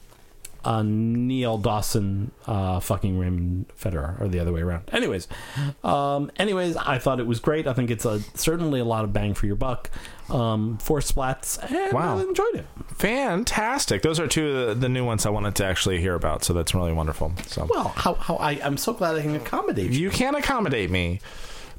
uh, 0.64 0.82
Neil 0.84 1.56
Dawson 1.58 2.30
uh, 2.46 2.80
fucking 2.80 3.18
Raymond 3.18 3.66
Federer, 3.80 4.20
or 4.20 4.28
the 4.28 4.40
other 4.40 4.52
way 4.52 4.60
around. 4.62 4.84
Anyways, 4.92 5.26
um, 5.82 6.30
anyways, 6.36 6.76
I 6.76 6.98
thought 6.98 7.18
it 7.20 7.26
was 7.26 7.40
great. 7.40 7.66
I 7.66 7.72
think 7.72 7.90
it's 7.90 8.04
a 8.04 8.20
certainly 8.34 8.80
a 8.80 8.84
lot 8.84 9.04
of 9.04 9.12
bang 9.12 9.34
for 9.34 9.46
your 9.46 9.56
buck. 9.56 9.90
Um, 10.28 10.78
four 10.78 11.00
splats, 11.00 11.58
and 11.70 11.92
Wow. 11.92 12.18
I 12.18 12.22
enjoyed 12.22 12.54
it. 12.54 12.66
Fantastic. 12.94 14.02
Those 14.02 14.20
are 14.20 14.28
two 14.28 14.48
of 14.48 14.66
the, 14.68 14.74
the 14.74 14.88
new 14.88 15.04
ones 15.04 15.26
I 15.26 15.30
wanted 15.30 15.54
to 15.56 15.64
actually 15.64 16.00
hear 16.00 16.14
about, 16.14 16.44
so 16.44 16.52
that's 16.52 16.74
really 16.74 16.92
wonderful. 16.92 17.32
So 17.46 17.66
Well, 17.68 17.88
how, 17.88 18.14
how 18.14 18.36
I, 18.36 18.52
I'm 18.62 18.76
so 18.76 18.92
glad 18.92 19.16
I 19.16 19.22
can 19.22 19.34
accommodate 19.34 19.90
you. 19.90 19.98
you 20.02 20.10
can 20.10 20.36
accommodate 20.36 20.88
me, 20.90 21.20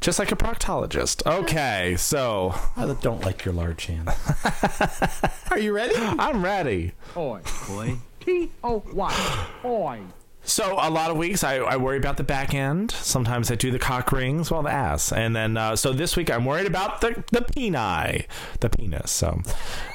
just 0.01 0.19
like 0.19 0.31
a 0.31 0.35
proctologist. 0.35 1.21
Okay, 1.41 1.95
so 1.97 2.53
I 2.75 2.93
don't 3.01 3.23
like 3.23 3.45
your 3.45 3.53
large 3.53 3.85
hand. 3.85 4.09
Are 5.51 5.59
you 5.59 5.73
ready? 5.73 5.95
I'm 5.95 6.43
ready. 6.43 6.91
Oi. 7.15 7.39
Boy. 7.69 7.97
T 8.21 8.51
O 8.63 8.83
Y. 8.93 9.13
Oi. 9.63 10.20
So 10.43 10.73
a 10.79 10.89
lot 10.89 11.11
of 11.11 11.17
weeks 11.17 11.43
I, 11.43 11.57
I 11.57 11.77
worry 11.77 11.97
about 11.97 12.17
the 12.17 12.23
back 12.23 12.53
end. 12.53 12.91
Sometimes 12.91 13.51
I 13.51 13.55
do 13.55 13.71
the 13.71 13.79
cock 13.79 14.11
rings, 14.11 14.49
well 14.49 14.63
the 14.63 14.71
ass, 14.71 15.11
and 15.11 15.35
then 15.35 15.55
uh, 15.55 15.75
so 15.75 15.93
this 15.93 16.17
week 16.17 16.31
I'm 16.31 16.45
worried 16.45 16.65
about 16.65 16.99
the 16.99 17.23
the 17.31 17.41
peni, 17.41 18.25
the 18.59 18.69
penis, 18.69 19.11
so 19.11 19.39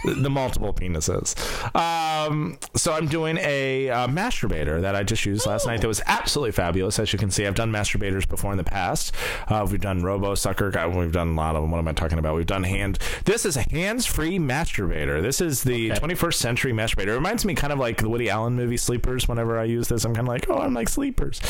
the, 0.04 0.14
the 0.14 0.30
multiple 0.30 0.72
penises. 0.72 1.34
Um, 1.74 2.58
so 2.74 2.92
I'm 2.92 3.08
doing 3.08 3.38
a 3.38 3.90
uh, 3.90 4.06
masturbator 4.06 4.80
that 4.80 4.94
I 4.94 5.02
just 5.02 5.26
used 5.26 5.46
last 5.46 5.66
night. 5.66 5.80
That 5.80 5.88
was 5.88 6.00
absolutely 6.06 6.52
fabulous. 6.52 6.98
As 6.98 7.12
you 7.12 7.18
can 7.18 7.30
see, 7.30 7.44
I've 7.44 7.54
done 7.56 7.72
masturbators 7.72 8.26
before 8.26 8.52
in 8.52 8.58
the 8.58 8.64
past. 8.64 9.12
Uh, 9.48 9.66
we've 9.68 9.80
done 9.80 10.02
Robo 10.02 10.34
Sucker. 10.36 10.70
We've 10.88 11.12
done 11.12 11.28
a 11.28 11.34
lot 11.34 11.56
of 11.56 11.62
them. 11.62 11.70
What 11.72 11.78
am 11.78 11.88
I 11.88 11.92
talking 11.92 12.18
about? 12.18 12.36
We've 12.36 12.46
done 12.46 12.62
hand. 12.62 12.98
This 13.24 13.44
is 13.44 13.56
a 13.56 13.62
hands-free 13.62 14.38
masturbator. 14.38 15.20
This 15.20 15.40
is 15.40 15.64
the 15.64 15.90
21st 15.90 16.34
century 16.34 16.72
masturbator. 16.72 17.08
It 17.08 17.14
reminds 17.14 17.44
me 17.44 17.54
kind 17.54 17.72
of 17.72 17.78
like 17.78 17.98
the 18.00 18.08
Woody 18.08 18.30
Allen 18.30 18.54
movie 18.54 18.76
Sleepers. 18.76 19.28
Whenever 19.28 19.58
I 19.58 19.64
use 19.64 19.88
this, 19.88 20.04
I'm 20.04 20.14
kind 20.14 20.26
of 20.26 20.32
like, 20.32 20.35
oh, 20.48 20.58
I'm 20.58 20.74
like 20.74 20.88
Sleepers, 20.88 21.40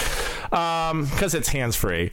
um, 0.53 1.07
because 1.07 1.35
it's 1.35 1.49
hands-free. 1.49 2.13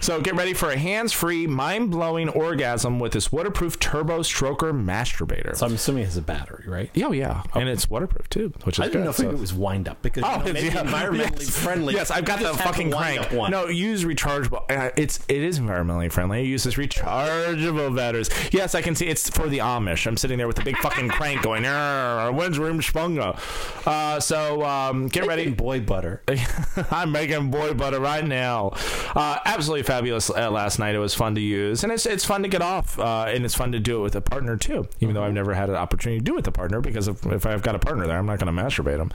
So 0.00 0.20
get 0.20 0.34
ready 0.34 0.52
for 0.54 0.70
a 0.70 0.76
hands-free, 0.76 1.46
mind-blowing 1.46 2.28
orgasm 2.30 2.98
with 2.98 3.12
this 3.12 3.30
waterproof 3.32 3.78
turbo 3.78 4.20
stroker 4.20 4.72
masturbator. 4.72 5.56
So 5.56 5.66
I'm 5.66 5.74
assuming 5.74 6.02
it 6.02 6.06
has 6.06 6.16
a 6.16 6.22
battery, 6.22 6.64
right? 6.66 6.90
Oh 7.04 7.12
yeah, 7.12 7.42
and 7.54 7.68
it's 7.68 7.88
waterproof 7.88 8.28
too, 8.28 8.52
which 8.64 8.76
is 8.76 8.80
I 8.80 8.84
didn't 8.84 9.00
good. 9.00 9.04
know 9.04 9.10
if 9.10 9.16
So- 9.16 9.30
it 9.30 9.38
was 9.38 9.54
wind 9.54 9.88
up 9.88 10.02
because 10.02 10.22
you 10.22 10.28
Oh, 10.28 10.36
know, 10.38 10.46
it's- 10.46 10.54
maybe 10.54 10.74
yeah. 10.74 10.82
environmentally 10.84 11.40
Yes. 11.40 11.56
friendly. 11.58 11.94
Yes, 11.94 12.10
I've 12.10 12.24
got 12.24 12.40
the 12.40 12.54
fucking 12.54 12.90
crank. 12.90 13.32
one. 13.32 13.50
No, 13.50 13.66
use 13.68 14.04
rechargeable. 14.04 14.62
Uh, 14.70 14.90
it's 14.96 15.20
it 15.28 15.42
is 15.42 15.58
environmentally 15.60 16.10
friendly. 16.10 16.40
It 16.42 16.46
uses 16.46 16.74
rechargeable 16.74 17.94
batteries. 17.94 18.30
Yes, 18.52 18.74
I 18.74 18.82
can 18.82 18.94
see 18.94 19.06
it's 19.06 19.28
for 19.30 19.48
the 19.48 19.58
Amish. 19.58 20.06
I'm 20.06 20.16
sitting 20.16 20.38
there 20.38 20.46
with 20.46 20.56
the 20.56 20.62
big 20.64 20.76
fucking 20.78 21.08
crank 21.08 21.42
going. 21.42 21.64
"Arr, 21.64 22.32
When's 22.32 22.58
room 22.58 22.80
spunga? 22.80 23.38
Uh, 23.86 24.20
so 24.20 24.64
um, 24.64 25.06
get 25.08 25.26
ready. 25.26 25.50
boy 25.50 25.80
butter. 25.80 26.22
I'm 26.90 27.12
making 27.12 27.50
boy 27.50 27.74
butter 27.74 28.00
right 28.00 28.24
now. 28.26 28.72
Uh, 29.14 29.38
absolutely 29.44 29.82
fabulous 29.82 30.30
uh, 30.30 30.50
last 30.50 30.78
night. 30.78 30.94
It 30.94 30.98
was 30.98 31.14
fun 31.14 31.34
to 31.34 31.40
use, 31.40 31.82
and 31.82 31.92
it's 31.92 32.06
it's 32.06 32.24
fun 32.24 32.42
to 32.42 32.48
get 32.48 32.62
off, 32.62 32.98
uh, 32.98 33.26
and 33.28 33.44
it's 33.44 33.54
fun 33.54 33.72
to 33.72 33.78
do 33.78 33.98
it 33.98 34.02
with 34.02 34.16
a 34.16 34.20
partner 34.20 34.56
too. 34.56 34.88
Even 35.00 35.14
though 35.14 35.22
I've 35.22 35.32
never 35.32 35.54
had 35.54 35.68
an 35.68 35.76
opportunity 35.76 36.18
to 36.18 36.24
do 36.24 36.32
it 36.32 36.36
with 36.36 36.46
a 36.48 36.52
partner, 36.52 36.80
because 36.80 37.08
if, 37.08 37.24
if 37.26 37.46
I've 37.46 37.62
got 37.62 37.74
a 37.74 37.78
partner 37.78 38.06
there, 38.06 38.18
I'm 38.18 38.26
not 38.26 38.38
going 38.38 38.54
to 38.54 38.62
masturbate 38.62 38.98
them. 38.98 39.12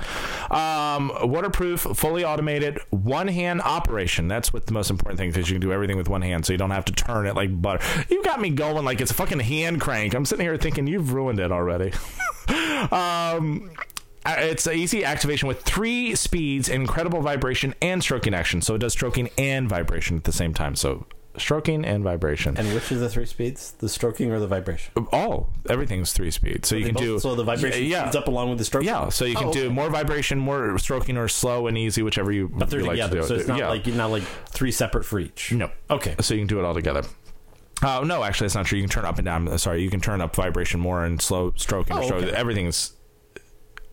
Um, 0.55 1.11
waterproof, 1.29 1.81
fully 1.81 2.23
automated, 2.23 2.79
one 2.89 3.27
hand 3.27 3.61
operation. 3.61 4.27
That's 4.27 4.53
what 4.53 4.65
the 4.65 4.73
most 4.73 4.89
important 4.89 5.19
thing 5.19 5.29
because 5.29 5.49
you 5.49 5.55
can 5.55 5.61
do 5.61 5.71
everything 5.71 5.97
with 5.97 6.09
one 6.09 6.21
hand, 6.21 6.45
so 6.45 6.53
you 6.53 6.57
don't 6.57 6.71
have 6.71 6.85
to 6.85 6.93
turn 6.93 7.25
it 7.25 7.35
like 7.35 7.61
butter. 7.61 7.83
You 8.09 8.23
got 8.23 8.41
me 8.41 8.49
going 8.49 8.85
like 8.85 9.01
it's 9.01 9.11
a 9.11 9.15
fucking 9.15 9.39
hand 9.39 9.81
crank. 9.81 10.13
I'm 10.13 10.25
sitting 10.25 10.45
here 10.45 10.57
thinking 10.57 10.87
you've 10.87 11.13
ruined 11.13 11.39
it 11.39 11.51
already. 11.51 11.93
um 12.91 13.69
it's 14.25 14.67
an 14.67 14.73
easy 14.75 15.03
activation 15.03 15.47
with 15.47 15.61
three 15.63 16.15
speeds, 16.15 16.69
incredible 16.69 17.21
vibration, 17.21 17.73
and 17.81 18.01
stroking 18.03 18.33
action. 18.33 18.61
So 18.61 18.75
it 18.75 18.79
does 18.79 18.93
stroking 18.93 19.29
and 19.37 19.67
vibration 19.69 20.17
at 20.17 20.23
the 20.25 20.31
same 20.31 20.53
time. 20.53 20.75
So 20.75 21.05
stroking 21.37 21.85
and 21.85 22.03
vibration. 22.03 22.57
And 22.57 22.73
which 22.73 22.91
of 22.91 22.99
the 22.99 23.07
three 23.09 23.25
speeds? 23.25 23.71
The 23.79 23.87
stroking 23.89 24.31
or 24.31 24.39
the 24.39 24.47
vibration? 24.47 24.93
all 25.11 25.49
everything's 25.69 26.11
three 26.13 26.29
speeds. 26.29 26.67
So 26.67 26.75
you 26.75 26.85
can 26.85 26.93
both- 26.93 27.03
do 27.03 27.19
so 27.19 27.35
the 27.35 27.43
vibration 27.43 27.85
yeah, 27.85 28.01
speeds 28.03 28.15
up 28.17 28.27
along 28.27 28.49
with 28.49 28.57
the 28.59 28.65
stroking. 28.65 28.87
Yeah, 28.89 29.09
so 29.09 29.25
you 29.25 29.35
can 29.35 29.47
Oh, 29.47 29.53
do 29.53 29.65
okay. 29.65 29.73
more 29.73 29.89
vibration, 29.89 30.37
more 30.39 30.77
stroking, 30.77 31.17
or 31.17 31.27
slow 31.27 31.67
and 31.67 31.77
easy, 31.77 32.03
whichever 32.03 32.31
you, 32.31 32.49
But 32.53 32.69
they're 32.69 32.81
you 32.81 32.85
like 32.85 32.95
together, 32.95 33.15
to 33.17 33.21
do. 33.21 33.27
so 33.27 33.35
it's 33.35 33.47
not 33.47 33.59
yeah. 33.59 33.69
like 33.69 33.87
not 33.87 34.11
like 34.11 34.23
three 34.49 34.71
separate 34.71 35.05
for 35.05 35.19
each. 35.19 35.51
No. 35.53 35.71
Okay. 35.89 36.15
So 36.19 36.33
you 36.33 36.41
can 36.41 36.47
do 36.47 36.59
it 36.59 36.65
all 36.65 36.73
together. 36.73 37.03
Uh, 37.81 38.03
no, 38.05 38.23
actually, 38.23 38.45
that's 38.45 38.55
not 38.55 38.65
true. 38.67 38.77
You 38.77 38.83
can 38.83 38.91
turn 38.91 39.05
up 39.05 39.17
and 39.17 39.25
down. 39.25 39.57
Sorry, 39.57 39.81
you 39.81 39.89
can 39.89 39.99
turn 40.01 40.21
up 40.21 40.35
vibration 40.35 40.79
more 40.79 41.03
and 41.05 41.19
slow 41.19 41.53
stroking. 41.55 41.97
or 41.97 42.01
Oh, 42.01 42.05
stroke. 42.05 42.23
okay. 42.25 42.35
Everything's 42.35 42.91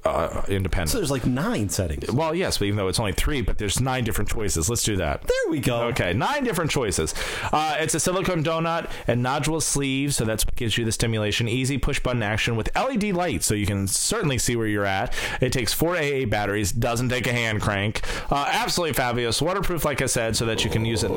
uh, 0.09 0.45
independent. 0.49 0.91
So 0.91 0.99
there's 0.99 1.11
like 1.11 1.27
nine 1.27 1.69
settings. 1.69 2.11
well, 2.11 2.35
yes, 2.35 2.59
but 2.59 2.67
even 2.67 2.77
though 2.77 2.89
it's 2.89 2.99
only 3.01 3.13
three, 3.13 3.43
but 3.43 3.59
there's 3.59 3.81
nine 3.81 4.05
different 4.05 4.31
choices. 4.31 4.69
Let's 4.69 4.83
do 4.83 4.97
that. 4.97 5.23
There 5.23 5.51
we 5.51 5.61
go. 5.61 5.83
Okay, 5.89 6.13
nine 6.13 6.45
different 6.45 6.71
choices. 6.71 7.15
Uh, 7.53 7.77
it's 7.79 7.95
a 7.95 8.01
silicone 8.01 8.43
donut 8.45 8.91
and 9.07 9.23
nodule 9.23 9.61
sleeve, 9.61 10.15
so 10.15 10.25
that's 10.25 10.45
what 10.45 10.57
gives 10.57 10.77
you 10.79 10.85
the 10.85 10.93
stimulation. 10.93 11.49
Easy 11.49 11.79
push 11.79 12.01
button 12.01 12.23
action 12.23 12.57
with 12.57 12.71
LED 12.75 13.05
lights, 13.15 13.47
so 13.47 13.55
you 13.55 13.67
can 13.67 13.87
certainly 13.87 14.39
see 14.39 14.57
where 14.57 14.67
you're 14.67 14.85
at. 14.85 15.15
It 15.41 15.53
takes 15.53 15.73
four 15.73 15.97
AA 15.97 16.25
batteries, 16.27 16.73
doesn't 16.73 17.09
take 17.09 17.27
a 17.27 17.33
hand 17.33 17.61
crank. 17.61 18.03
Uh, 18.31 18.49
absolutely 18.49 18.95
fabulous. 18.95 19.41
Waterproof, 19.43 19.85
like 19.85 20.03
I 20.03 20.07
said, 20.07 20.37
so 20.37 20.47
that 20.47 20.65
you 20.65 20.71
can 20.71 20.85
use 20.85 21.05
it. 21.05 21.11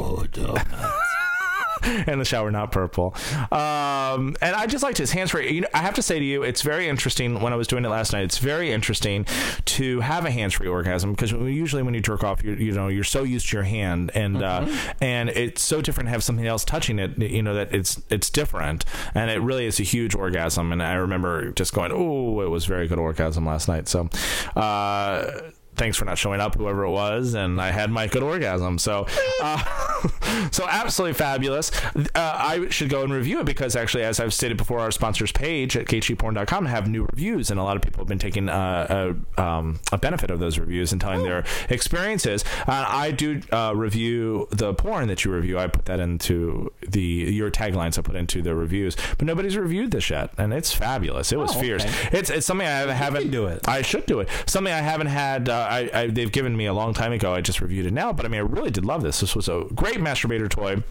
and 2.08 2.20
the 2.20 2.26
shower 2.26 2.52
not 2.52 2.72
purple. 2.72 3.16
Um, 3.52 4.36
and 4.42 4.56
I 4.56 4.68
just 4.68 4.84
liked 4.84 4.98
his 4.98 5.12
hands 5.12 5.32
free. 5.32 5.52
You 5.52 5.62
know, 5.62 5.68
I 5.74 5.80
have 5.80 5.96
to 5.96 6.02
say 6.02 6.20
to 6.20 6.26
you, 6.26 6.44
it's 6.44 6.62
very 6.62 6.88
interesting. 6.88 7.42
When 7.42 7.54
I 7.54 7.56
was 7.56 7.68
doing 7.68 7.86
it 7.86 7.90
last 7.90 8.14
night, 8.14 8.24
it's 8.24 8.38
very 8.38 8.72
interesting 8.72 9.26
to 9.66 10.00
have 10.02 10.26
a 10.26 10.32
hands 10.32 10.54
free 10.54 10.68
orgasm 10.68 11.12
because 11.12 11.32
usually 11.32 11.84
when 11.84 11.94
you 11.94 12.02
jerk 12.02 12.24
off, 12.24 12.44
you 12.44 12.54
you 12.54 12.72
know 12.72 12.88
you're 12.88 13.04
so 13.04 13.24
used 13.24 13.50
to 13.50 13.58
your 13.58 13.64
hand, 13.64 14.12
and 14.14 14.42
uh, 14.42 14.68
and 15.00 15.30
it's 15.30 15.62
so 15.62 15.82
different 15.82 16.08
to 16.08 16.12
have 16.12 16.24
something 16.24 16.46
else 16.46 16.66
touching 16.66 17.00
it. 17.00 17.18
You 17.18 17.42
know 17.42 17.54
that 17.54 17.74
it's 17.74 18.02
it's 18.10 18.30
different, 18.30 18.86
and 19.14 19.32
it 19.32 19.42
really 19.42 19.66
is 19.66 19.80
a 19.80 19.84
huge 19.84 20.16
orgasm. 20.16 20.72
And 20.72 20.82
I 20.84 20.94
remember 20.94 21.52
just 21.52 21.74
going, 21.74 21.92
oh, 21.94 22.42
it 22.42 22.50
was 22.50 22.66
very 22.66 22.88
good 22.88 23.00
orgasm 23.00 23.46
last 23.46 23.68
night. 23.68 23.88
So. 23.88 24.10
Uh, 24.56 25.52
thanks 25.76 25.98
for 25.98 26.06
not 26.06 26.18
showing 26.18 26.40
up, 26.42 26.56
whoever 26.56 26.84
it 26.84 26.92
was, 26.92 27.34
and 27.34 27.60
I 27.62 27.72
had 27.72 27.90
my 27.92 28.08
good 28.08 28.24
orgasm. 28.24 28.78
So, 28.78 29.08
uh, 29.42 30.50
so 30.52 30.66
absolutely 30.68 31.14
fabulous. 31.16 31.72
Uh, 31.96 32.02
I 32.16 32.68
should 32.70 32.90
go 32.90 33.04
and 33.04 33.12
review 33.14 33.40
it 33.40 33.46
because 33.46 33.76
actually, 33.76 34.04
as 34.04 34.20
I've 34.20 34.34
stated 34.34 34.58
before, 34.58 34.80
our 34.80 34.92
sponsors 34.92 35.32
page 35.32 35.76
at 35.78 35.86
kcheapporn.com 35.88 36.66
have 36.66 36.88
new 36.88 37.04
reviews, 37.06 37.50
and 37.52 37.60
a 37.60 37.64
lot 37.64 37.76
of 37.76 37.82
people 37.82 38.02
have 38.02 38.08
been 38.08 38.20
taking 38.20 38.50
uh, 38.50 39.14
a, 39.38 39.42
um, 39.42 39.80
a 39.92 39.98
benefit 39.98 40.30
of 40.32 40.40
those 40.40 40.60
reviews 40.60 40.92
and 40.92 41.00
telling 41.02 41.24
their 41.24 41.44
experiences. 41.70 42.44
Uh, 42.68 42.86
I 42.88 43.12
do 43.12 43.42
uh, 43.52 43.74
review 43.76 44.48
the 44.52 44.74
porn 44.74 45.08
that 45.08 45.26
you 45.26 45.32
review. 45.32 45.58
I 45.58 45.68
put 45.68 45.86
that 45.86 46.00
into 46.00 46.72
the 46.88 47.02
your 47.02 47.50
taglines. 47.52 47.98
I 47.98 48.02
put 48.02 48.16
into 48.16 48.42
the 48.42 48.54
reviews, 48.56 48.96
but 49.18 49.26
nobody's 49.26 49.58
reviewed 49.58 49.92
this 49.92 50.10
yet, 50.10 50.32
and 50.38 50.54
it's 50.54 50.72
fabulous. 50.74 51.32
It 51.32 51.40
was 51.40 51.56
Oh, 51.56 51.60
fierce. 51.60 51.84
okay. 51.86 52.18
It's 52.18 52.30
it's 52.30 52.46
something 52.46 52.68
I 52.68 52.92
haven't 52.92 53.32
do 53.32 53.48
it. 53.48 53.68
I 53.68 53.82
should 53.82 54.06
do 54.06 54.20
it. 54.20 54.30
Something 54.46 54.74
I 54.74 54.80
haven't 54.82 55.08
had. 55.08 55.50
I, 55.62 55.90
I 55.94 56.08
they've 56.08 56.32
given 56.32 56.56
me 56.56 56.66
a 56.66 56.74
long 56.74 56.94
time 56.94 57.12
ago. 57.12 57.34
I 57.34 57.42
just 57.42 57.62
reviewed 57.62 57.86
it 57.86 57.94
now, 57.94 58.14
but 58.14 58.26
I 58.26 58.30
mean, 58.30 58.40
I 58.40 58.44
really 58.44 58.72
did 58.72 58.86
love 58.86 59.02
this. 59.04 59.20
This 59.20 59.36
was 59.36 59.48
a 59.48 59.66
great 59.76 59.98
masturbator 59.98 60.50
toy. 60.50 60.84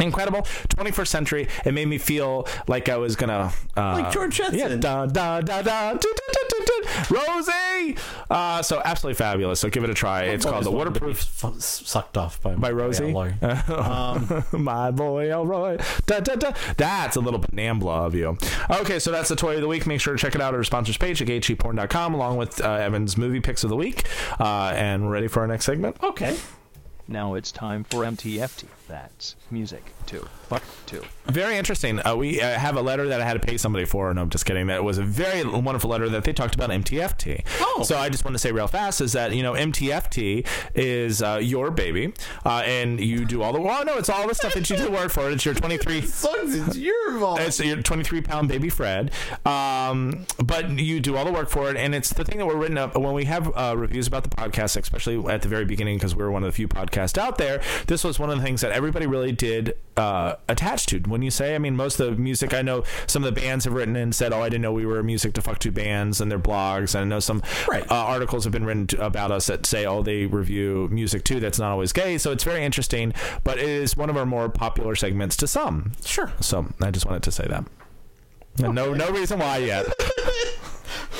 Incredible, 0.00 0.42
21st 0.42 1.06
century. 1.08 1.48
It 1.64 1.74
made 1.74 1.88
me 1.88 1.98
feel 1.98 2.46
like 2.68 2.88
I 2.88 2.96
was 2.98 3.16
gonna 3.16 3.52
uh, 3.76 3.92
Like 3.94 4.12
George 4.12 4.36
Jetson. 4.36 4.58
Yeah, 4.58 4.76
da 4.76 5.06
da 5.06 5.40
da 5.40 5.62
da, 5.62 5.92
do, 5.94 5.98
do, 6.00 6.24
do, 6.32 6.48
Rosie. 7.10 7.96
Uh, 8.30 8.62
so 8.62 8.80
absolutely 8.84 9.14
fabulous. 9.16 9.60
So 9.60 9.70
give 9.70 9.84
it 9.84 9.90
a 9.90 9.94
try. 9.94 10.24
It's 10.24 10.44
called 10.44 10.64
the 10.64 10.70
Always 10.70 10.78
wanted 10.86 10.94
to 10.94 11.00
be 11.00 11.06
waterproof 11.06 11.44
f- 11.44 11.60
sucked 11.60 12.16
off 12.16 12.40
by 12.42 12.54
by 12.54 12.70
Rosie. 12.70 13.10
Elroy. 13.10 13.34
My 14.52 14.90
boy 14.90 15.32
Elroy. 15.32 15.78
Da, 16.06 16.20
da, 16.20 16.34
da. 16.36 16.52
That's 16.76 17.16
a 17.16 17.20
little 17.20 17.40
Nambla 17.40 18.06
of 18.06 18.14
you. 18.14 18.38
Okay, 18.70 18.98
so 18.98 19.10
that's 19.10 19.28
the 19.28 19.36
toy 19.36 19.56
of 19.56 19.62
the 19.62 19.68
week. 19.68 19.86
Make 19.86 20.00
sure 20.00 20.14
to 20.14 20.18
check 20.20 20.34
it 20.34 20.40
out 20.40 20.54
at 20.54 20.58
our 20.58 20.64
sponsors 20.64 20.96
page 20.96 21.20
at 21.22 21.28
gatecheapporn.com 21.28 22.14
along 22.14 22.36
with 22.36 22.60
uh, 22.60 22.70
Evan's 22.74 23.16
movie 23.16 23.40
picks 23.40 23.64
of 23.64 23.70
the 23.70 23.76
week. 23.76 24.04
Uh, 24.38 24.72
and 24.76 25.04
we're 25.06 25.12
ready 25.12 25.28
for 25.28 25.40
our 25.40 25.46
next 25.46 25.64
segment. 25.64 25.96
Okay. 26.02 26.36
Now 27.06 27.34
it's 27.34 27.50
time 27.50 27.84
for 27.84 28.04
MTFT. 28.04 28.66
That's 28.88 29.36
music 29.50 29.92
too. 30.06 30.26
fuck 30.48 30.62
to. 30.86 31.02
Very 31.26 31.58
interesting. 31.58 32.00
Uh, 32.04 32.16
we 32.16 32.40
uh, 32.40 32.58
have 32.58 32.76
a 32.76 32.80
letter 32.80 33.06
that 33.08 33.20
I 33.20 33.24
had 33.24 33.34
to 33.34 33.46
pay 33.46 33.58
somebody 33.58 33.84
for. 33.84 34.12
No, 34.14 34.22
I'm 34.22 34.30
just 34.30 34.46
kidding. 34.46 34.68
That 34.68 34.82
was 34.82 34.96
a 34.96 35.02
very 35.02 35.44
wonderful 35.44 35.90
letter 35.90 36.08
that 36.08 36.24
they 36.24 36.32
talked 36.32 36.54
about 36.54 36.70
MTFT. 36.70 37.44
Oh. 37.60 37.82
So 37.84 37.98
I 37.98 38.08
just 38.08 38.24
want 38.24 38.34
to 38.34 38.38
say 38.38 38.50
real 38.50 38.66
fast 38.66 39.02
is 39.02 39.12
that, 39.12 39.34
you 39.34 39.42
know, 39.42 39.52
MTFT 39.52 40.46
is 40.74 41.22
uh, 41.22 41.38
your 41.42 41.70
baby. 41.70 42.14
Uh, 42.46 42.62
and 42.64 42.98
you 42.98 43.26
do 43.26 43.42
all 43.42 43.52
the, 43.52 43.60
well, 43.60 43.84
no, 43.84 43.98
it's 43.98 44.08
all 44.08 44.26
the 44.26 44.34
stuff 44.34 44.54
that 44.54 44.70
you 44.70 44.76
do 44.78 44.84
the 44.84 44.90
work 44.90 45.10
for. 45.10 45.30
It's 45.30 45.44
your 45.44 45.54
23. 45.54 46.00
Sucks. 46.06 46.54
It's 46.54 46.76
your 46.78 47.18
fault. 47.18 47.40
It's 47.40 47.60
your 47.60 47.82
23 47.82 48.22
pound 48.22 48.48
baby 48.48 48.70
Fred. 48.70 49.10
Um, 49.44 50.24
but 50.42 50.70
you 50.78 51.00
do 51.00 51.16
all 51.16 51.26
the 51.26 51.32
work 51.32 51.50
for 51.50 51.68
it. 51.68 51.76
And 51.76 51.94
it's 51.94 52.14
the 52.14 52.24
thing 52.24 52.38
that 52.38 52.46
we're 52.46 52.56
written 52.56 52.78
up 52.78 52.96
when 52.96 53.12
we 53.12 53.26
have 53.26 53.54
uh, 53.54 53.74
reviews 53.76 54.06
about 54.06 54.22
the 54.22 54.30
podcast, 54.30 54.78
especially 54.80 55.22
at 55.30 55.42
the 55.42 55.48
very 55.48 55.66
beginning, 55.66 55.98
because 55.98 56.16
we're 56.16 56.30
one 56.30 56.42
of 56.42 56.48
the 56.48 56.52
few 56.52 56.68
podcasts 56.68 57.18
out 57.18 57.36
there. 57.36 57.60
This 57.86 58.02
was 58.02 58.18
one 58.18 58.30
of 58.30 58.38
the 58.38 58.42
things 58.42 58.62
that 58.62 58.77
everybody 58.78 59.06
really 59.06 59.32
did 59.32 59.76
uh, 59.96 60.36
attach 60.48 60.86
to. 60.86 61.00
When 61.00 61.20
you 61.20 61.30
say, 61.30 61.54
I 61.54 61.58
mean, 61.58 61.76
most 61.76 61.98
of 62.00 62.14
the 62.16 62.22
music, 62.22 62.54
I 62.54 62.62
know 62.62 62.84
some 63.06 63.24
of 63.24 63.34
the 63.34 63.38
bands 63.38 63.64
have 63.66 63.74
written 63.74 63.96
and 63.96 64.14
said, 64.14 64.32
oh, 64.32 64.40
I 64.40 64.48
didn't 64.48 64.62
know 64.62 64.72
we 64.72 64.86
were 64.86 65.02
music 65.02 65.34
to 65.34 65.42
fuck 65.42 65.58
to 65.58 65.70
bands 65.72 66.20
and 66.20 66.30
their 66.30 66.38
blogs. 66.38 66.94
And 66.94 67.02
I 67.02 67.04
know 67.04 67.20
some 67.20 67.42
Right. 67.68 67.82
uh, 67.90 67.94
articles 67.94 68.44
have 68.44 68.52
been 68.52 68.64
written 68.64 68.86
to, 68.88 69.04
about 69.04 69.30
us 69.32 69.48
that 69.48 69.66
say, 69.66 69.84
oh, 69.84 70.02
they 70.02 70.24
review 70.26 70.88
music 70.90 71.24
too. 71.24 71.40
That's 71.40 71.58
not 71.58 71.72
always 71.72 71.92
gay. 71.92 72.16
So 72.16 72.30
it's 72.32 72.44
very 72.44 72.64
interesting, 72.64 73.12
but 73.44 73.58
it 73.58 73.68
is 73.68 73.96
one 73.96 74.08
of 74.08 74.16
our 74.16 74.24
more 74.26 74.48
popular 74.48 74.94
segments 74.94 75.36
to 75.38 75.46
some. 75.46 75.92
Sure. 76.04 76.32
So 76.40 76.66
I 76.80 76.90
just 76.92 77.04
wanted 77.04 77.24
to 77.24 77.32
say 77.32 77.46
that. 77.48 77.64
And 78.62 78.74
No, 78.74 78.94
no 78.94 79.10
reason 79.10 79.40
why 79.40 79.58
yet. 79.58 79.86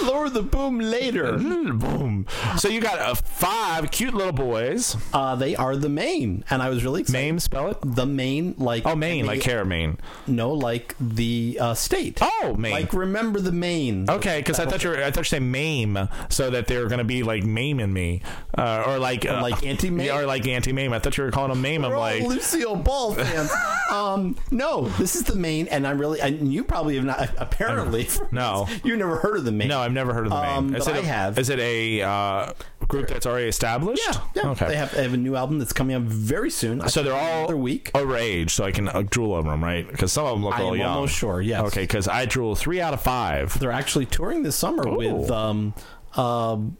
Lower 0.05 0.28
the 0.28 0.42
boom 0.42 0.78
later. 0.78 1.32
Boom. 1.38 2.26
So 2.57 2.68
you 2.68 2.80
got 2.80 2.99
uh, 2.99 3.14
five 3.14 3.90
cute 3.90 4.14
little 4.14 4.32
boys. 4.32 4.96
Uh, 5.12 5.34
they 5.36 5.57
are 5.57 5.76
the 5.76 5.88
Maine, 5.88 6.44
and 6.51 6.62
I 6.62 6.70
was 6.70 6.84
really 6.84 7.03
excited. 7.03 7.18
Mame, 7.18 7.38
spell 7.40 7.68
it. 7.70 7.78
The 7.82 8.07
Maine, 8.07 8.55
like 8.59 8.84
Oh, 8.86 8.94
Maine, 8.96 9.26
like 9.26 9.42
hair, 9.42 9.64
mane. 9.64 9.99
No, 10.26 10.53
like 10.53 10.94
the 11.01 11.59
uh, 11.61 11.74
state. 11.74 12.18
Oh, 12.20 12.55
Maine. 12.59 12.72
Like 12.72 12.92
remember 12.92 13.40
the 13.40 13.53
Maine. 13.53 14.07
Okay, 14.09 14.38
because 14.40 14.59
I 14.59 14.66
thought 14.66 14.82
you 14.84 14.90
were, 14.90 15.03
I 15.03 15.11
thought 15.11 15.20
you 15.20 15.24
say 15.24 15.40
mame, 15.40 15.99
so 16.28 16.51
that 16.51 16.66
they 16.66 16.78
were 16.78 16.86
going 16.88 16.99
to 16.99 17.05
be 17.05 17.22
like 17.22 17.44
maiming 17.44 17.92
me, 17.92 18.22
uh, 18.57 18.84
or 18.86 18.99
like 18.99 19.26
uh, 19.26 19.40
like 19.42 19.64
anti-mame? 19.66 20.07
yeah, 20.07 20.18
or 20.18 20.26
like 20.26 20.46
anti 20.46 20.72
mame. 20.72 20.92
I 20.92 20.99
thought 20.99 21.16
you 21.16 21.24
were 21.24 21.30
calling 21.30 21.51
them 21.51 21.61
mame. 21.62 21.84
I'm 21.84 21.90
We're 21.90 21.96
all 21.96 22.03
like, 22.03 22.22
Lucille 22.22 22.76
Ball 22.76 23.14
fans. 23.14 23.51
um, 23.90 24.36
no, 24.51 24.88
this 24.90 25.16
is 25.16 25.24
the 25.24 25.34
Maine, 25.36 25.68
and 25.68 25.86
I'm 25.86 25.99
really, 25.99 26.20
and 26.20 26.53
you 26.53 26.64
probably 26.64 26.96
have 26.96 27.05
not. 27.05 27.30
Apparently, 27.38 28.09
No. 28.32 28.66
you've 28.84 28.99
never 28.99 29.16
heard 29.16 29.36
of 29.38 29.44
the 29.44 29.53
Maine. 29.53 29.68
no, 29.68 29.80
I've 29.80 29.88
never 29.93 30.12
heard 30.14 30.26
of 30.26 30.32
the 30.32 30.41
mame. 30.43 30.57
Um, 30.57 30.74
is 30.74 30.84
but 30.86 30.97
it 30.97 30.99
I 30.99 31.03
a, 31.03 31.07
have. 31.07 31.39
Is 31.39 31.49
it 31.51 31.59
a 31.59 32.03
uh, 32.03 32.53
group 32.86 33.09
that's 33.09 33.26
already 33.26 33.49
established? 33.49 34.03
Yeah, 34.07 34.20
yeah. 34.34 34.51
Okay. 34.51 34.68
They 34.68 34.76
have 34.76 34.93
they 34.95 35.03
have 35.03 35.14
a 35.14 35.16
new 35.18 35.36
album 35.36 35.59
that's 35.59 35.72
coming 35.72 35.95
out 35.97 36.03
very 36.03 36.51
soon. 36.51 36.80
I 36.80 36.86
so 36.89 37.03
they're 37.03 37.12
all 37.14 37.39
another 37.41 37.57
week. 37.57 37.91
overage, 37.95 38.51
so 38.51 38.64
I 38.64 38.72
can 38.72 38.89
uh, 38.89 39.03
drool 39.03 39.34
over 39.34 39.51
them, 39.51 39.62
right? 39.62 39.86
Because 39.89 40.12
some 40.12 40.24
of 40.26 40.32
them 40.32 40.45
look 40.45 40.55
a 40.55 40.57
I 40.57 40.61
little 40.61 40.74
am 40.74 40.80
young. 40.80 40.95
almost 40.95 41.14
sure. 41.14 41.41
Yes. 41.41 41.62
Okay, 41.68 41.82
because 41.82 42.09
I 42.09 42.24
drool 42.26 42.55
three 42.55 42.80
out 42.80 42.95
of 42.95 43.01
five. 43.01 43.59
They're 43.59 43.72
actually 43.72 44.07
touring 44.07 44.43
this 44.43 44.57
summer 44.57 44.86
Ooh. 44.89 44.97
with 44.97 45.30
um, 45.30 45.74
um, 46.16 46.76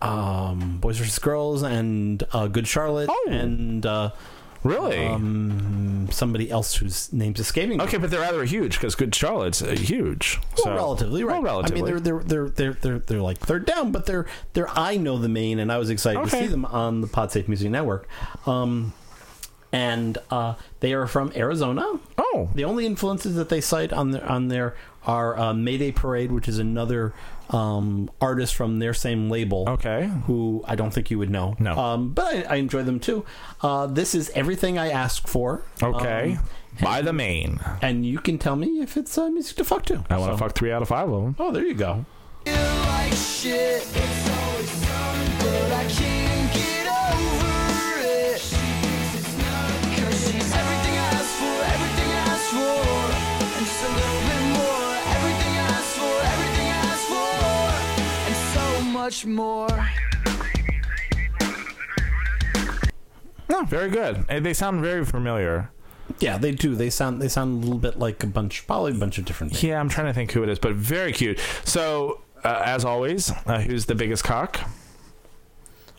um, 0.00 0.78
Boys 0.80 0.98
vs 0.98 1.18
Girls 1.18 1.62
and 1.62 2.22
uh, 2.32 2.48
Good 2.48 2.66
Charlotte 2.66 3.08
Oh. 3.10 3.28
and 3.30 3.86
uh, 3.86 4.10
Really? 4.62 5.06
um, 5.06 6.08
somebody 6.10 6.50
else 6.50 6.74
whose 6.76 7.12
name's 7.12 7.40
escaping. 7.40 7.78
me. 7.78 7.84
okay, 7.84 7.96
but 7.96 8.10
they're 8.10 8.20
rather 8.20 8.44
huge 8.44 8.74
because 8.74 8.94
Good 8.94 9.14
Charlotte's 9.14 9.62
uh, 9.62 9.72
huge. 9.72 10.40
Well, 10.56 10.64
so, 10.64 10.74
relatively, 10.74 11.24
right? 11.24 11.42
Well, 11.42 11.62
relatively. 11.62 11.90
I 11.90 11.94
mean, 11.94 12.02
they're 12.04 12.20
they're 12.20 12.22
they're 12.22 12.48
they're 12.48 12.72
they're 12.74 12.98
they're 13.00 13.20
like 13.22 13.38
third 13.38 13.66
down, 13.66 13.92
but 13.92 14.06
they're 14.06 14.26
they're. 14.52 14.70
I 14.70 14.96
know 14.96 15.18
the 15.18 15.28
Maine, 15.28 15.58
and 15.58 15.72
I 15.72 15.78
was 15.78 15.90
excited 15.90 16.22
to 16.22 16.30
see 16.30 16.46
them 16.46 16.64
on 16.64 17.00
the 17.00 17.08
PodSafe 17.08 17.48
Music 17.48 17.70
Network. 17.70 18.08
Um, 18.46 18.92
and 19.72 20.18
uh, 20.30 20.54
they 20.80 20.92
are 20.92 21.06
from 21.06 21.32
Arizona. 21.34 21.84
Oh. 22.18 22.50
the 22.54 22.64
only 22.64 22.86
influences 22.86 23.34
that 23.36 23.48
they 23.48 23.60
cite 23.60 23.92
on 23.92 24.10
their 24.12 24.24
on 24.26 24.48
there 24.48 24.74
are 25.06 25.38
uh, 25.38 25.52
Mayday 25.54 25.90
Parade, 25.92 26.30
which 26.32 26.48
is 26.48 26.58
another 26.58 27.12
um, 27.50 28.10
artist 28.20 28.54
from 28.54 28.78
their 28.78 28.94
same 28.94 29.28
label. 29.30 29.64
Okay. 29.68 30.10
who 30.26 30.64
I 30.66 30.74
don't 30.76 30.90
think 30.92 31.10
you 31.10 31.18
would 31.18 31.30
know. 31.30 31.56
No. 31.58 31.76
um, 31.78 32.10
but 32.10 32.24
I, 32.24 32.42
I 32.42 32.54
enjoy 32.56 32.82
them 32.82 33.00
too. 33.00 33.24
Uh, 33.60 33.86
this 33.86 34.14
is 34.14 34.30
everything 34.30 34.78
I 34.78 34.90
Ask 34.90 35.26
for. 35.26 35.62
Okay. 35.82 36.36
Um, 36.38 36.44
By 36.80 37.02
the 37.02 37.12
Maine. 37.12 37.60
and 37.82 38.06
you 38.06 38.18
can 38.18 38.38
tell 38.38 38.56
me 38.56 38.80
if 38.80 38.96
it's 38.96 39.18
uh, 39.18 39.28
music 39.28 39.56
to 39.58 39.64
fuck 39.64 39.84
to. 39.86 40.04
I 40.08 40.16
want 40.18 40.32
to 40.32 40.38
So- 40.38 40.44
fuck 40.44 40.54
three 40.54 40.72
out 40.72 40.82
of 40.82 40.88
five 40.88 41.08
of 41.10 41.22
them. 41.24 41.36
Oh, 41.38 41.50
there 41.52 41.66
you 41.66 41.74
go. 41.74 42.06
Much 59.02 59.26
more. 59.26 59.68
No, 63.48 63.64
very 63.64 63.90
good. 63.90 64.24
Eh, 64.28 64.38
They 64.38 64.54
sound 64.54 64.80
very 64.80 65.04
familiar. 65.04 65.70
Yeah, 66.20 66.38
they 66.38 66.52
do. 66.52 66.76
They 66.76 66.88
sound 66.88 67.20
they 67.20 67.28
sound 67.28 67.64
a 67.64 67.66
little 67.66 67.80
bit 67.80 67.98
like 67.98 68.22
a 68.22 68.28
bunch, 68.28 68.64
probably 68.66 68.92
a 68.92 68.94
bunch 68.94 69.18
of 69.18 69.24
different. 69.24 69.54
Things. 69.54 69.64
Yeah, 69.64 69.80
I'm 69.80 69.88
trying 69.88 70.06
to 70.06 70.12
think 70.14 70.30
who 70.30 70.44
it 70.44 70.48
is, 70.48 70.60
but 70.60 70.74
very 70.74 71.12
cute. 71.12 71.40
So, 71.64 72.20
uh, 72.44 72.62
as 72.64 72.84
always, 72.84 73.32
uh, 73.46 73.60
who's 73.60 73.86
the 73.86 73.96
biggest 73.96 74.22
cock? 74.22 74.60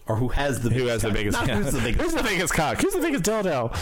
Or 0.07 0.15
who 0.15 0.29
has 0.29 0.61
the 0.61 0.69
Who 0.69 0.85
has 0.85 1.01
the 1.01 1.11
biggest? 1.11 1.37
Not 1.37 1.49
who's 1.49 1.73
the 1.73 1.81
biggest? 1.81 2.01
Who's 2.03 2.13
the 2.13 2.23
biggest 2.23 2.53
cock? 2.53 2.79
Who's 2.81 2.93
the 2.93 3.01
biggest 3.01 3.23
dildo? 3.25 3.75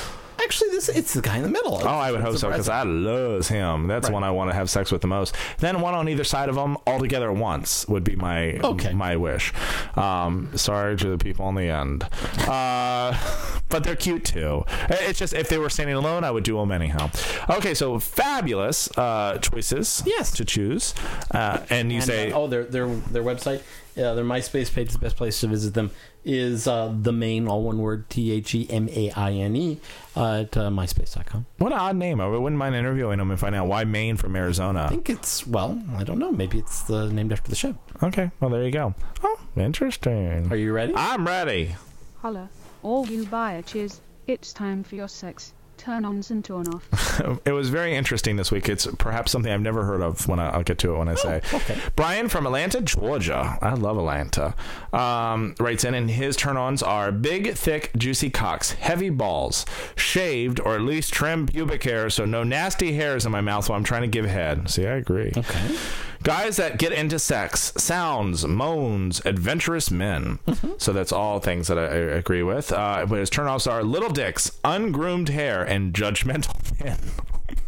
Actually, 0.44 0.70
this 0.72 0.89
it's 0.89 1.14
the 1.14 1.22
guy 1.22 1.38
in 1.38 1.44
the 1.44 1.50
middle. 1.50 1.76
Oh, 1.84 1.88
I 1.88 2.12
would 2.12 2.22
hope 2.22 2.38
so 2.38 2.50
because 2.50 2.70
I 2.70 2.84
love 2.84 3.48
him. 3.48 3.88
That's 3.88 4.06
Right. 4.08 4.14
one 4.14 4.24
I 4.24 4.32
want 4.32 4.50
to 4.50 4.56
have 4.56 4.70
sex 4.70 4.92
with 4.92 5.02
the 5.02 5.08
most. 5.08 5.36
Then 5.60 5.82
one 5.82 5.94
on 5.94 6.08
either 6.10 6.24
side 6.24 6.50
of 6.50 6.56
them, 6.56 6.78
all 6.88 7.00
together 7.00 7.30
at 7.30 7.38
once, 7.38 7.88
would 7.88 8.04
be 8.04 8.16
my 8.16 8.54
Okay. 8.64 8.94
my 8.94 9.16
wish. 9.16 9.54
Um, 9.96 10.50
sorry 10.58 10.98
to 10.98 11.10
the 11.10 11.18
people 11.18 11.46
on 11.46 11.56
the 11.56 11.70
end, 11.70 12.04
uh, 12.48 13.18
but 13.70 13.84
they're 13.84 13.96
cute 13.96 14.26
too. 14.26 14.64
It's 14.89 15.20
just 15.20 15.34
if 15.34 15.50
they 15.50 15.58
were 15.58 15.70
standing 15.70 15.96
alone, 15.96 16.24
I 16.24 16.32
would 16.32 16.44
do 16.44 16.58
them 16.58 16.72
anyhow. 16.72 17.10
Okay, 17.50 17.74
so 17.74 18.00
fabulous 18.00 18.89
uh, 18.98 19.38
choices. 19.39 20.04
Yes. 20.06 20.32
to 20.32 20.46
choose, 20.46 20.94
uh, 21.32 21.60
and 21.70 21.92
you 21.92 21.98
And, 21.98 22.06
say 22.06 22.32
uh, 22.32 22.38
oh, 22.38 22.48
their 22.48 22.64
their 22.64 22.88
their 22.88 23.24
website, 23.24 23.60
uh, 23.98 24.14
their 24.16 24.24
MySpace 24.24 24.74
page 24.74 24.88
is 24.88 24.94
the 24.94 25.00
best 25.00 25.16
place 25.18 25.39
to 25.42 25.48
visit 25.48 25.74
them. 25.74 25.92
Is 26.24 26.67
uh, 26.67 26.93
the 26.95 27.11
Maine 27.11 27.47
all 27.47 27.63
one 27.63 27.80
word 27.80 28.07
T 28.09 28.32
H 28.32 28.53
E 28.53 28.67
M 28.69 28.88
A 28.89 29.09
I 29.11 29.32
N 29.32 29.55
E 29.55 29.80
uh, 30.15 30.41
at 30.41 30.55
uh, 30.55 30.69
myspace.com. 30.69 31.47
what 31.57 31.72
an 31.72 31.80
odd 31.80 31.95
name. 31.95 32.22
I 32.22 32.28
wouldn't 32.28 32.59
mind 32.59 32.76
interviewing 32.76 33.19
him 33.19 33.32
and 33.32 33.39
find 33.39 33.55
out 33.55 33.65
why 33.67 33.86
Maine 33.86 34.17
from 34.17 34.36
Arizona. 34.36 34.84
I 34.84 34.89
think 34.89 35.09
it's 35.09 35.47
well, 35.47 35.82
I 35.97 36.03
don't 36.03 36.19
know. 36.19 36.32
Maybe 36.32 36.59
it's 36.59 36.84
the 36.84 37.11
named 37.11 37.32
after 37.32 37.49
the 37.49 37.55
show. 37.55 37.76
Okay, 38.03 38.30
well 38.39 38.51
there 38.51 38.63
you 38.63 38.72
go. 38.72 38.93
Oh, 39.24 39.39
interesting. 39.57 40.51
Are 40.51 40.55
you 40.55 40.74
ready? 40.74 40.93
I'm 40.95 41.26
ready. 41.26 41.76
Holla, 42.19 42.49
all 42.84 43.07
you 43.07 43.26
bitches, 43.26 43.99
it's 44.28 44.53
time 44.53 44.84
for 44.84 44.95
your 44.95 45.07
sex. 45.07 45.53
Turn 45.82 46.06
ons 46.06 46.30
and 46.30 46.46
turn 46.46 46.68
offs. 46.68 47.40
it 47.46 47.54
was 47.54 47.70
very 47.70 47.96
interesting 47.96 48.36
this 48.36 48.52
week. 48.52 48.70
It's 48.70 48.86
perhaps 49.00 49.32
something 49.32 49.52
I've 49.52 49.62
never 49.62 49.84
heard 49.84 50.02
of. 50.02 50.28
When 50.28 50.40
I, 50.40 50.50
I'll 50.52 50.62
get 50.62 50.78
to 50.80 50.94
it 50.94 50.98
when 51.00 51.10
I 51.10 51.16
say. 51.16 51.42
okay. 51.52 51.76
Brian 51.96 52.30
from 52.30 52.46
Atlanta, 52.46 52.82
Georgia. 52.82 53.58
I 53.60 53.74
love 53.74 53.98
Atlanta. 53.98 54.54
Um, 54.94 55.56
writes 55.60 55.84
in, 55.84 55.96
and 55.96 56.08
his 56.08 56.36
turn-ons 56.36 56.84
are 56.84 57.12
big, 57.12 57.56
thick, 57.56 57.90
juicy 57.98 58.30
cocks, 58.30 58.74
heavy 58.74 59.10
balls, 59.10 59.66
shaved 59.96 60.60
or 60.60 60.76
at 60.76 60.82
least 60.82 61.14
trimmed 61.14 61.52
pubic 61.52 61.82
hair, 61.82 62.12
so 62.12 62.26
no 62.26 62.44
nasty 62.44 62.94
hairs 62.94 63.26
in 63.26 63.32
my 63.32 63.42
mouth 63.42 63.68
while 63.68 63.76
I'm 63.76 63.84
trying 63.84 64.04
to 64.04 64.08
give 64.08 64.26
head. 64.26 64.70
See, 64.70 64.86
I 64.86 64.98
agree. 64.98 65.32
Okay. 65.36 65.78
Guys 66.24 66.57
that 66.57 66.78
get 66.78 66.91
into 66.91 67.17
sex, 67.17 67.74
sounds, 67.78 68.45
moans, 68.45 69.22
adventurous 69.26 69.89
men. 69.89 70.38
So 70.78 70.93
that's 70.93 71.11
all 71.11 71.39
things 71.39 71.67
that 71.67 71.80
I, 71.80 71.84
I 71.86 71.95
agree 72.17 72.43
with. 72.43 72.72
Uh, 72.72 73.05
but 73.07 73.17
his 73.19 73.30
turn-offs 73.30 73.65
are 73.65 73.84
little 73.84 74.09
dicks, 74.09 74.59
ungroomed 74.63 75.30
hair, 75.30 75.63
and 75.63 75.93
judgmental 75.93 76.53
men. 76.84 76.97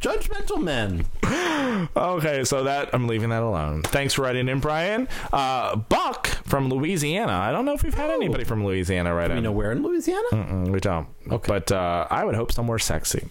Judgmental 0.01 0.61
men. 0.61 1.05
Okay, 1.95 2.43
so 2.43 2.63
that 2.65 2.89
I'm 2.93 3.07
leaving 3.07 3.29
that 3.29 3.41
alone. 3.41 3.81
Thanks 3.83 4.13
for 4.13 4.21
writing 4.23 4.47
in, 4.49 4.59
Brian. 4.59 5.07
Uh, 5.31 5.75
Buck 5.77 6.27
from 6.45 6.69
Louisiana. 6.69 7.31
I 7.33 7.51
don't 7.51 7.65
know 7.65 7.73
if 7.73 7.83
we've 7.83 7.93
had 7.93 8.11
anybody 8.11 8.43
from 8.43 8.63
Louisiana 8.65 9.15
write 9.15 9.31
You 9.31 9.37
in. 9.37 9.43
know 9.43 9.51
where 9.51 9.71
in 9.71 9.81
Louisiana? 9.81 10.27
Mm, 10.31 10.67
we 10.69 10.79
don't. 10.79 11.07
Okay. 11.31 11.47
But 11.47 11.71
uh, 11.71 12.05
I 12.09 12.23
would 12.25 12.35
hope 12.35 12.51
somewhere 12.51 12.79
sexy. 12.79 13.25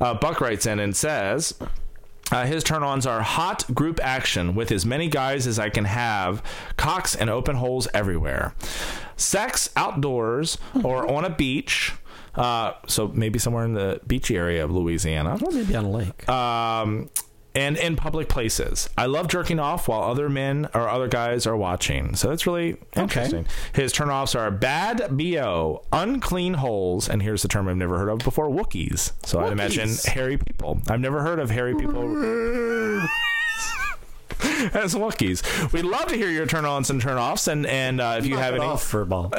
Uh, 0.00 0.14
Buck 0.14 0.40
writes 0.40 0.66
in 0.66 0.78
and 0.80 0.94
says. 0.94 1.54
Uh, 2.30 2.46
his 2.46 2.64
turn 2.64 2.82
ons 2.82 3.06
are 3.06 3.20
hot 3.20 3.72
group 3.74 4.00
action 4.02 4.54
with 4.54 4.70
as 4.72 4.86
many 4.86 5.08
guys 5.08 5.46
as 5.46 5.58
I 5.58 5.68
can 5.68 5.84
have, 5.84 6.42
cocks 6.76 7.14
and 7.14 7.28
open 7.28 7.56
holes 7.56 7.88
everywhere. 7.92 8.54
Sex 9.16 9.68
outdoors 9.76 10.56
or 10.82 11.06
on 11.10 11.24
a 11.24 11.30
beach. 11.30 11.92
Uh, 12.34 12.72
so 12.86 13.08
maybe 13.08 13.38
somewhere 13.38 13.64
in 13.64 13.74
the 13.74 14.00
beachy 14.06 14.36
area 14.36 14.64
of 14.64 14.70
Louisiana. 14.70 15.38
Or 15.42 15.50
maybe 15.50 15.76
on 15.76 15.84
a 15.84 15.90
lake. 15.90 16.26
Um, 16.28 17.10
and 17.54 17.76
in 17.76 17.96
public 17.96 18.28
places. 18.28 18.88
I 18.96 19.06
love 19.06 19.28
jerking 19.28 19.58
off 19.58 19.88
while 19.88 20.02
other 20.02 20.28
men 20.28 20.68
or 20.74 20.88
other 20.88 21.08
guys 21.08 21.46
are 21.46 21.56
watching. 21.56 22.14
So 22.16 22.28
that's 22.28 22.46
really 22.46 22.76
interesting. 22.96 23.46
His 23.74 23.92
turnoffs 23.92 24.38
are 24.38 24.50
bad 24.50 25.16
BO, 25.16 25.82
unclean 25.92 26.54
holes, 26.54 27.08
and 27.08 27.22
here's 27.22 27.42
the 27.42 27.48
term 27.48 27.68
I've 27.68 27.76
never 27.76 27.98
heard 27.98 28.08
of 28.08 28.18
before 28.20 28.48
Wookiees. 28.48 29.12
So 29.24 29.40
I'd 29.40 29.52
imagine 29.52 29.90
hairy 30.06 30.38
people. 30.38 30.80
I've 30.88 31.00
never 31.00 31.22
heard 31.22 31.38
of 31.38 31.50
hairy 31.50 31.74
people. 31.74 32.02
As 34.74 34.94
Wookiees. 34.94 35.72
We'd 35.72 35.84
love 35.84 36.06
to 36.06 36.16
hear 36.16 36.28
your 36.28 36.46
turn 36.46 36.64
ons 36.64 36.90
and 36.90 37.00
turn 37.00 37.16
offs. 37.16 37.46
And, 37.48 37.66
and 37.66 38.00
uh, 38.00 38.16
if 38.18 38.26
you 38.26 38.34
Knock 38.34 38.42
have 38.42 38.54
any. 38.54 38.64
off 38.64 38.82
for 38.82 39.02
a 39.02 39.06
ball. 39.06 39.32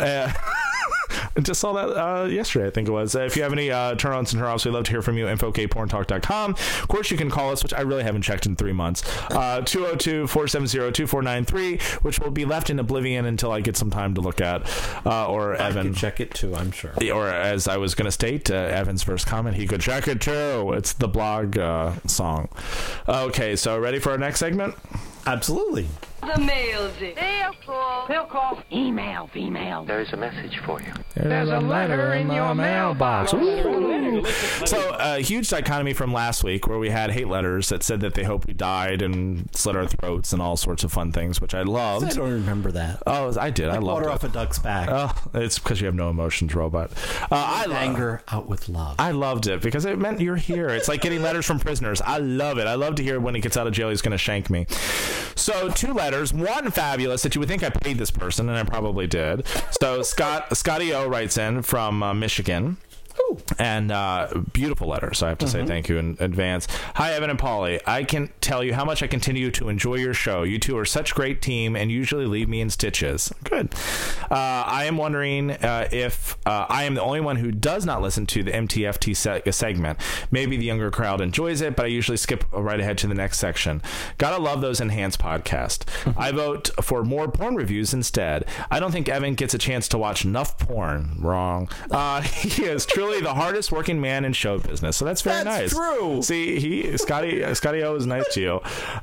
I 1.36 1.41
just 1.41 1.59
saw 1.59 1.74
that 1.74 1.89
uh, 1.97 2.26
yesterday, 2.26 2.68
I 2.68 2.70
think 2.70 2.88
it 2.88 2.91
was. 2.91 3.16
Uh, 3.16 3.22
if 3.22 3.36
you 3.36 3.43
have 3.43 3.53
any 3.53 3.72
uh, 3.72 3.95
turn 3.95 4.14
ons 4.14 4.34
and 4.34 4.41
turn 4.41 4.49
offs, 4.51 4.66
we'd 4.66 4.72
love 4.72 4.86
to 4.86 4.91
hear 4.91 5.01
from 5.01 5.18
you. 5.18 5.26
InfoKporntalk.com. 5.26 6.51
Of 6.51 6.88
course, 6.88 7.11
you 7.11 7.18
can 7.18 7.30
call 7.30 7.51
us, 7.51 7.64
which 7.64 7.74
I 7.74 7.82
really 7.82 8.03
haven't 8.03 8.22
checked 8.24 8.45
in 8.45 8.55
three 8.55 8.74
months. 8.74 9.01
202 9.30 10.28
470 10.28 10.91
2493, 10.91 11.78
which 12.01 12.20
will 12.20 12.32
be 12.32 12.45
left 12.45 12.70
in 12.70 12.80
oblivion 12.80 13.26
until 13.26 13.51
I 13.51 13.61
get 13.61 13.78
some 13.78 13.89
time 13.89 14.14
to 14.16 14.22
look 14.22 14.41
at. 14.41 14.64
Uh, 15.05 15.28
or 15.28 15.59
I 15.59 15.68
Evan. 15.68 15.88
can 15.88 15.93
check 15.93 16.20
it 16.20 16.34
too. 16.34 16.55
I'm 16.55 16.72
sure. 16.72 16.91
Or 17.14 17.28
as 17.30 17.68
I 17.68 17.78
was 17.78 17.95
going 17.95 18.05
to 18.05 18.11
state, 18.11 18.49
uh, 18.49 18.55
Evan's 18.55 19.03
first 19.03 19.28
comment, 19.28 19.55
he 19.55 19.68
could 19.68 19.82
check 19.82 20.07
it 20.07 20.22
too. 20.22 20.74
It's 20.74 20.93
the 20.93 21.07
blog 21.07 21.57
uh, 21.57 21.93
song. 22.07 22.49
Okay, 23.07 23.55
so 23.55 23.78
ready 23.80 23.99
for 23.99 24.11
our 24.11 24.18
next 24.18 24.39
segment? 24.39 24.76
Absolutely. 25.26 25.88
The 26.24 26.39
mail 26.39 26.91
dick. 26.99 27.19
Email 28.71 29.28
female. 29.28 29.84
There's 29.86 30.11
a 30.13 30.17
message 30.17 30.57
for 30.59 30.82
you. 30.82 30.91
There's, 31.15 31.47
There's 31.47 31.49
a, 31.49 31.59
letter 31.59 32.13
in 32.13 32.32
your 32.32 32.55
mailbox. 32.55 33.34
Ooh. 33.34 34.26
so 34.65 34.95
a 34.99 35.19
huge 35.19 35.49
dichotomy 35.49 35.93
from 35.93 36.11
last 36.13 36.43
week 36.43 36.67
where 36.67 36.80
we 36.80 36.89
had 36.89 37.11
hate 37.11 37.28
letters 37.28 37.69
that 37.69 37.84
said 37.84 38.01
that 38.01 38.13
they 38.13 38.24
hope 38.24 38.47
we 38.47 38.53
died 38.53 39.01
and 39.01 39.47
slit 39.55 39.76
our 39.76 39.88
throats 39.88 40.34
and 40.34 40.41
all 40.41 40.57
sorts 40.57 40.84
of 40.84 40.91
fun 40.91 41.11
things, 41.11 41.39
which 41.39 41.53
I 41.53 41.61
loved. 41.63 42.03
I 42.03 42.07
loved. 42.07 42.17
don't 42.17 42.32
remember 42.32 42.71
that. 42.71 43.03
Oh, 43.05 43.34
I 43.39 43.49
did. 43.49 43.69
I 43.69 43.74
loved 43.74 43.86
Water 43.86 44.09
it. 44.09 44.13
off 44.13 44.24
a 44.24 44.30
duck's 44.30 44.59
back. 44.59 44.89
Oh, 44.91 45.13
it's 45.36 45.59
because 45.59 45.80
you 45.82 45.86
have 45.86 45.95
no 45.95 46.09
emotions, 46.09 46.55
robot. 46.55 46.91
Uh, 47.24 47.28
I 47.32 47.65
lo- 47.65 47.76
Anger 47.76 48.24
out 48.30 48.47
with 48.47 48.69
love. 48.69 48.95
I 48.99 49.11
loved 49.11 49.47
it 49.47 49.61
because 49.61 49.86
it 49.86 49.99
meant 49.99 50.19
you're 50.21 50.36
here. 50.36 50.69
It's 50.69 50.88
like 50.88 51.01
getting 51.01 51.21
letters 51.21 51.45
from 51.45 51.59
prisoners. 51.59 52.01
I 52.01 52.17
love 52.19 52.57
it. 52.57 52.65
I 52.67 52.76
love 52.76 52.95
to 52.95 53.03
hear 53.03 53.19
when 53.19 53.36
he 53.36 53.41
gets 53.41 53.57
out 53.57 53.67
of 53.67 53.74
jail, 53.74 53.89
he's 53.89 54.01
going 54.01 54.11
to 54.13 54.17
shank 54.17 54.49
me. 54.49 54.65
So 55.36 55.69
two 55.69 55.93
letters, 55.93 56.12
one 56.34 56.72
fabulous 56.72 57.24
that 57.24 57.36
you 57.36 57.39
would 57.39 57.49
think 57.49 57.64
I 57.64 57.70
paid 57.70 57.97
this 57.97 58.11
person, 58.11 58.49
and 58.49 58.57
I 58.57 58.64
probably 58.64 59.07
did. 59.07 59.45
So 59.82 60.01
Scott 60.01 60.55
Scotty 60.55 60.93
O 60.93 61.07
writes 61.07 61.38
in 61.38 61.61
from 61.61 62.03
uh, 62.03 62.14
Michigan. 62.14 62.78
And 63.60 63.92
uh, 63.92 64.30
beautiful 64.54 64.88
letter. 64.88 65.14
So 65.14 65.26
I 65.26 65.30
have 65.30 65.38
to 65.40 65.48
say 65.48 65.66
thank 65.66 65.90
you 65.90 65.98
in 65.98 66.18
advance. 66.20 66.68
Hi, 66.96 67.14
Evan 67.14 67.30
and 67.30 67.40
Paulie. 67.40 67.80
I 67.86 68.04
can 68.04 68.30
tell 68.42 68.64
you 68.64 68.74
how 68.74 68.86
much 68.86 69.04
I 69.04 69.08
continue 69.08 69.52
to 69.52 69.70
enjoy 69.70 69.96
your 69.96 70.14
show. 70.14 70.44
You 70.44 70.60
two 70.60 70.78
are 70.78 70.86
such 70.86 71.12
a 71.12 71.16
great 71.16 71.42
team 71.42 71.76
and 71.76 71.92
usually 71.92 72.26
leave 72.26 72.50
me 72.50 72.62
in 72.62 72.70
stitches. 72.70 73.32
Good. 73.44 73.74
Uh, 74.30 74.64
I 74.66 74.86
am 74.86 74.98
wondering 74.98 75.52
uh, 75.52 75.88
if 75.92 76.38
uh, 76.46 76.66
I 76.70 76.84
am 76.84 76.96
the 76.96 77.02
only 77.02 77.22
one 77.22 77.38
who 77.38 77.52
does 77.52 77.86
not 77.86 78.02
listen 78.02 78.26
to 78.28 78.44
the 78.44 78.52
MTFT 78.52 79.16
se- 79.16 79.52
segment. 79.52 80.00
Maybe 80.32 80.58
the 80.58 80.66
younger 80.66 80.92
crowd 80.92 81.22
enjoys 81.22 81.62
it, 81.62 81.76
but 81.76 81.86
I 81.86 81.90
usually 81.90 82.18
skip 82.18 82.46
right 82.52 82.80
ahead 82.80 82.98
to 83.00 83.08
the 83.08 83.14
next 83.14 83.40
section. 83.40 83.82
Gotta 84.18 84.42
love 84.42 84.62
those 84.62 84.80
enhanced 84.80 85.20
podcasts. 85.20 85.84
I 86.18 86.32
vote 86.32 86.70
for 86.82 87.04
more 87.04 87.30
porn 87.30 87.56
reviews 87.56 87.94
instead. 87.94 88.46
I 88.70 88.80
don't 88.80 88.92
think 88.92 89.10
Evan 89.10 89.36
gets 89.36 89.54
a 89.54 89.58
chance 89.58 89.88
to 89.90 89.98
watch 89.98 90.26
enough 90.26 90.58
porn. 90.60 91.16
Wrong. 91.20 91.70
Uh, 91.92 92.22
he 92.22 92.64
is 92.66 92.86
truly 92.86 93.22
the 93.24 93.34
hardest 93.34 93.71
working 93.71 93.99
man 93.99 94.26
in 94.26 94.34
show 94.34 94.59
business. 94.59 94.97
So 94.97 95.05
that's 95.05 95.21
very 95.21 95.43
nice. 95.43 95.74
That's 95.74 95.76
nice. 95.76 95.97
true. 95.97 96.21
See, 96.21 96.59
he 96.59 96.97
Scotty 96.97 97.53
Scotty 97.55 97.84
O 97.84 97.95
is 97.95 98.05
nice 98.05 98.32
to 98.34 98.41
you. 98.41 98.53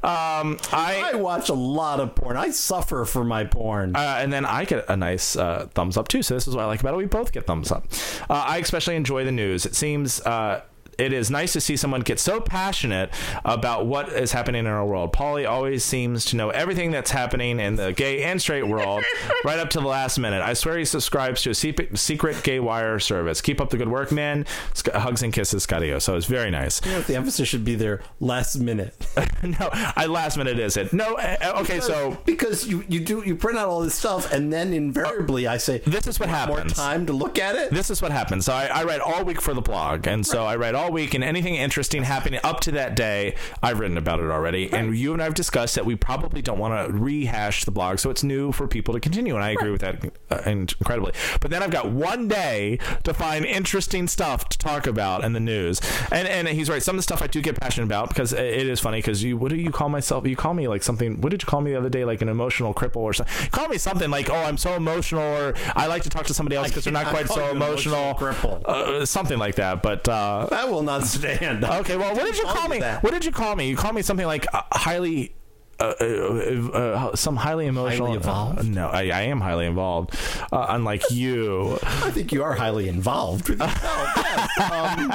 Um, 0.02 0.58
I 0.72 1.10
I. 1.12 1.16
watch 1.16 1.48
a 1.48 1.54
lot 1.54 2.00
of 2.00 2.14
porn. 2.14 2.36
I 2.36 2.50
suffer 2.50 3.04
for 3.04 3.24
my 3.24 3.44
porn. 3.44 3.96
Uh, 3.96 4.18
and 4.18 4.32
then 4.32 4.44
I 4.44 4.64
get 4.64 4.88
a 4.88 4.96
nice 4.96 5.36
uh, 5.36 5.66
thumbs 5.74 5.96
up 5.96 6.08
too. 6.08 6.22
So 6.22 6.34
this 6.34 6.46
is 6.46 6.54
what 6.54 6.62
I 6.62 6.66
like 6.66 6.80
about 6.80 6.94
it. 6.94 6.98
We 6.98 7.06
both 7.06 7.32
get 7.32 7.46
thumbs 7.46 7.72
up. 7.72 7.86
Uh, 8.28 8.34
I 8.46 8.58
especially 8.58 8.96
enjoy 8.96 9.24
the 9.24 9.32
news. 9.32 9.66
It 9.66 9.74
seems 9.74 10.20
uh, 10.22 10.62
it 11.00 11.12
is 11.12 11.30
nice 11.30 11.52
to 11.54 11.60
see 11.60 11.76
someone 11.76 12.02
get 12.02 12.18
so 12.20 12.40
passionate 12.40 13.10
about 13.44 13.86
what 13.86 14.08
is 14.10 14.32
happening 14.32 14.60
in 14.60 14.66
our 14.66 14.84
world. 14.84 15.12
Paulie 15.12 15.48
always 15.48 15.84
seems 15.84 16.24
to 16.26 16.36
know 16.36 16.50
everything 16.50 16.90
that's 16.90 17.10
happening 17.10 17.58
in 17.58 17.76
the 17.76 17.92
gay 17.92 18.22
and 18.22 18.40
straight 18.40 18.66
world 18.68 19.02
right 19.44 19.58
up 19.58 19.70
to 19.70 19.80
the 19.80 19.86
last 19.86 20.18
minute. 20.18 20.42
I 20.42 20.52
swear 20.54 20.78
he 20.78 20.84
subscribes 20.84 21.42
to 21.42 21.50
a 21.50 21.54
secret, 21.54 21.98
secret 21.98 22.42
gay 22.42 22.60
wire 22.60 22.98
service. 22.98 23.40
Keep 23.40 23.60
up 23.60 23.70
the 23.70 23.76
good 23.76 23.88
work, 23.88 24.12
man. 24.12 24.46
Hugs 24.92 25.22
and 25.22 25.32
kisses, 25.32 25.62
Scotty 25.62 25.98
So 26.00 26.16
it's 26.16 26.26
very 26.26 26.50
nice. 26.50 26.84
You 26.84 26.92
know, 26.92 27.00
the 27.00 27.16
emphasis 27.16 27.48
should 27.48 27.64
be 27.64 27.74
there 27.74 28.02
last 28.20 28.56
minute. 28.56 28.94
no, 29.42 29.68
I 29.72 30.06
last 30.06 30.36
minute 30.36 30.58
is 30.58 30.76
it? 30.76 30.92
No, 30.92 31.14
uh, 31.16 31.60
okay. 31.60 31.80
So 31.80 32.18
because 32.24 32.66
you, 32.68 32.84
you 32.88 33.00
do 33.00 33.22
you 33.24 33.36
print 33.36 33.58
out 33.58 33.68
all 33.68 33.80
this 33.80 33.94
stuff 33.94 34.32
and 34.32 34.52
then 34.52 34.72
invariably 34.72 35.46
I 35.46 35.56
say 35.56 35.78
This 35.78 36.06
is 36.06 36.20
what 36.20 36.28
"Want 36.28 36.48
more 36.48 36.64
time 36.64 37.06
to 37.06 37.12
look 37.12 37.38
at 37.38 37.54
it. 37.56 37.70
this 37.70 37.90
is 37.90 38.02
what 38.02 38.12
happens. 38.12 38.44
So 38.46 38.52
I, 38.52 38.66
I 38.66 38.84
write 38.84 39.00
all 39.00 39.24
week 39.24 39.40
for 39.40 39.54
the 39.54 39.60
blog, 39.60 40.06
and 40.06 40.26
so 40.26 40.44
I 40.44 40.56
write 40.56 40.74
all 40.74 40.89
week, 40.90 41.14
and 41.14 41.24
anything 41.24 41.54
interesting 41.54 42.02
happening 42.02 42.40
up 42.42 42.60
to 42.60 42.72
that 42.72 42.94
day, 42.94 43.34
I've 43.62 43.78
written 43.78 43.96
about 43.96 44.20
it 44.20 44.30
already. 44.30 44.72
And 44.72 44.96
you 44.96 45.12
and 45.12 45.20
I 45.20 45.24
have 45.24 45.34
discussed 45.34 45.74
that 45.74 45.86
we 45.86 45.96
probably 45.96 46.42
don't 46.42 46.58
want 46.58 46.86
to 46.86 46.92
rehash 46.92 47.64
the 47.64 47.70
blog, 47.70 47.98
so 47.98 48.10
it's 48.10 48.22
new 48.22 48.52
for 48.52 48.66
people 48.68 48.94
to 48.94 49.00
continue, 49.00 49.34
and 49.34 49.44
I 49.44 49.50
agree 49.50 49.70
with 49.70 49.80
that 49.80 50.04
uh, 50.30 50.42
incredibly. 50.46 51.12
But 51.40 51.50
then 51.50 51.62
I've 51.62 51.70
got 51.70 51.90
one 51.90 52.28
day 52.28 52.78
to 53.04 53.14
find 53.14 53.44
interesting 53.44 54.08
stuff 54.08 54.48
to 54.50 54.58
talk 54.58 54.86
about 54.86 55.24
in 55.24 55.32
the 55.32 55.40
news, 55.40 55.80
and 56.10 56.28
and 56.28 56.48
he's 56.48 56.68
right. 56.68 56.82
Some 56.82 56.96
of 56.96 56.98
the 56.98 57.02
stuff 57.02 57.22
I 57.22 57.26
do 57.26 57.40
get 57.40 57.60
passionate 57.60 57.86
about 57.86 58.08
because 58.08 58.32
it 58.32 58.66
is 58.66 58.80
funny. 58.80 58.98
Because 58.98 59.22
you, 59.22 59.36
what 59.36 59.50
do 59.50 59.56
you 59.56 59.70
call 59.70 59.88
myself? 59.88 60.26
You 60.26 60.36
call 60.36 60.54
me 60.54 60.68
like 60.68 60.82
something. 60.82 61.20
What 61.20 61.30
did 61.30 61.42
you 61.42 61.46
call 61.46 61.60
me 61.60 61.72
the 61.72 61.78
other 61.78 61.90
day? 61.90 62.04
Like 62.04 62.22
an 62.22 62.28
emotional 62.28 62.74
cripple 62.74 62.96
or 62.96 63.12
something? 63.12 63.34
You 63.44 63.50
call 63.50 63.68
me 63.68 63.78
something 63.78 64.10
like, 64.10 64.30
oh, 64.30 64.34
I'm 64.34 64.56
so 64.56 64.74
emotional, 64.74 65.22
or 65.22 65.54
I 65.74 65.86
like 65.86 66.02
to 66.02 66.10
talk 66.10 66.26
to 66.26 66.34
somebody 66.34 66.56
else 66.56 66.68
because 66.68 66.84
they're 66.84 66.92
not 67.00 67.06
quite 67.06 67.28
so 67.28 67.50
emotional 67.50 67.70
emotional. 67.70 68.14
cripple. 68.14 68.64
Uh, 68.64 69.06
something 69.06 69.38
like 69.38 69.56
that. 69.56 69.82
But 69.82 70.08
uh, 70.08 70.46
that 70.50 70.69
will 70.70 70.82
not 70.82 71.04
stand. 71.06 71.64
okay, 71.64 71.96
well, 71.96 72.14
what 72.14 72.24
did 72.24 72.36
you 72.38 72.44
Call 72.44 72.68
me? 72.68 72.80
What 72.80 73.12
did 73.12 73.24
you 73.24 73.32
call 73.32 73.56
me? 73.56 73.68
You 73.68 73.76
called 73.76 73.94
me 73.94 74.02
something 74.02 74.26
like 74.26 74.46
uh, 74.54 74.62
highly. 74.72 75.34
Uh, 75.80 75.94
uh, 76.00 76.76
uh, 76.76 77.16
some 77.16 77.36
highly 77.36 77.66
emotional. 77.66 78.08
Highly 78.08 78.18
evolved? 78.18 78.58
Uh, 78.58 78.62
no, 78.64 78.88
I, 78.88 79.02
I 79.04 79.22
am 79.22 79.40
highly 79.40 79.66
involved. 79.66 80.14
Uh, 80.52 80.66
unlike 80.68 81.02
you. 81.10 81.78
I 81.82 82.10
think 82.10 82.32
you 82.32 82.42
are 82.42 82.54
highly 82.54 82.88
involved 82.88 83.48
with 83.48 83.60
Um, 84.60 85.12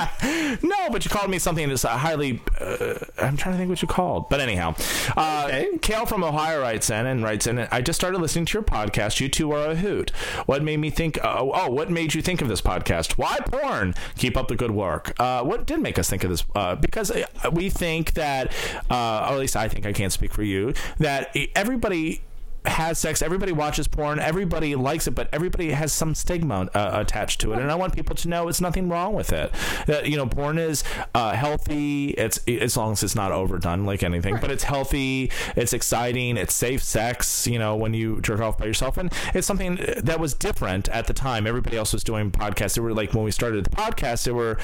No, 0.64 0.90
but 0.92 1.06
you 1.06 1.12
called 1.12 1.30
me 1.30 1.40
something 1.40 1.68
that's 1.70 1.86
uh, 1.86 1.90
highly. 1.98 2.42
Uh, 2.60 2.96
I'm 3.20 3.38
trying 3.38 3.54
to 3.54 3.58
think 3.58 3.70
what 3.70 3.82
you 3.82 3.88
called. 3.88 4.30
But 4.30 4.40
anyhow, 4.42 4.76
uh, 5.16 5.44
Okay. 5.46 5.78
Kale 5.82 6.06
from 6.06 6.24
Ohio 6.24 6.62
writes 6.62 6.90
in 6.90 7.06
and 7.06 7.24
writes 7.24 7.46
in. 7.48 7.60
I 7.60 7.82
just 7.82 8.00
started 8.00 8.20
listening 8.20 8.46
to 8.46 8.54
your 8.54 8.64
podcast. 8.64 9.20
You 9.20 9.30
two 9.30 9.52
are 9.52 9.72
a 9.72 9.76
hoot. 9.76 10.10
What 10.48 10.64
made 10.64 10.78
me 10.78 10.90
think? 10.90 11.24
Uh, 11.24 11.36
oh, 11.42 11.70
what 11.70 11.90
made 11.92 12.14
you 12.14 12.22
think 12.22 12.42
of 12.42 12.48
this 12.48 12.62
podcast? 12.62 13.14
Why 13.18 13.38
porn? 13.46 13.94
Keep 14.18 14.36
up 14.38 14.48
the 14.48 14.56
good 14.56 14.72
work. 14.72 15.14
Uh, 15.20 15.44
what 15.44 15.68
did 15.68 15.80
make 15.82 16.00
us 16.00 16.10
think 16.10 16.24
of 16.24 16.30
this? 16.32 16.44
Uh, 16.56 16.76
because 16.76 17.12
uh, 17.12 17.26
we 17.52 17.70
think 17.70 18.14
that, 18.14 18.52
uh, 18.90 19.28
or 19.30 19.34
at 19.34 19.40
least 19.40 19.56
I 19.56 19.68
think 19.68 19.86
I 19.86 19.94
can't 19.94 20.12
speak 20.12 20.34
for 20.34 20.44
you, 20.44 20.55
that 21.00 21.36
everybody 21.56 22.22
has 22.68 22.98
sex. 23.00 23.22
Everybody 23.22 23.52
watches 23.52 23.88
porn. 23.88 24.20
Everybody 24.20 24.76
likes 24.76 25.08
it, 25.08 25.12
but 25.12 25.30
everybody 25.32 25.72
has 25.72 25.94
some 25.94 26.16
stigma 26.16 26.70
uh, 26.74 26.92
attached 26.94 27.42
to 27.42 27.54
it. 27.54 27.60
And 27.60 27.72
I 27.72 27.76
want 27.76 27.94
people 27.94 28.16
to 28.16 28.28
know 28.28 28.48
it's 28.48 28.62
nothing 28.62 28.90
wrong 28.90 29.14
with 29.14 29.32
it. 29.32 29.52
That 29.88 30.08
you 30.10 30.18
know, 30.18 30.26
porn 30.26 30.58
is 30.58 30.84
uh, 31.14 31.34
healthy. 31.34 32.10
It's 32.12 32.40
as 32.48 32.78
long 32.78 32.94
as 32.94 33.04
it's 33.04 33.16
not 33.16 33.32
overdone, 33.32 33.86
like 33.86 34.04
anything. 34.04 34.38
But 34.38 34.52
it's 34.52 34.64
healthy. 34.64 35.32
It's 35.56 35.74
exciting. 35.74 36.38
It's 36.38 36.54
safe 36.54 36.84
sex. 36.84 37.48
You 37.48 37.60
know, 37.60 37.76
when 37.76 37.94
you 37.94 38.22
jerk 38.22 38.40
off 38.40 38.58
by 38.58 38.66
yourself, 38.66 38.98
and 38.98 39.12
it's 39.34 39.48
something 39.48 39.80
that 40.04 40.20
was 40.20 40.34
different 40.34 40.90
at 40.90 41.08
the 41.08 41.14
time. 41.14 41.48
Everybody 41.48 41.78
else 41.78 41.94
was 41.94 42.04
doing 42.04 42.32
podcasts. 42.32 42.76
There 42.76 42.84
were 42.84 42.94
like 42.94 43.14
when 43.14 43.24
we 43.24 43.32
started 43.32 43.64
the 43.66 43.70
podcast, 43.70 44.24
there 44.26 44.34
were 44.34 44.58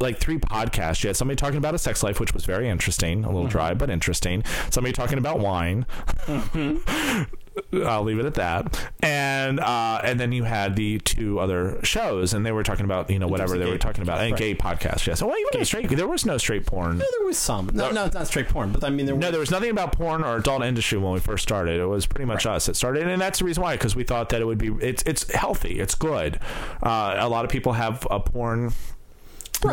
like 0.00 0.18
three 0.18 0.38
podcasts. 0.38 1.02
You 1.02 1.08
had 1.08 1.16
somebody 1.16 1.36
talking 1.36 1.58
about 1.58 1.74
a 1.74 1.78
sex 1.78 2.02
life, 2.02 2.20
which 2.20 2.34
was 2.34 2.44
very 2.44 2.68
interesting, 2.68 3.24
a 3.24 3.30
little 3.30 3.46
dry 3.48 3.74
but 3.74 3.90
interesting. 3.90 4.44
Somebody 4.70 4.92
talking 4.92 5.18
about 5.18 5.38
wine. 5.38 5.86
I'll 7.86 8.02
leave 8.02 8.18
it 8.18 8.26
at 8.26 8.34
that. 8.34 8.90
And 9.00 9.60
uh, 9.60 10.00
and 10.02 10.18
then 10.18 10.32
you 10.32 10.44
had 10.44 10.76
the 10.76 10.98
two 10.98 11.38
other 11.38 11.78
shows, 11.84 12.34
and 12.34 12.44
they 12.44 12.52
were 12.52 12.62
talking 12.62 12.84
about 12.84 13.10
you 13.10 13.18
know 13.18 13.28
whatever 13.28 13.56
they 13.56 13.64
gay 13.64 13.70
were 13.70 13.78
talking 13.78 14.02
about. 14.02 14.20
And 14.20 14.36
gay 14.36 14.54
podcast, 14.54 15.06
yes. 15.06 15.22
Well, 15.22 15.34
even 15.52 15.64
straight. 15.64 15.88
There 15.88 16.08
was 16.08 16.26
no 16.26 16.38
straight 16.38 16.66
porn. 16.66 16.98
no, 16.98 17.04
there 17.18 17.26
was 17.26 17.38
some. 17.38 17.70
No, 17.72 17.90
no, 17.90 18.06
it's 18.06 18.14
not 18.14 18.26
straight 18.26 18.48
porn, 18.48 18.72
but 18.72 18.82
I 18.82 18.90
mean 18.90 19.06
there. 19.06 19.14
No, 19.14 19.26
was, 19.28 19.30
there 19.32 19.40
was 19.40 19.50
nothing 19.50 19.70
about 19.70 19.92
porn 19.92 20.24
or 20.24 20.36
adult 20.36 20.62
industry 20.64 20.98
when 20.98 21.12
we 21.12 21.20
first 21.20 21.42
started. 21.42 21.80
It 21.80 21.86
was 21.86 22.06
pretty 22.06 22.26
much 22.26 22.46
us 22.46 22.66
that 22.66 22.76
started, 22.76 23.06
and 23.06 23.20
that's 23.20 23.38
the 23.38 23.44
reason 23.44 23.62
why 23.62 23.76
because 23.76 23.94
we 23.94 24.04
thought 24.04 24.30
that 24.30 24.40
it 24.40 24.46
would 24.46 24.58
be 24.58 24.74
it's 24.80 25.02
it's 25.04 25.30
healthy, 25.32 25.78
it's 25.78 25.94
good. 25.94 26.40
Uh, 26.82 27.16
a 27.18 27.28
lot 27.28 27.44
of 27.44 27.50
people 27.50 27.74
have 27.74 28.06
a 28.10 28.18
porn. 28.18 28.72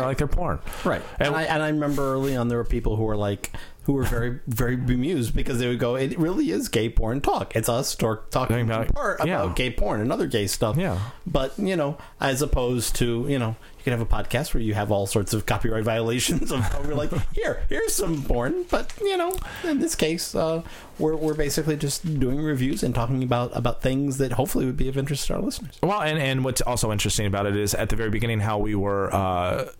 They 0.00 0.04
like 0.06 0.18
their 0.18 0.26
porn, 0.26 0.58
Right. 0.84 1.02
And, 1.18 1.28
And- 1.28 1.36
I, 1.36 1.42
and 1.44 1.62
I 1.62 1.68
remember 1.68 2.12
early 2.14 2.36
on 2.36 2.48
there 2.48 2.58
were 2.58 2.64
people 2.64 2.96
who 2.96 3.04
were 3.04 3.16
like, 3.16 3.52
who 3.84 3.94
were 3.94 4.04
very, 4.04 4.38
very 4.46 4.76
bemused 4.76 5.34
because 5.34 5.58
they 5.58 5.66
would 5.66 5.80
go, 5.80 5.96
it 5.96 6.16
really 6.16 6.50
is 6.52 6.68
gay 6.68 6.88
porn 6.88 7.20
talk. 7.20 7.56
It's 7.56 7.68
us 7.68 7.96
talk, 7.96 8.30
talking 8.30 8.60
about- 8.60 8.90
about 8.90 9.26
yeah. 9.26 9.52
gay 9.56 9.70
porn 9.72 10.00
and 10.00 10.12
other 10.12 10.26
gay 10.28 10.46
stuff. 10.46 10.76
Yeah. 10.76 10.98
But, 11.26 11.58
you 11.58 11.74
know, 11.74 11.98
as 12.20 12.42
opposed 12.42 12.94
to, 12.96 13.26
you 13.28 13.40
know, 13.40 13.56
you 13.78 13.82
can 13.82 13.92
have 13.92 14.00
a 14.00 14.06
podcast 14.06 14.54
where 14.54 14.62
you 14.62 14.74
have 14.74 14.92
all 14.92 15.06
sorts 15.08 15.34
of 15.34 15.46
copyright 15.46 15.82
violations 15.94 16.52
of 16.52 16.60
how 16.60 16.80
we're 16.82 16.94
like, 16.94 17.10
here, 17.34 17.64
here's 17.68 17.92
some 17.92 18.22
porn. 18.22 18.64
But, 18.70 18.92
you 19.00 19.16
know, 19.16 19.36
in 19.64 19.80
this 19.80 19.96
case, 19.96 20.32
uh, 20.36 20.62
we're, 21.00 21.16
we're 21.16 21.34
basically 21.34 21.76
just 21.76 22.20
doing 22.20 22.38
reviews 22.40 22.84
and 22.84 22.94
talking 22.94 23.24
about, 23.24 23.50
about 23.56 23.82
things 23.82 24.18
that 24.18 24.30
hopefully 24.34 24.64
would 24.64 24.76
be 24.76 24.86
of 24.88 24.96
interest 24.96 25.26
to 25.26 25.34
our 25.34 25.40
listeners. 25.40 25.76
Well, 25.82 26.02
and, 26.02 26.20
and 26.20 26.44
what's 26.44 26.60
also 26.60 26.92
interesting 26.92 27.26
about 27.26 27.46
it 27.46 27.56
is 27.56 27.74
at 27.74 27.88
the 27.88 27.96
very 27.96 28.10
beginning 28.10 28.38
how 28.38 28.58
we 28.58 28.76
were. 28.76 29.12
Uh, 29.12 29.72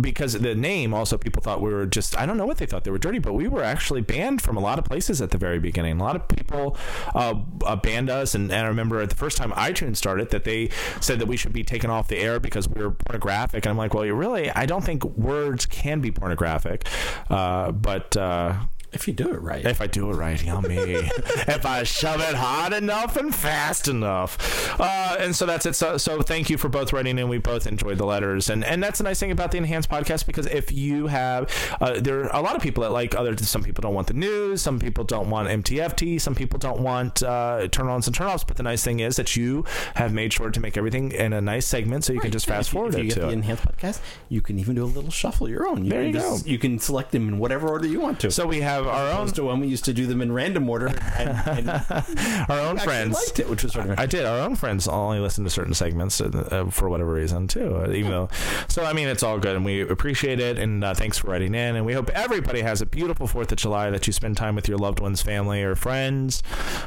because 0.00 0.34
the 0.34 0.54
name 0.54 0.94
also 0.94 1.18
people 1.18 1.42
thought 1.42 1.60
we 1.60 1.72
were 1.72 1.86
just 1.86 2.16
I 2.18 2.26
don't 2.26 2.36
know 2.36 2.46
what 2.46 2.58
they 2.58 2.66
thought 2.66 2.84
they 2.84 2.90
were 2.90 2.98
dirty 2.98 3.18
but 3.18 3.32
we 3.32 3.48
were 3.48 3.62
actually 3.62 4.00
banned 4.00 4.40
from 4.40 4.56
a 4.56 4.60
lot 4.60 4.78
of 4.78 4.84
places 4.84 5.20
at 5.20 5.30
the 5.30 5.38
very 5.38 5.58
beginning. 5.58 6.00
A 6.00 6.02
lot 6.02 6.16
of 6.16 6.28
people 6.28 6.76
uh, 7.14 7.34
uh, 7.64 7.76
banned 7.76 8.10
us 8.10 8.34
and, 8.34 8.52
and 8.52 8.64
I 8.64 8.68
remember 8.68 9.00
at 9.00 9.10
the 9.10 9.16
first 9.16 9.36
time 9.36 9.50
iTunes 9.52 9.96
started 9.96 10.30
that 10.30 10.44
they 10.44 10.70
said 11.00 11.18
that 11.18 11.26
we 11.26 11.36
should 11.36 11.52
be 11.52 11.64
taken 11.64 11.90
off 11.90 12.08
the 12.08 12.18
air 12.18 12.38
because 12.38 12.68
we 12.68 12.82
were 12.82 12.90
pornographic 12.90 13.64
and 13.64 13.70
I'm 13.70 13.76
like 13.76 13.94
well 13.94 14.06
you 14.06 14.14
really 14.14 14.50
I 14.50 14.66
don't 14.66 14.84
think 14.84 15.04
words 15.04 15.66
can 15.66 16.00
be 16.00 16.10
pornographic. 16.10 16.86
Uh, 17.28 17.72
but 17.72 18.16
uh, 18.16 18.54
If 18.92 19.06
you 19.06 19.12
do 19.12 19.28
it 19.34 19.40
right. 19.42 19.64
If 19.66 19.80
I 19.82 19.86
do 19.86 20.10
it 20.10 20.14
right, 20.14 20.42
yummy. 20.42 20.76
if 20.78 21.66
I 21.66 21.82
shove 21.82 22.20
it 22.20 22.34
hard 22.34 22.72
enough 22.72 23.16
and 23.16 23.34
fast 23.34 23.86
enough. 23.86 24.80
Uh, 24.80 25.16
and 25.20 25.36
so 25.36 25.44
that's 25.44 25.66
it. 25.66 25.74
So, 25.76 25.98
so 25.98 26.22
thank 26.22 26.48
you 26.48 26.56
for 26.56 26.68
both 26.70 26.92
writing 26.92 27.18
in. 27.18 27.28
We 27.28 27.36
both 27.38 27.66
enjoyed 27.66 27.98
the 27.98 28.06
letters. 28.06 28.48
And 28.48 28.64
and 28.64 28.82
that's 28.82 28.98
the 28.98 29.04
nice 29.04 29.20
thing 29.20 29.30
about 29.30 29.50
the 29.50 29.58
Enhanced 29.58 29.90
podcast 29.90 30.24
because 30.26 30.46
if 30.46 30.72
you 30.72 31.08
have, 31.08 31.50
uh, 31.80 32.00
there 32.00 32.24
are 32.24 32.36
a 32.36 32.42
lot 32.42 32.56
of 32.56 32.62
people 32.62 32.82
that 32.82 32.90
like 32.90 33.14
other, 33.14 33.36
some 33.36 33.62
people 33.62 33.82
don't 33.82 33.94
want 33.94 34.06
the 34.06 34.14
news, 34.14 34.62
some 34.62 34.78
people 34.78 35.04
don't 35.04 35.28
want 35.28 35.48
MTFT, 35.48 36.18
some 36.20 36.34
people 36.34 36.58
don't 36.58 36.80
want 36.80 37.22
uh, 37.22 37.68
turn 37.68 37.88
ons 37.88 38.06
and 38.06 38.16
turn 38.16 38.26
offs. 38.28 38.44
But 38.44 38.56
the 38.56 38.62
nice 38.62 38.82
thing 38.82 39.00
is 39.00 39.16
that 39.16 39.36
you 39.36 39.64
have 39.96 40.12
made 40.14 40.32
sure 40.32 40.50
to 40.50 40.60
make 40.60 40.78
everything 40.78 41.12
in 41.12 41.34
a 41.34 41.40
nice 41.42 41.66
segment 41.66 42.04
so 42.04 42.14
you 42.14 42.20
can 42.20 42.30
just 42.30 42.46
fast 42.46 42.68
If 42.68 42.72
you- 42.72 42.78
forward 42.78 42.94
if 42.94 43.00
you 43.04 43.10
get 43.10 43.20
the 43.20 43.28
it. 43.28 43.32
enhanced 43.32 43.64
podcast, 43.64 44.00
you 44.30 44.40
can 44.40 44.58
even 44.58 44.74
do 44.76 44.84
a 44.84 44.86
little 44.86 45.10
shuffle 45.10 45.46
your 45.48 45.68
own. 45.68 45.84
You 45.84 45.90
There 45.90 46.00
can 46.00 46.06
you 46.08 46.12
just- 46.14 46.44
go. 46.46 46.50
You 46.50 46.58
can 46.58 46.78
select 46.78 47.12
them 47.12 47.28
in 47.28 47.38
whatever 47.38 47.68
order 47.68 47.86
you 47.86 48.00
want 48.00 48.20
to. 48.20 48.30
So 48.30 48.46
we 48.46 48.60
have 48.62 48.77
our 48.86 49.18
own 49.18 49.28
to 49.28 49.44
when 49.44 49.60
we 49.60 49.66
used 49.66 49.84
to 49.86 49.92
do 49.92 50.06
them 50.06 50.20
in 50.20 50.32
random 50.32 50.68
order. 50.68 50.86
And, 51.16 51.28
and 51.28 51.68
our 52.48 52.60
own 52.60 52.78
friends. 52.78 53.14
liked 53.14 53.38
it, 53.40 53.48
which 53.48 53.62
was 53.62 53.72
sort 53.72 53.90
of 53.90 53.98
I 53.98 54.06
did. 54.06 54.24
Our 54.24 54.38
own 54.40 54.54
friends 54.56 54.86
only 54.88 55.18
listen 55.18 55.44
to 55.44 55.50
certain 55.50 55.74
segments 55.74 56.20
uh, 56.20 56.26
uh, 56.50 56.70
for 56.70 56.88
whatever 56.88 57.12
reason 57.12 57.48
too. 57.48 57.76
Uh, 57.76 57.90
even 57.92 58.10
though, 58.10 58.28
so 58.68 58.84
I 58.84 58.92
mean, 58.92 59.08
it's 59.08 59.22
all 59.22 59.38
good, 59.38 59.56
and 59.56 59.64
we 59.64 59.80
appreciate 59.80 60.40
it. 60.40 60.58
And 60.58 60.84
uh, 60.84 60.94
thanks 60.94 61.18
for 61.18 61.28
writing 61.28 61.54
in. 61.54 61.76
And 61.76 61.84
we 61.86 61.92
hope 61.92 62.10
everybody 62.10 62.60
has 62.60 62.80
a 62.80 62.86
beautiful 62.86 63.26
Fourth 63.26 63.50
of 63.52 63.58
July. 63.58 63.90
That 63.90 64.06
you 64.06 64.12
spend 64.12 64.36
time 64.36 64.54
with 64.54 64.68
your 64.68 64.78
loved 64.78 65.00
ones, 65.00 65.22
family, 65.22 65.62
or 65.62 65.74
friends. 65.74 66.42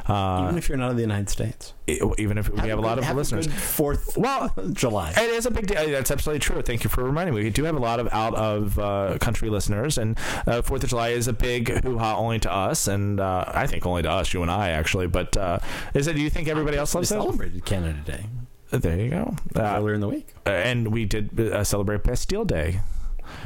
Uh, 0.07 0.43
even 0.45 0.57
if 0.57 0.69
you're 0.69 0.77
not 0.77 0.91
in 0.91 0.95
the 0.95 1.01
United 1.01 1.29
States, 1.29 1.73
even 1.87 2.37
if 2.37 2.49
we 2.49 2.59
have, 2.69 2.77
a 2.77 2.81
lot 2.81 2.95
good- 2.99 3.09
of 3.09 3.15
listeners. 3.15 3.47
Fourth 3.47 4.17
Well, 4.17 4.53
July. 4.73 5.11
It 5.17 5.29
is 5.31 5.45
a 5.45 5.51
big 5.51 5.67
deal. 5.67 5.85
That's 5.89 6.11
absolutely 6.11 6.39
true. 6.39 6.61
Thank 6.61 6.83
you 6.83 6.89
for 6.89 7.03
reminding 7.03 7.35
me. 7.35 7.43
We 7.43 7.49
do 7.49 7.63
have 7.65 7.75
a 7.75 7.79
lot 7.79 7.99
of 7.99 8.07
out 8.11 8.35
of 8.35 8.77
uh, 8.79 9.17
country 9.19 9.49
listeners, 9.49 9.97
and 9.97 10.17
uh, 10.47 10.61
Fourth 10.61 10.83
of 10.83 10.89
July 10.89 11.09
is 11.09 11.27
a 11.27 11.33
big 11.33 11.80
hoo 11.83 11.97
ha 11.97 12.15
only 12.17 12.39
to 12.39 12.51
us, 12.51 12.87
and 12.87 13.19
uh, 13.19 13.45
I 13.47 13.67
think 13.67 13.85
only 13.85 14.01
to 14.03 14.09
us, 14.11 14.33
you 14.33 14.41
and 14.41 14.51
I, 14.51 14.69
actually. 14.69 15.07
But 15.07 15.35
uh, 15.37 15.59
is 15.93 16.07
it? 16.07 16.15
Do 16.15 16.21
you 16.21 16.29
think 16.29 16.47
everybody 16.47 16.77
else 16.77 16.93
we 16.93 16.99
loves 16.99 17.11
it? 17.11 17.15
celebrated 17.15 17.65
Canada 17.65 17.99
Day 18.05 18.25
There 18.71 18.99
you 18.99 19.09
go. 19.09 19.35
Uh, 19.55 19.61
earlier 19.77 19.93
in 19.95 20.01
the 20.01 20.07
week. 20.07 20.27
and 20.45 20.89
we 20.91 21.05
did 21.05 21.39
uh, 21.39 21.63
celebrate 21.63 22.03
Bastille 22.03 22.45
Day. 22.45 22.79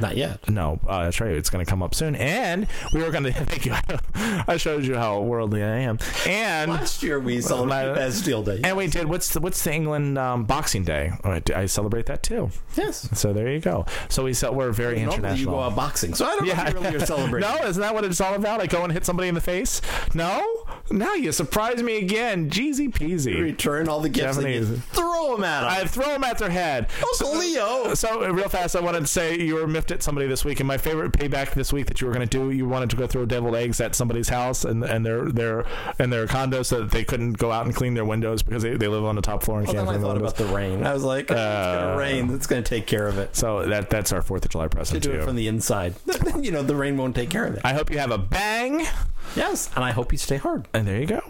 Not 0.00 0.16
yet. 0.16 0.48
No, 0.48 0.78
uh, 0.86 1.04
that's 1.04 1.20
right. 1.20 1.32
It's 1.32 1.50
going 1.50 1.64
to 1.64 1.68
come 1.68 1.82
up 1.82 1.94
soon. 1.94 2.14
And 2.16 2.66
we 2.92 3.02
were 3.02 3.10
going 3.10 3.24
to 3.32 3.32
thank 3.32 3.66
you. 3.66 3.74
I 4.48 4.56
showed 4.56 4.84
you 4.84 4.94
how 4.96 5.20
worldly 5.22 5.62
I 5.62 5.78
am. 5.80 5.98
And 6.26 6.70
Last 6.70 7.02
year 7.02 7.18
we 7.18 7.40
celebrated 7.40 7.94
Bastille 7.94 8.42
Day. 8.42 8.60
and 8.64 8.76
we 8.76 8.86
did 8.86 9.06
what's 9.06 9.32
the, 9.32 9.40
what's 9.40 9.62
the 9.64 9.72
England 9.72 10.18
um, 10.18 10.44
Boxing 10.44 10.84
Day? 10.84 11.12
Oh, 11.24 11.30
I, 11.30 11.42
I 11.54 11.66
celebrate 11.66 12.06
that 12.06 12.22
too. 12.22 12.50
yes. 12.76 13.08
So 13.14 13.32
there 13.32 13.50
you 13.50 13.60
go. 13.60 13.86
So 14.08 14.24
we 14.24 14.32
ce- 14.34 14.44
we're 14.50 14.72
very 14.72 14.96
Normally 14.96 15.16
international. 15.16 15.38
you 15.38 15.46
go 15.58 15.60
out 15.60 15.76
boxing, 15.76 16.14
so 16.14 16.24
I 16.26 16.36
don't 16.36 16.46
know 16.46 16.52
if 16.52 16.68
you 16.74 16.80
really 16.80 16.96
are 16.96 17.06
celebrating. 17.06 17.48
no, 17.56 17.66
isn't 17.66 17.80
that 17.80 17.94
what 17.94 18.04
it's 18.04 18.20
all 18.20 18.34
about? 18.34 18.60
I 18.60 18.66
go 18.66 18.82
and 18.84 18.92
hit 18.92 19.04
somebody 19.06 19.28
in 19.28 19.34
the 19.34 19.40
face. 19.40 19.80
No, 20.14 20.44
now 20.90 21.14
you 21.14 21.32
surprise 21.32 21.82
me 21.82 21.98
again. 21.98 22.50
Jeezy 22.50 22.90
peasy. 22.92 23.40
Return 23.40 23.88
all 23.88 24.00
the 24.00 24.08
gifts 24.08 24.36
and 24.38 24.46
you 24.48 24.60
Japanese. 24.60 24.84
throw 24.86 25.36
them 25.36 25.44
at 25.44 25.60
them. 25.60 25.70
I 25.70 25.86
throw 25.88 26.06
them 26.06 26.24
at 26.24 26.38
their 26.38 26.50
head. 26.50 26.88
Uncle 27.02 27.38
Leo. 27.38 27.94
So 27.94 28.28
real 28.30 28.48
fast, 28.48 28.76
I 28.76 28.80
wanted 28.80 29.00
to 29.00 29.06
say 29.06 29.38
you 29.38 29.54
were 29.56 29.66
miffed 29.76 29.90
at 29.90 30.02
somebody 30.02 30.26
this 30.26 30.42
week, 30.42 30.58
and 30.60 30.66
my 30.66 30.78
favorite 30.78 31.12
payback 31.12 31.52
this 31.52 31.70
week 31.70 31.84
that 31.86 32.00
you 32.00 32.06
were 32.06 32.12
going 32.14 32.26
to 32.26 32.38
do, 32.38 32.50
you 32.50 32.66
wanted 32.66 32.88
to 32.90 32.96
go 32.96 33.06
throw 33.06 33.26
deviled 33.26 33.54
eggs 33.54 33.78
at 33.80 33.94
somebody's 33.94 34.28
house 34.30 34.64
and 34.64 34.82
and 34.82 35.04
their 35.04 35.30
their 35.30 35.64
and 35.98 36.10
their 36.10 36.26
condo 36.26 36.62
so 36.62 36.80
that 36.80 36.90
they 36.90 37.04
couldn't 37.04 37.34
go 37.34 37.52
out 37.52 37.66
and 37.66 37.74
clean 37.76 37.92
their 37.92 38.04
windows 38.06 38.42
because 38.42 38.62
they, 38.62 38.74
they 38.74 38.88
live 38.88 39.04
on 39.04 39.16
the 39.16 39.20
top 39.22 39.42
floor 39.42 39.58
and 39.58 39.66
Well, 39.66 39.74
can't 39.74 39.86
then 39.86 39.94
I 39.94 39.98
the 39.98 40.02
thought 40.04 40.14
windows. 40.14 40.32
about 40.32 40.48
the 40.48 40.54
rain. 40.54 40.86
I 40.86 40.94
was 40.94 41.04
like, 41.04 41.24
it's 41.30 41.32
Uh, 41.38 41.74
going 41.74 41.92
to 41.92 41.98
rain. 41.98 42.34
It's 42.34 42.46
going 42.46 42.62
to 42.62 42.68
take 42.68 42.86
care 42.86 43.06
of 43.06 43.18
it. 43.18 43.36
So 43.36 43.66
that 43.66 43.90
that's 43.90 44.12
our 44.12 44.22
Fourth 44.22 44.46
of 44.46 44.50
July 44.50 44.64
To 44.68 44.70
present 44.76 45.02
do 45.02 45.12
to 45.12 45.20
it 45.20 45.24
from 45.24 45.36
the 45.36 45.46
inside. 45.48 45.94
You 46.40 46.52
know, 46.52 46.62
the 46.62 46.76
rain 46.76 46.96
won't 46.96 47.14
take 47.16 47.28
care 47.30 47.44
of 47.46 47.54
it. 47.54 47.60
I 47.64 47.72
hope 47.74 47.90
you 47.90 47.98
have 47.98 48.10
a 48.10 48.18
bang, 48.18 48.86
Yes. 49.34 49.68
And 49.74 49.84
I 49.84 49.90
hope 49.90 50.12
you 50.12 50.18
stay 50.18 50.36
hard. 50.36 50.68
and 50.72 50.86
there 50.86 51.00
you 51.00 51.06
go. 51.06 51.20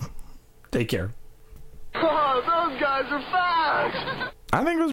Take 0.71 0.89
care. 0.89 1.11
Oh, 1.99 2.43
those 2.43 2.79
guys 2.81 3.05
are 3.11 3.23
fast! 3.33 4.33
I 4.53 4.63
think 4.63 4.79
it 4.79 4.81
was 4.81 4.85